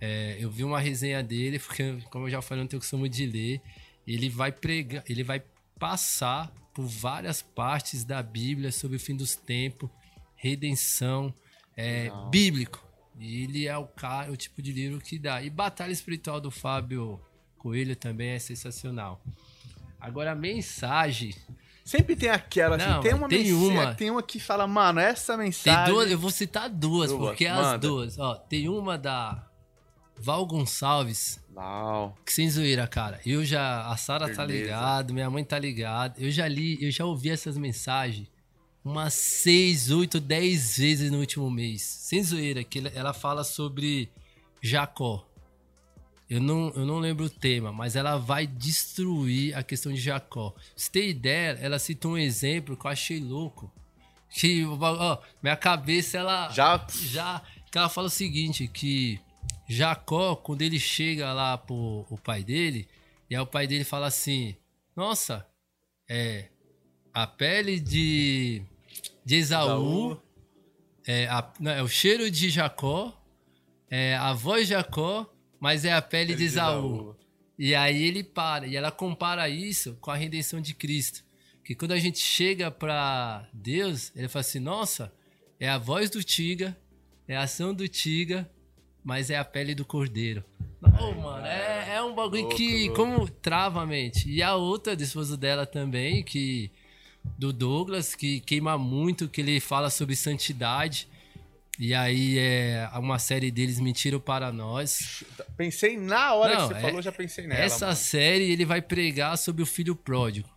É, 0.00 0.36
eu 0.38 0.50
vi 0.50 0.64
uma 0.64 0.80
resenha 0.80 1.22
dele, 1.22 1.58
porque 1.58 1.98
como 2.10 2.26
eu 2.26 2.30
já 2.30 2.42
falei, 2.42 2.62
não 2.62 2.68
tenho 2.68 2.80
costume 2.80 3.08
de 3.08 3.26
ler. 3.26 3.60
Ele 4.06 4.28
vai 4.28 4.52
pregar, 4.52 5.02
ele 5.08 5.22
vai 5.22 5.42
passar 5.78 6.52
por 6.74 6.84
várias 6.84 7.40
partes 7.40 8.04
da 8.04 8.22
Bíblia 8.22 8.72
sobre 8.72 8.96
o 8.96 9.00
fim 9.00 9.16
dos 9.16 9.34
tempos, 9.34 9.88
redenção, 10.34 11.32
é, 11.76 12.10
bíblico. 12.30 12.84
E 13.18 13.42
ele 13.44 13.66
é 13.66 13.76
o 13.76 13.86
cara, 13.86 14.32
o 14.32 14.36
tipo 14.36 14.60
de 14.60 14.72
livro 14.72 15.00
que 15.00 15.18
dá. 15.18 15.42
E 15.42 15.50
Batalha 15.50 15.92
Espiritual 15.92 16.40
do 16.40 16.50
Fábio 16.50 17.20
Coelho 17.58 17.94
também 17.94 18.30
é 18.30 18.38
sensacional. 18.38 19.20
Agora 20.00 20.32
a 20.32 20.34
mensagem 20.34 21.34
Sempre 21.84 22.16
tem 22.16 22.30
aquela, 22.30 22.76
assim, 22.76 23.00
tem 23.02 23.12
uma 23.12 23.28
tem 23.28 23.52
uma. 23.52 23.94
Tem 23.94 24.10
uma 24.10 24.22
que 24.22 24.40
fala, 24.40 24.66
mano, 24.66 24.98
essa 25.00 25.36
mensagem. 25.36 25.84
Tem 25.84 25.92
duas, 25.92 26.10
eu 26.10 26.18
vou 26.18 26.30
citar 26.30 26.70
duas, 26.70 27.10
duas. 27.10 27.28
porque 27.28 27.46
Manda. 27.46 27.74
as 27.74 27.80
duas. 27.80 28.18
Ó, 28.18 28.34
tem 28.36 28.70
uma 28.70 28.96
da 28.96 29.46
Val 30.16 30.46
Gonçalves. 30.46 31.38
Uau. 31.54 32.16
Que 32.24 32.32
sem 32.32 32.48
zoeira, 32.48 32.86
cara. 32.86 33.20
Eu 33.26 33.44
já. 33.44 33.86
A 33.86 33.96
Sara 33.98 34.34
tá 34.34 34.46
ligado, 34.46 35.12
minha 35.12 35.28
mãe 35.28 35.44
tá 35.44 35.58
ligada. 35.58 36.14
Eu 36.18 36.30
já 36.30 36.48
li, 36.48 36.82
eu 36.82 36.90
já 36.90 37.04
ouvi 37.04 37.28
essas 37.28 37.58
mensagens 37.58 38.28
umas 38.84 39.14
seis, 39.14 39.90
oito, 39.90 40.20
dez 40.20 40.76
vezes 40.76 41.10
no 41.10 41.18
último 41.18 41.50
mês. 41.50 41.82
Sem 41.82 42.22
zoeira, 42.22 42.62
que 42.62 42.82
ela 42.94 43.14
fala 43.14 43.42
sobre 43.42 44.10
Jacó. 44.60 45.26
Eu 46.28 46.40
não, 46.40 46.70
eu 46.70 46.86
não 46.86 46.98
lembro 46.98 47.26
o 47.26 47.30
tema, 47.30 47.72
mas 47.72 47.96
ela 47.96 48.16
vai 48.16 48.46
destruir 48.46 49.56
a 49.56 49.62
questão 49.62 49.92
de 49.92 50.00
Jacó. 50.00 50.54
Se 50.74 50.90
tem 50.90 51.10
ideia, 51.10 51.58
ela 51.60 51.78
cita 51.78 52.08
um 52.08 52.18
exemplo 52.18 52.76
que 52.76 52.86
eu 52.86 52.90
achei 52.90 53.20
louco. 53.20 53.72
Que, 54.30 54.64
ó, 54.64 55.18
minha 55.42 55.56
cabeça, 55.56 56.18
ela. 56.18 56.50
Já. 56.50 56.84
Já. 56.90 57.42
Que 57.70 57.78
ela 57.78 57.88
fala 57.88 58.08
o 58.08 58.10
seguinte: 58.10 58.66
que 58.66 59.20
Jacó, 59.68 60.34
quando 60.34 60.62
ele 60.62 60.78
chega 60.78 61.32
lá 61.32 61.56
pro 61.56 62.06
o 62.10 62.18
pai 62.18 62.42
dele, 62.42 62.88
e 63.30 63.36
aí 63.36 63.40
o 63.40 63.46
pai 63.46 63.66
dele 63.66 63.84
fala 63.84 64.06
assim: 64.06 64.56
Nossa, 64.96 65.46
é. 66.08 66.48
A 67.12 67.26
pele 67.26 67.78
de. 67.78 68.62
De 69.24 69.36
Esaú. 69.36 70.20
É, 71.06 71.26
a, 71.26 71.52
não, 71.60 71.70
é 71.70 71.82
o 71.82 71.88
cheiro 71.88 72.30
de 72.30 72.50
Jacó. 72.50 73.20
É, 73.90 74.16
a 74.16 74.32
voz 74.32 74.66
de 74.66 74.74
Jacó 74.74 75.30
mas 75.64 75.86
é 75.86 75.94
a 75.94 76.02
pele 76.02 76.34
de 76.34 76.44
Esaú. 76.44 77.16
E 77.58 77.74
aí 77.74 78.02
ele 78.02 78.22
para, 78.22 78.66
e 78.66 78.76
ela 78.76 78.90
compara 78.90 79.48
isso 79.48 79.96
com 79.98 80.10
a 80.10 80.14
redenção 80.14 80.60
de 80.60 80.74
Cristo. 80.74 81.24
Que 81.64 81.74
quando 81.74 81.92
a 81.92 81.98
gente 81.98 82.18
chega 82.18 82.70
para 82.70 83.48
Deus, 83.50 84.12
ele 84.14 84.28
fala 84.28 84.42
assim: 84.42 84.58
nossa, 84.58 85.10
é 85.58 85.66
a 85.66 85.78
voz 85.78 86.10
do 86.10 86.22
tiga, 86.22 86.76
é 87.26 87.34
a 87.34 87.44
ação 87.44 87.72
do 87.72 87.88
tiga, 87.88 88.46
mas 89.02 89.30
é 89.30 89.38
a 89.38 89.44
pele 89.44 89.74
do 89.74 89.86
cordeiro. 89.86 90.44
Oh, 90.82 91.12
mano, 91.12 91.46
é, 91.46 91.94
é 91.94 92.02
um 92.02 92.14
bagulho 92.14 92.42
louco, 92.42 92.56
que, 92.56 92.88
louco. 92.88 92.96
como 92.96 93.26
trava 93.26 93.80
a 93.80 93.86
mente. 93.86 94.28
E 94.28 94.42
a 94.42 94.56
outra, 94.56 94.94
do 94.94 95.02
esposo 95.02 95.34
dela 95.34 95.64
também, 95.64 96.22
que 96.22 96.70
do 97.38 97.52
Douglas, 97.52 98.14
que 98.14 98.40
queima 98.40 98.76
muito, 98.78 99.28
que 99.28 99.40
ele 99.40 99.60
fala 99.60 99.90
sobre 99.90 100.14
santidade. 100.14 101.08
E 101.78 101.92
aí 101.92 102.38
é 102.38 102.88
uma 102.94 103.18
série 103.18 103.50
deles 103.50 103.80
Mentira 103.80 104.20
para 104.20 104.52
Nós. 104.52 105.24
Pensei 105.56 105.96
na 105.96 106.34
hora 106.34 106.54
Não, 106.54 106.68
que 106.68 106.74
você 106.74 106.78
é, 106.78 106.82
falou, 106.82 107.02
já 107.02 107.12
pensei 107.12 107.46
nela. 107.46 107.60
Essa 107.60 107.86
mano. 107.86 107.96
série 107.96 108.52
ele 108.52 108.64
vai 108.64 108.80
pregar 108.80 109.36
sobre 109.36 109.62
o 109.62 109.66
filho 109.66 109.96
pródigo. 109.96 110.48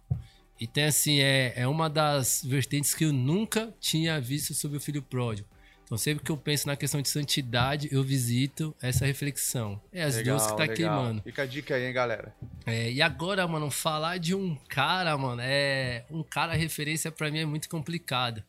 E 0.59 0.67
tem 0.67 0.85
assim, 0.85 1.19
é, 1.19 1.53
é 1.55 1.67
uma 1.67 1.89
das 1.89 2.43
vertentes 2.43 2.93
que 2.93 3.05
eu 3.05 3.13
nunca 3.13 3.73
tinha 3.79 4.19
visto 4.19 4.53
sobre 4.53 4.77
o 4.77 4.79
filho 4.79 5.01
pródigo. 5.01 5.47
Então 5.87 5.97
sempre 5.97 6.21
que 6.21 6.29
eu 6.29 6.35
penso 6.35 6.67
na 6.67 6.75
questão 6.75 7.01
de 7.01 7.07
santidade, 7.07 7.87
eu 7.93 8.03
visito 8.03 8.75
essa 8.81 9.05
reflexão. 9.05 9.81
É 9.89 10.03
as 10.03 10.17
legal, 10.17 10.35
duas 10.35 10.51
que 10.51 10.57
tá 10.57 10.63
legal. 10.63 10.75
queimando. 10.75 11.21
Fica 11.23 11.43
a 11.43 11.45
dica 11.45 11.75
aí, 11.75 11.85
hein, 11.85 11.93
galera. 11.93 12.35
É, 12.65 12.91
e 12.91 13.01
agora, 13.01 13.47
mano, 13.47 13.71
falar 13.71 14.17
de 14.17 14.35
um 14.35 14.53
cara, 14.67 15.17
mano, 15.17 15.41
é 15.41 16.03
um 16.11 16.23
cara 16.23 16.53
referência 16.53 17.09
para 17.09 17.31
mim 17.31 17.39
é 17.39 17.45
muito 17.45 17.69
complicado. 17.69 18.43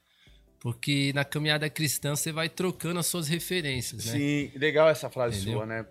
Porque 0.59 1.12
na 1.14 1.24
caminhada 1.24 1.70
cristã 1.70 2.16
você 2.16 2.32
vai 2.32 2.49
trocando 2.49 2.99
as 2.99 3.07
suas 3.07 3.28
referências, 3.28 4.07
né? 4.07 4.12
Sim, 4.12 4.51
legal 4.57 4.89
essa 4.89 5.09
frase 5.09 5.36
Entendeu? 5.36 5.59
sua, 5.59 5.66
né? 5.66 5.86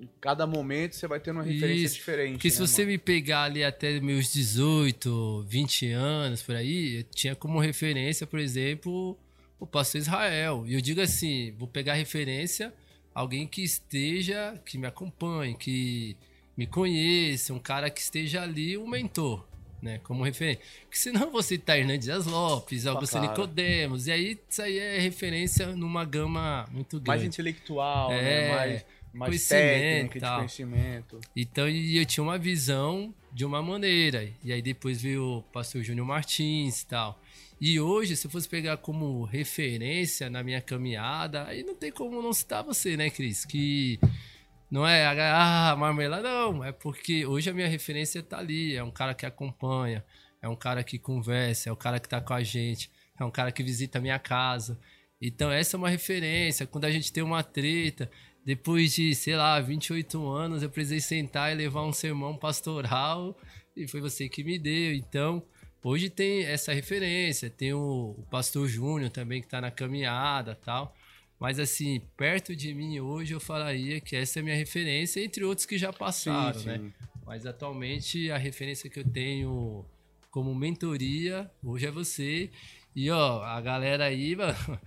Em 0.00 0.08
cada 0.20 0.48
momento 0.48 0.96
você 0.96 1.06
vai 1.06 1.20
tendo 1.20 1.36
uma 1.36 1.44
referência 1.44 1.86
Isso. 1.86 1.94
diferente. 1.94 2.32
Porque 2.32 2.48
né, 2.48 2.54
se 2.54 2.60
você 2.60 2.82
mano? 2.82 2.90
me 2.92 2.98
pegar 2.98 3.44
ali 3.44 3.62
até 3.62 4.00
meus 4.00 4.32
18, 4.32 5.46
20 5.48 5.92
anos, 5.92 6.42
por 6.42 6.56
aí, 6.56 6.98
eu 6.98 7.04
tinha 7.04 7.36
como 7.36 7.60
referência, 7.60 8.26
por 8.26 8.40
exemplo, 8.40 9.16
o 9.58 9.66
pastor 9.66 10.00
Israel. 10.00 10.64
E 10.66 10.74
eu 10.74 10.80
digo 10.80 11.00
assim, 11.00 11.52
vou 11.58 11.68
pegar 11.68 11.94
referência 11.94 12.72
alguém 13.14 13.46
que 13.46 13.62
esteja, 13.62 14.60
que 14.64 14.78
me 14.78 14.86
acompanhe, 14.86 15.54
que 15.54 16.16
me 16.56 16.66
conheça, 16.66 17.52
um 17.52 17.58
cara 17.58 17.90
que 17.90 18.00
esteja 18.00 18.42
ali, 18.42 18.76
um 18.78 18.86
mentor. 18.88 19.44
né? 19.80 20.00
Como 20.02 20.24
referência. 20.24 20.62
Porque 20.82 20.98
senão 20.98 21.22
eu 21.22 21.30
vou 21.30 21.42
citar 21.42 21.78
Hernandes 21.78 22.08
Lopes, 22.26 22.86
Augusto. 22.86 23.18
Nicodemos, 23.20 24.06
e 24.06 24.12
aí 24.12 24.38
isso 24.48 24.62
aí 24.62 24.76
é 24.78 24.98
referência 24.98 25.68
numa 25.68 26.04
gama 26.04 26.66
muito 26.70 26.96
grande. 26.96 27.08
Mais 27.08 27.24
intelectual, 27.24 28.10
É, 28.12 28.22
né? 28.22 28.54
Mais, 28.56 28.86
mais 29.12 29.30
conhecimento 29.30 29.80
técnica, 29.80 30.18
de 30.20 30.36
conhecimento. 30.36 31.20
Então, 31.36 31.68
e 31.68 31.96
eu 31.96 32.04
tinha 32.04 32.24
uma 32.24 32.38
visão 32.38 33.14
de 33.32 33.44
uma 33.44 33.62
maneira. 33.62 34.28
E 34.42 34.52
aí 34.52 34.60
depois 34.62 35.00
veio 35.00 35.38
o 35.38 35.42
pastor 35.42 35.82
Júnior 35.82 36.06
Martins 36.06 36.82
e 36.82 36.86
tal. 36.86 37.20
E 37.60 37.80
hoje, 37.80 38.16
se 38.16 38.26
eu 38.26 38.30
fosse 38.30 38.48
pegar 38.48 38.76
como 38.76 39.24
referência 39.24 40.30
na 40.30 40.42
minha 40.42 40.60
caminhada, 40.60 41.44
aí 41.44 41.64
não 41.64 41.74
tem 41.74 41.90
como 41.90 42.22
não 42.22 42.32
citar 42.32 42.62
você, 42.62 42.96
né, 42.96 43.10
Cris? 43.10 43.44
Que 43.44 43.98
não 44.70 44.86
é 44.86 45.04
ah, 45.06 45.74
marmelada, 45.76 46.28
não. 46.28 46.62
É 46.62 46.70
porque 46.70 47.26
hoje 47.26 47.50
a 47.50 47.54
minha 47.54 47.66
referência 47.66 48.22
tá 48.22 48.38
ali. 48.38 48.76
É 48.76 48.82
um 48.82 48.90
cara 48.90 49.12
que 49.12 49.26
acompanha, 49.26 50.04
é 50.40 50.48
um 50.48 50.54
cara 50.56 50.84
que 50.84 50.98
conversa, 50.98 51.68
é 51.68 51.72
o 51.72 51.76
cara 51.76 51.98
que 51.98 52.08
tá 52.08 52.20
com 52.20 52.34
a 52.34 52.42
gente, 52.42 52.90
é 53.18 53.24
um 53.24 53.30
cara 53.30 53.50
que 53.50 53.62
visita 53.62 53.98
a 53.98 54.00
minha 54.00 54.18
casa. 54.18 54.78
Então, 55.20 55.50
essa 55.50 55.76
é 55.76 55.78
uma 55.78 55.88
referência. 55.88 56.66
Quando 56.66 56.84
a 56.84 56.92
gente 56.92 57.12
tem 57.12 57.24
uma 57.24 57.42
treta, 57.42 58.08
depois 58.44 58.94
de, 58.94 59.14
sei 59.14 59.36
lá, 59.36 59.60
28 59.60 60.26
anos, 60.28 60.62
eu 60.62 60.70
precisei 60.70 61.00
sentar 61.00 61.52
e 61.52 61.56
levar 61.56 61.82
um 61.82 61.92
sermão 61.92 62.36
pastoral 62.36 63.36
e 63.76 63.88
foi 63.88 64.00
você 64.00 64.28
que 64.28 64.44
me 64.44 64.58
deu. 64.58 64.94
Então, 64.94 65.42
hoje 65.82 66.10
tem 66.10 66.44
essa 66.44 66.72
referência. 66.72 67.50
Tem 67.50 67.72
o, 67.72 68.14
o 68.18 68.22
pastor 68.30 68.68
Júnior 68.68 69.10
também 69.10 69.40
que 69.40 69.48
tá 69.48 69.60
na 69.60 69.70
caminhada 69.70 70.54
tal. 70.54 70.94
Mas, 71.38 71.58
assim, 71.58 72.00
perto 72.16 72.54
de 72.54 72.74
mim 72.74 72.98
hoje 72.98 73.32
eu 73.32 73.40
falaria 73.40 74.00
que 74.00 74.16
essa 74.16 74.38
é 74.38 74.40
a 74.40 74.44
minha 74.44 74.56
referência, 74.56 75.22
entre 75.22 75.44
outros 75.44 75.66
que 75.66 75.78
já 75.78 75.92
passaram, 75.92 76.60
né? 76.62 76.92
Mas 77.24 77.46
atualmente 77.46 78.30
a 78.30 78.36
referência 78.36 78.90
que 78.90 78.98
eu 78.98 79.04
tenho 79.04 79.84
como 80.30 80.54
mentoria 80.54 81.48
hoje 81.62 81.86
é 81.86 81.90
você. 81.90 82.50
E 82.94 83.08
ó, 83.10 83.42
a 83.44 83.60
galera 83.60 84.06
aí, 84.06 84.34
mano, 84.36 84.80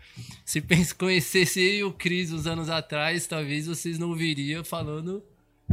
se 0.43 0.61
conhecesse 0.97 1.61
eu 1.61 1.73
e 1.73 1.83
o 1.85 1.93
Cris 1.93 2.33
uns 2.33 2.45
anos 2.45 2.69
atrás, 2.69 3.25
talvez 3.27 3.67
vocês 3.67 3.97
não 3.97 4.09
ouviriam 4.09 4.63
falando 4.63 5.23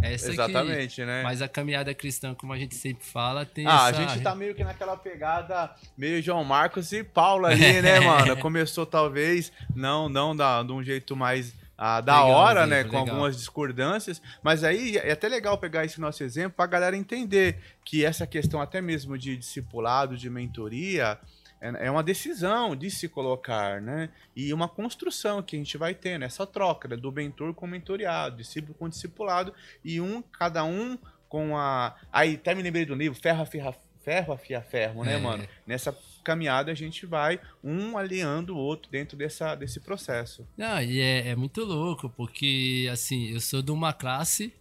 essa 0.02 0.30
Exatamente, 0.30 1.00
aqui. 1.02 1.10
né? 1.10 1.22
Mas 1.22 1.42
a 1.42 1.48
caminhada 1.48 1.92
cristã, 1.94 2.34
como 2.34 2.52
a 2.52 2.58
gente 2.58 2.74
sempre 2.74 3.04
fala, 3.04 3.44
tem 3.44 3.66
Ah, 3.66 3.88
essa... 3.90 4.02
a 4.02 4.06
gente 4.06 4.22
tá 4.22 4.34
meio 4.34 4.54
que 4.54 4.64
naquela 4.64 4.96
pegada 4.96 5.70
meio 5.96 6.22
João 6.22 6.44
Marcos 6.44 6.92
e 6.92 7.02
Paulo 7.04 7.46
ali, 7.46 7.58
né, 7.82 8.00
mano? 8.00 8.36
Começou 8.36 8.86
talvez, 8.86 9.52
não, 9.74 10.08
não 10.08 10.34
da, 10.34 10.62
de 10.62 10.72
um 10.72 10.82
jeito 10.82 11.14
mais 11.16 11.54
ah, 11.76 12.00
da 12.00 12.24
Legal, 12.24 12.30
hora, 12.30 12.60
exemplo, 12.62 12.70
né? 12.76 12.84
Com 12.84 12.90
legal. 12.98 13.08
algumas 13.14 13.36
discordâncias, 13.36 14.20
mas 14.42 14.64
aí 14.64 14.96
é 14.96 15.12
até 15.12 15.28
legal 15.28 15.56
pegar 15.58 15.84
esse 15.84 16.00
nosso 16.00 16.24
exemplo 16.24 16.54
pra 16.56 16.66
galera 16.66 16.96
entender 16.96 17.56
que 17.84 18.04
essa 18.04 18.26
questão 18.26 18.60
até 18.60 18.80
mesmo 18.80 19.16
de 19.16 19.36
discipulado, 19.36 20.16
de 20.16 20.28
mentoria, 20.28 21.16
é 21.60 21.86
é 21.86 21.90
uma 21.90 22.02
decisão 22.02 22.74
de 22.74 22.90
se 22.90 23.08
colocar, 23.08 23.80
né? 23.80 24.10
E 24.34 24.52
uma 24.52 24.68
construção 24.68 25.42
que 25.42 25.56
a 25.56 25.58
gente 25.58 25.76
vai 25.76 25.94
ter 25.94 26.18
nessa 26.18 26.46
troca 26.46 26.88
né? 26.88 26.96
do 26.96 27.10
mentor 27.12 27.52
com 27.54 27.66
mentoriado, 27.66 28.36
discípulo 28.36 28.74
com 28.74 28.88
discipulado, 28.88 29.52
e 29.84 30.00
um, 30.00 30.22
cada 30.22 30.64
um 30.64 30.98
com 31.28 31.56
a. 31.56 31.96
Aí 32.12 32.34
até 32.34 32.54
me 32.54 32.62
lembrei 32.62 32.84
do 32.84 32.94
livro 32.94 33.20
Ferro 33.20 33.42
afia 33.42 33.74
ferro, 34.08 34.32
afia 34.32 34.62
ferro 34.62 35.04
né, 35.04 35.14
É. 35.14 35.18
mano? 35.18 35.46
Nessa 35.66 35.96
caminhada 36.24 36.72
a 36.72 36.74
gente 36.74 37.04
vai 37.04 37.38
um 37.62 37.98
aliando 37.98 38.54
o 38.54 38.58
outro 38.58 38.90
dentro 38.90 39.16
dessa, 39.16 39.54
desse 39.54 39.80
processo. 39.80 40.46
Não, 40.56 40.80
e 40.80 41.00
é, 41.00 41.28
é 41.28 41.36
muito 41.36 41.62
louco, 41.64 42.08
porque 42.08 42.88
assim, 42.90 43.28
eu 43.28 43.40
sou 43.40 43.60
de 43.60 43.70
uma 43.70 43.92
classe, 43.92 44.54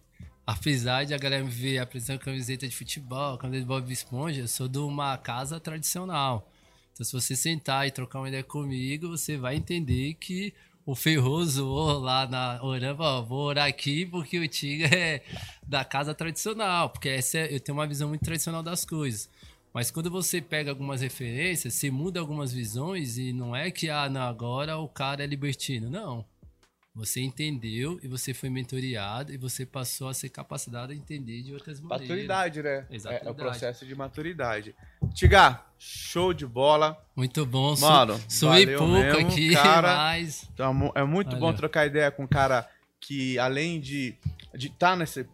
apesar 0.46 1.04
de 1.04 1.14
a 1.14 1.18
galera 1.18 1.42
me 1.42 1.50
ver 1.50 1.78
apresentando 1.78 2.20
camiseta 2.20 2.68
de 2.68 2.76
futebol, 2.76 3.38
camiseta 3.38 3.62
de 3.62 3.68
Bob 3.68 3.90
Esponja, 3.90 4.42
eu 4.42 4.48
sou 4.48 4.68
de 4.68 4.78
uma 4.78 5.16
casa 5.16 5.58
tradicional. 5.58 6.50
Então, 6.98 7.06
se 7.06 7.12
você 7.12 7.36
sentar 7.36 7.86
e 7.86 7.92
trocar 7.92 8.18
uma 8.18 8.26
ideia 8.26 8.42
comigo, 8.42 9.08
você 9.08 9.36
vai 9.36 9.54
entender 9.54 10.14
que 10.14 10.52
o 10.84 10.96
Ferroso 10.96 11.64
ou 11.64 11.96
lá 12.00 12.26
na 12.26 12.58
ó, 12.60 13.22
vou 13.22 13.44
orar 13.44 13.68
aqui 13.68 14.04
porque 14.04 14.36
o 14.36 14.48
Tiga 14.48 14.86
é 14.92 15.22
da 15.64 15.84
casa 15.84 16.12
tradicional, 16.12 16.90
porque 16.90 17.08
essa 17.08 17.38
é- 17.38 17.54
eu 17.54 17.60
tenho 17.60 17.78
uma 17.78 17.86
visão 17.86 18.08
muito 18.08 18.24
tradicional 18.24 18.64
das 18.64 18.84
coisas. 18.84 19.30
Mas 19.72 19.92
quando 19.92 20.10
você 20.10 20.40
pega 20.40 20.70
algumas 20.72 21.00
referências, 21.00 21.74
você 21.74 21.88
muda 21.88 22.18
algumas 22.18 22.52
visões 22.52 23.16
e 23.16 23.32
não 23.32 23.54
é 23.54 23.70
que 23.70 23.88
ah, 23.88 24.08
não, 24.10 24.22
agora 24.22 24.76
o 24.76 24.88
cara 24.88 25.22
é 25.22 25.26
libertino. 25.26 25.88
Não. 25.88 26.24
Você 26.98 27.20
entendeu 27.20 28.00
e 28.02 28.08
você 28.08 28.34
foi 28.34 28.50
mentoriado 28.50 29.32
e 29.32 29.36
você 29.36 29.64
passou 29.64 30.08
a 30.08 30.14
ser 30.14 30.30
capacitado 30.30 30.90
a 30.90 30.94
entender 30.96 31.42
de 31.44 31.52
outras 31.52 31.80
maneiras. 31.80 32.08
Maturidade, 32.08 32.60
né? 32.60 32.86
Exatamente. 32.90 33.24
É, 33.24 33.28
é 33.28 33.30
o 33.30 33.34
processo 33.36 33.86
de 33.86 33.94
maturidade. 33.94 34.74
Tiga, 35.14 35.62
show 35.78 36.34
de 36.34 36.44
bola. 36.44 37.00
Muito 37.14 37.46
bom. 37.46 37.76
Mano, 37.78 38.20
valeu 38.40 38.78
pouco 38.80 38.92
mesmo, 38.94 39.28
aqui, 39.28 39.52
cara. 39.54 39.96
mas... 39.96 40.48
Então, 40.52 40.92
é 40.96 41.04
mu- 41.04 41.12
muito 41.12 41.30
bom 41.36 41.42
Valeu. 41.42 41.56
trocar 41.56 41.86
ideia 41.86 42.10
com 42.10 42.24
um 42.24 42.26
cara 42.26 42.68
que, 43.00 43.38
além 43.38 43.78
de 43.78 44.16
estar 44.52 44.96
nesse. 44.96 45.24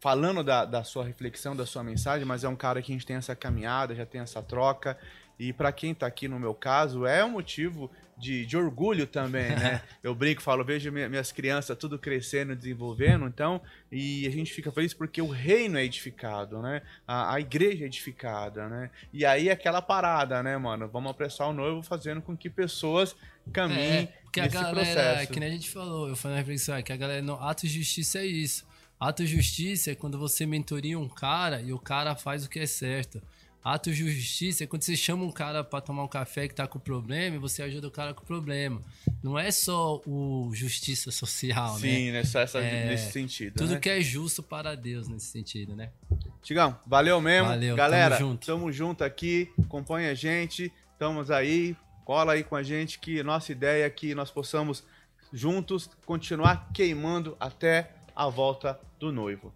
falando 0.00 0.44
da, 0.44 0.64
da 0.64 0.84
sua 0.84 1.04
reflexão, 1.04 1.56
da 1.56 1.66
sua 1.66 1.82
mensagem, 1.82 2.24
mas 2.24 2.44
é 2.44 2.48
um 2.48 2.54
cara 2.54 2.80
que 2.80 2.92
a 2.92 2.94
gente 2.94 3.04
tem 3.04 3.16
essa 3.16 3.34
caminhada, 3.34 3.92
já 3.92 4.06
tem 4.06 4.20
essa 4.20 4.40
troca. 4.40 4.96
E 5.36 5.52
para 5.52 5.72
quem 5.72 5.92
tá 5.96 6.06
aqui 6.06 6.28
no 6.28 6.38
meu 6.38 6.54
caso, 6.54 7.04
é 7.04 7.24
um 7.24 7.30
motivo 7.30 7.90
de, 8.18 8.44
de 8.44 8.56
orgulho 8.56 9.06
também, 9.06 9.48
né? 9.50 9.82
Eu 10.02 10.14
brinco, 10.14 10.42
falo, 10.42 10.64
vejo 10.64 10.90
minha- 10.90 11.08
minhas 11.08 11.30
crianças 11.32 11.76
tudo 11.78 11.98
crescendo, 11.98 12.54
desenvolvendo, 12.56 13.26
então, 13.26 13.60
e 13.90 14.26
a 14.26 14.30
gente 14.30 14.52
fica 14.52 14.70
feliz 14.72 14.92
porque 14.92 15.22
o 15.22 15.28
reino 15.28 15.78
é 15.78 15.84
edificado, 15.84 16.60
né? 16.60 16.82
A, 17.06 17.34
a 17.34 17.40
igreja 17.40 17.84
é 17.84 17.86
edificada, 17.86 18.68
né? 18.68 18.90
E 19.12 19.24
aí 19.24 19.48
aquela 19.50 19.80
parada, 19.80 20.42
né, 20.42 20.56
mano? 20.56 20.88
Vamos 20.88 21.10
apressar 21.10 21.48
o 21.48 21.52
noivo 21.52 21.82
fazendo 21.82 22.20
com 22.20 22.36
que 22.36 22.50
pessoas 22.50 23.14
caminhem 23.52 24.04
É, 24.04 24.12
que 24.32 24.40
a 24.40 24.44
nesse 24.44 24.54
galera, 24.56 24.74
processo. 24.74 25.32
que 25.32 25.40
nem 25.40 25.48
a 25.48 25.52
gente 25.52 25.70
falou, 25.70 26.08
eu 26.08 26.16
falei 26.16 26.34
na 26.36 26.40
reflexão, 26.40 26.74
é 26.74 26.82
que 26.82 26.92
a 26.92 26.96
galera, 26.96 27.22
não, 27.22 27.42
ato 27.42 27.66
de 27.66 27.72
justiça 27.72 28.18
é 28.18 28.26
isso. 28.26 28.66
Ato 29.00 29.24
de 29.24 29.36
justiça 29.36 29.92
é 29.92 29.94
quando 29.94 30.18
você 30.18 30.44
mentoria 30.44 30.98
um 30.98 31.08
cara 31.08 31.60
e 31.62 31.72
o 31.72 31.78
cara 31.78 32.16
faz 32.16 32.44
o 32.44 32.50
que 32.50 32.58
é 32.58 32.66
certo. 32.66 33.22
Ato 33.62 33.90
de 33.92 34.10
justiça 34.10 34.64
é 34.64 34.66
quando 34.66 34.82
você 34.82 34.96
chama 34.96 35.24
um 35.24 35.30
cara 35.32 35.62
pra 35.62 35.80
tomar 35.80 36.04
um 36.04 36.08
café 36.08 36.48
que 36.48 36.54
tá 36.54 36.66
com 36.66 36.78
problema 36.78 37.36
e 37.36 37.38
você 37.38 37.62
ajuda 37.62 37.88
o 37.88 37.90
cara 37.90 38.14
com 38.14 38.24
problema. 38.24 38.80
Não 39.22 39.38
é 39.38 39.50
só 39.50 40.00
o 40.06 40.50
justiça 40.54 41.10
social, 41.10 41.74
né? 41.74 41.80
Sim, 41.80 42.10
nessa, 42.12 42.40
essa- 42.40 42.60
É, 42.60 42.86
nesse 42.86 43.12
sentido. 43.12 43.54
Tudo 43.58 43.74
né? 43.74 43.80
que 43.80 43.90
é 43.90 44.00
justo 44.00 44.42
para 44.42 44.74
Deus 44.74 45.08
nesse 45.08 45.26
sentido, 45.26 45.74
né? 45.76 45.90
Tigão, 46.42 46.78
valeu 46.86 47.20
mesmo. 47.20 47.48
Valeu, 47.48 47.76
Galera, 47.76 48.16
tamo 48.16 48.30
junto. 48.30 48.46
tamo 48.46 48.72
junto 48.72 49.04
aqui. 49.04 49.50
Acompanha 49.62 50.12
a 50.12 50.14
gente. 50.14 50.72
Estamos 50.92 51.30
aí. 51.30 51.76
Cola 52.04 52.32
aí 52.34 52.44
com 52.44 52.56
a 52.56 52.62
gente 52.62 52.98
que 52.98 53.22
nossa 53.22 53.52
ideia 53.52 53.84
é 53.84 53.90
que 53.90 54.14
nós 54.14 54.30
possamos 54.30 54.82
juntos 55.30 55.90
continuar 56.06 56.70
queimando 56.72 57.36
até 57.38 57.90
a 58.16 58.28
volta 58.28 58.80
do 58.98 59.12
noivo. 59.12 59.52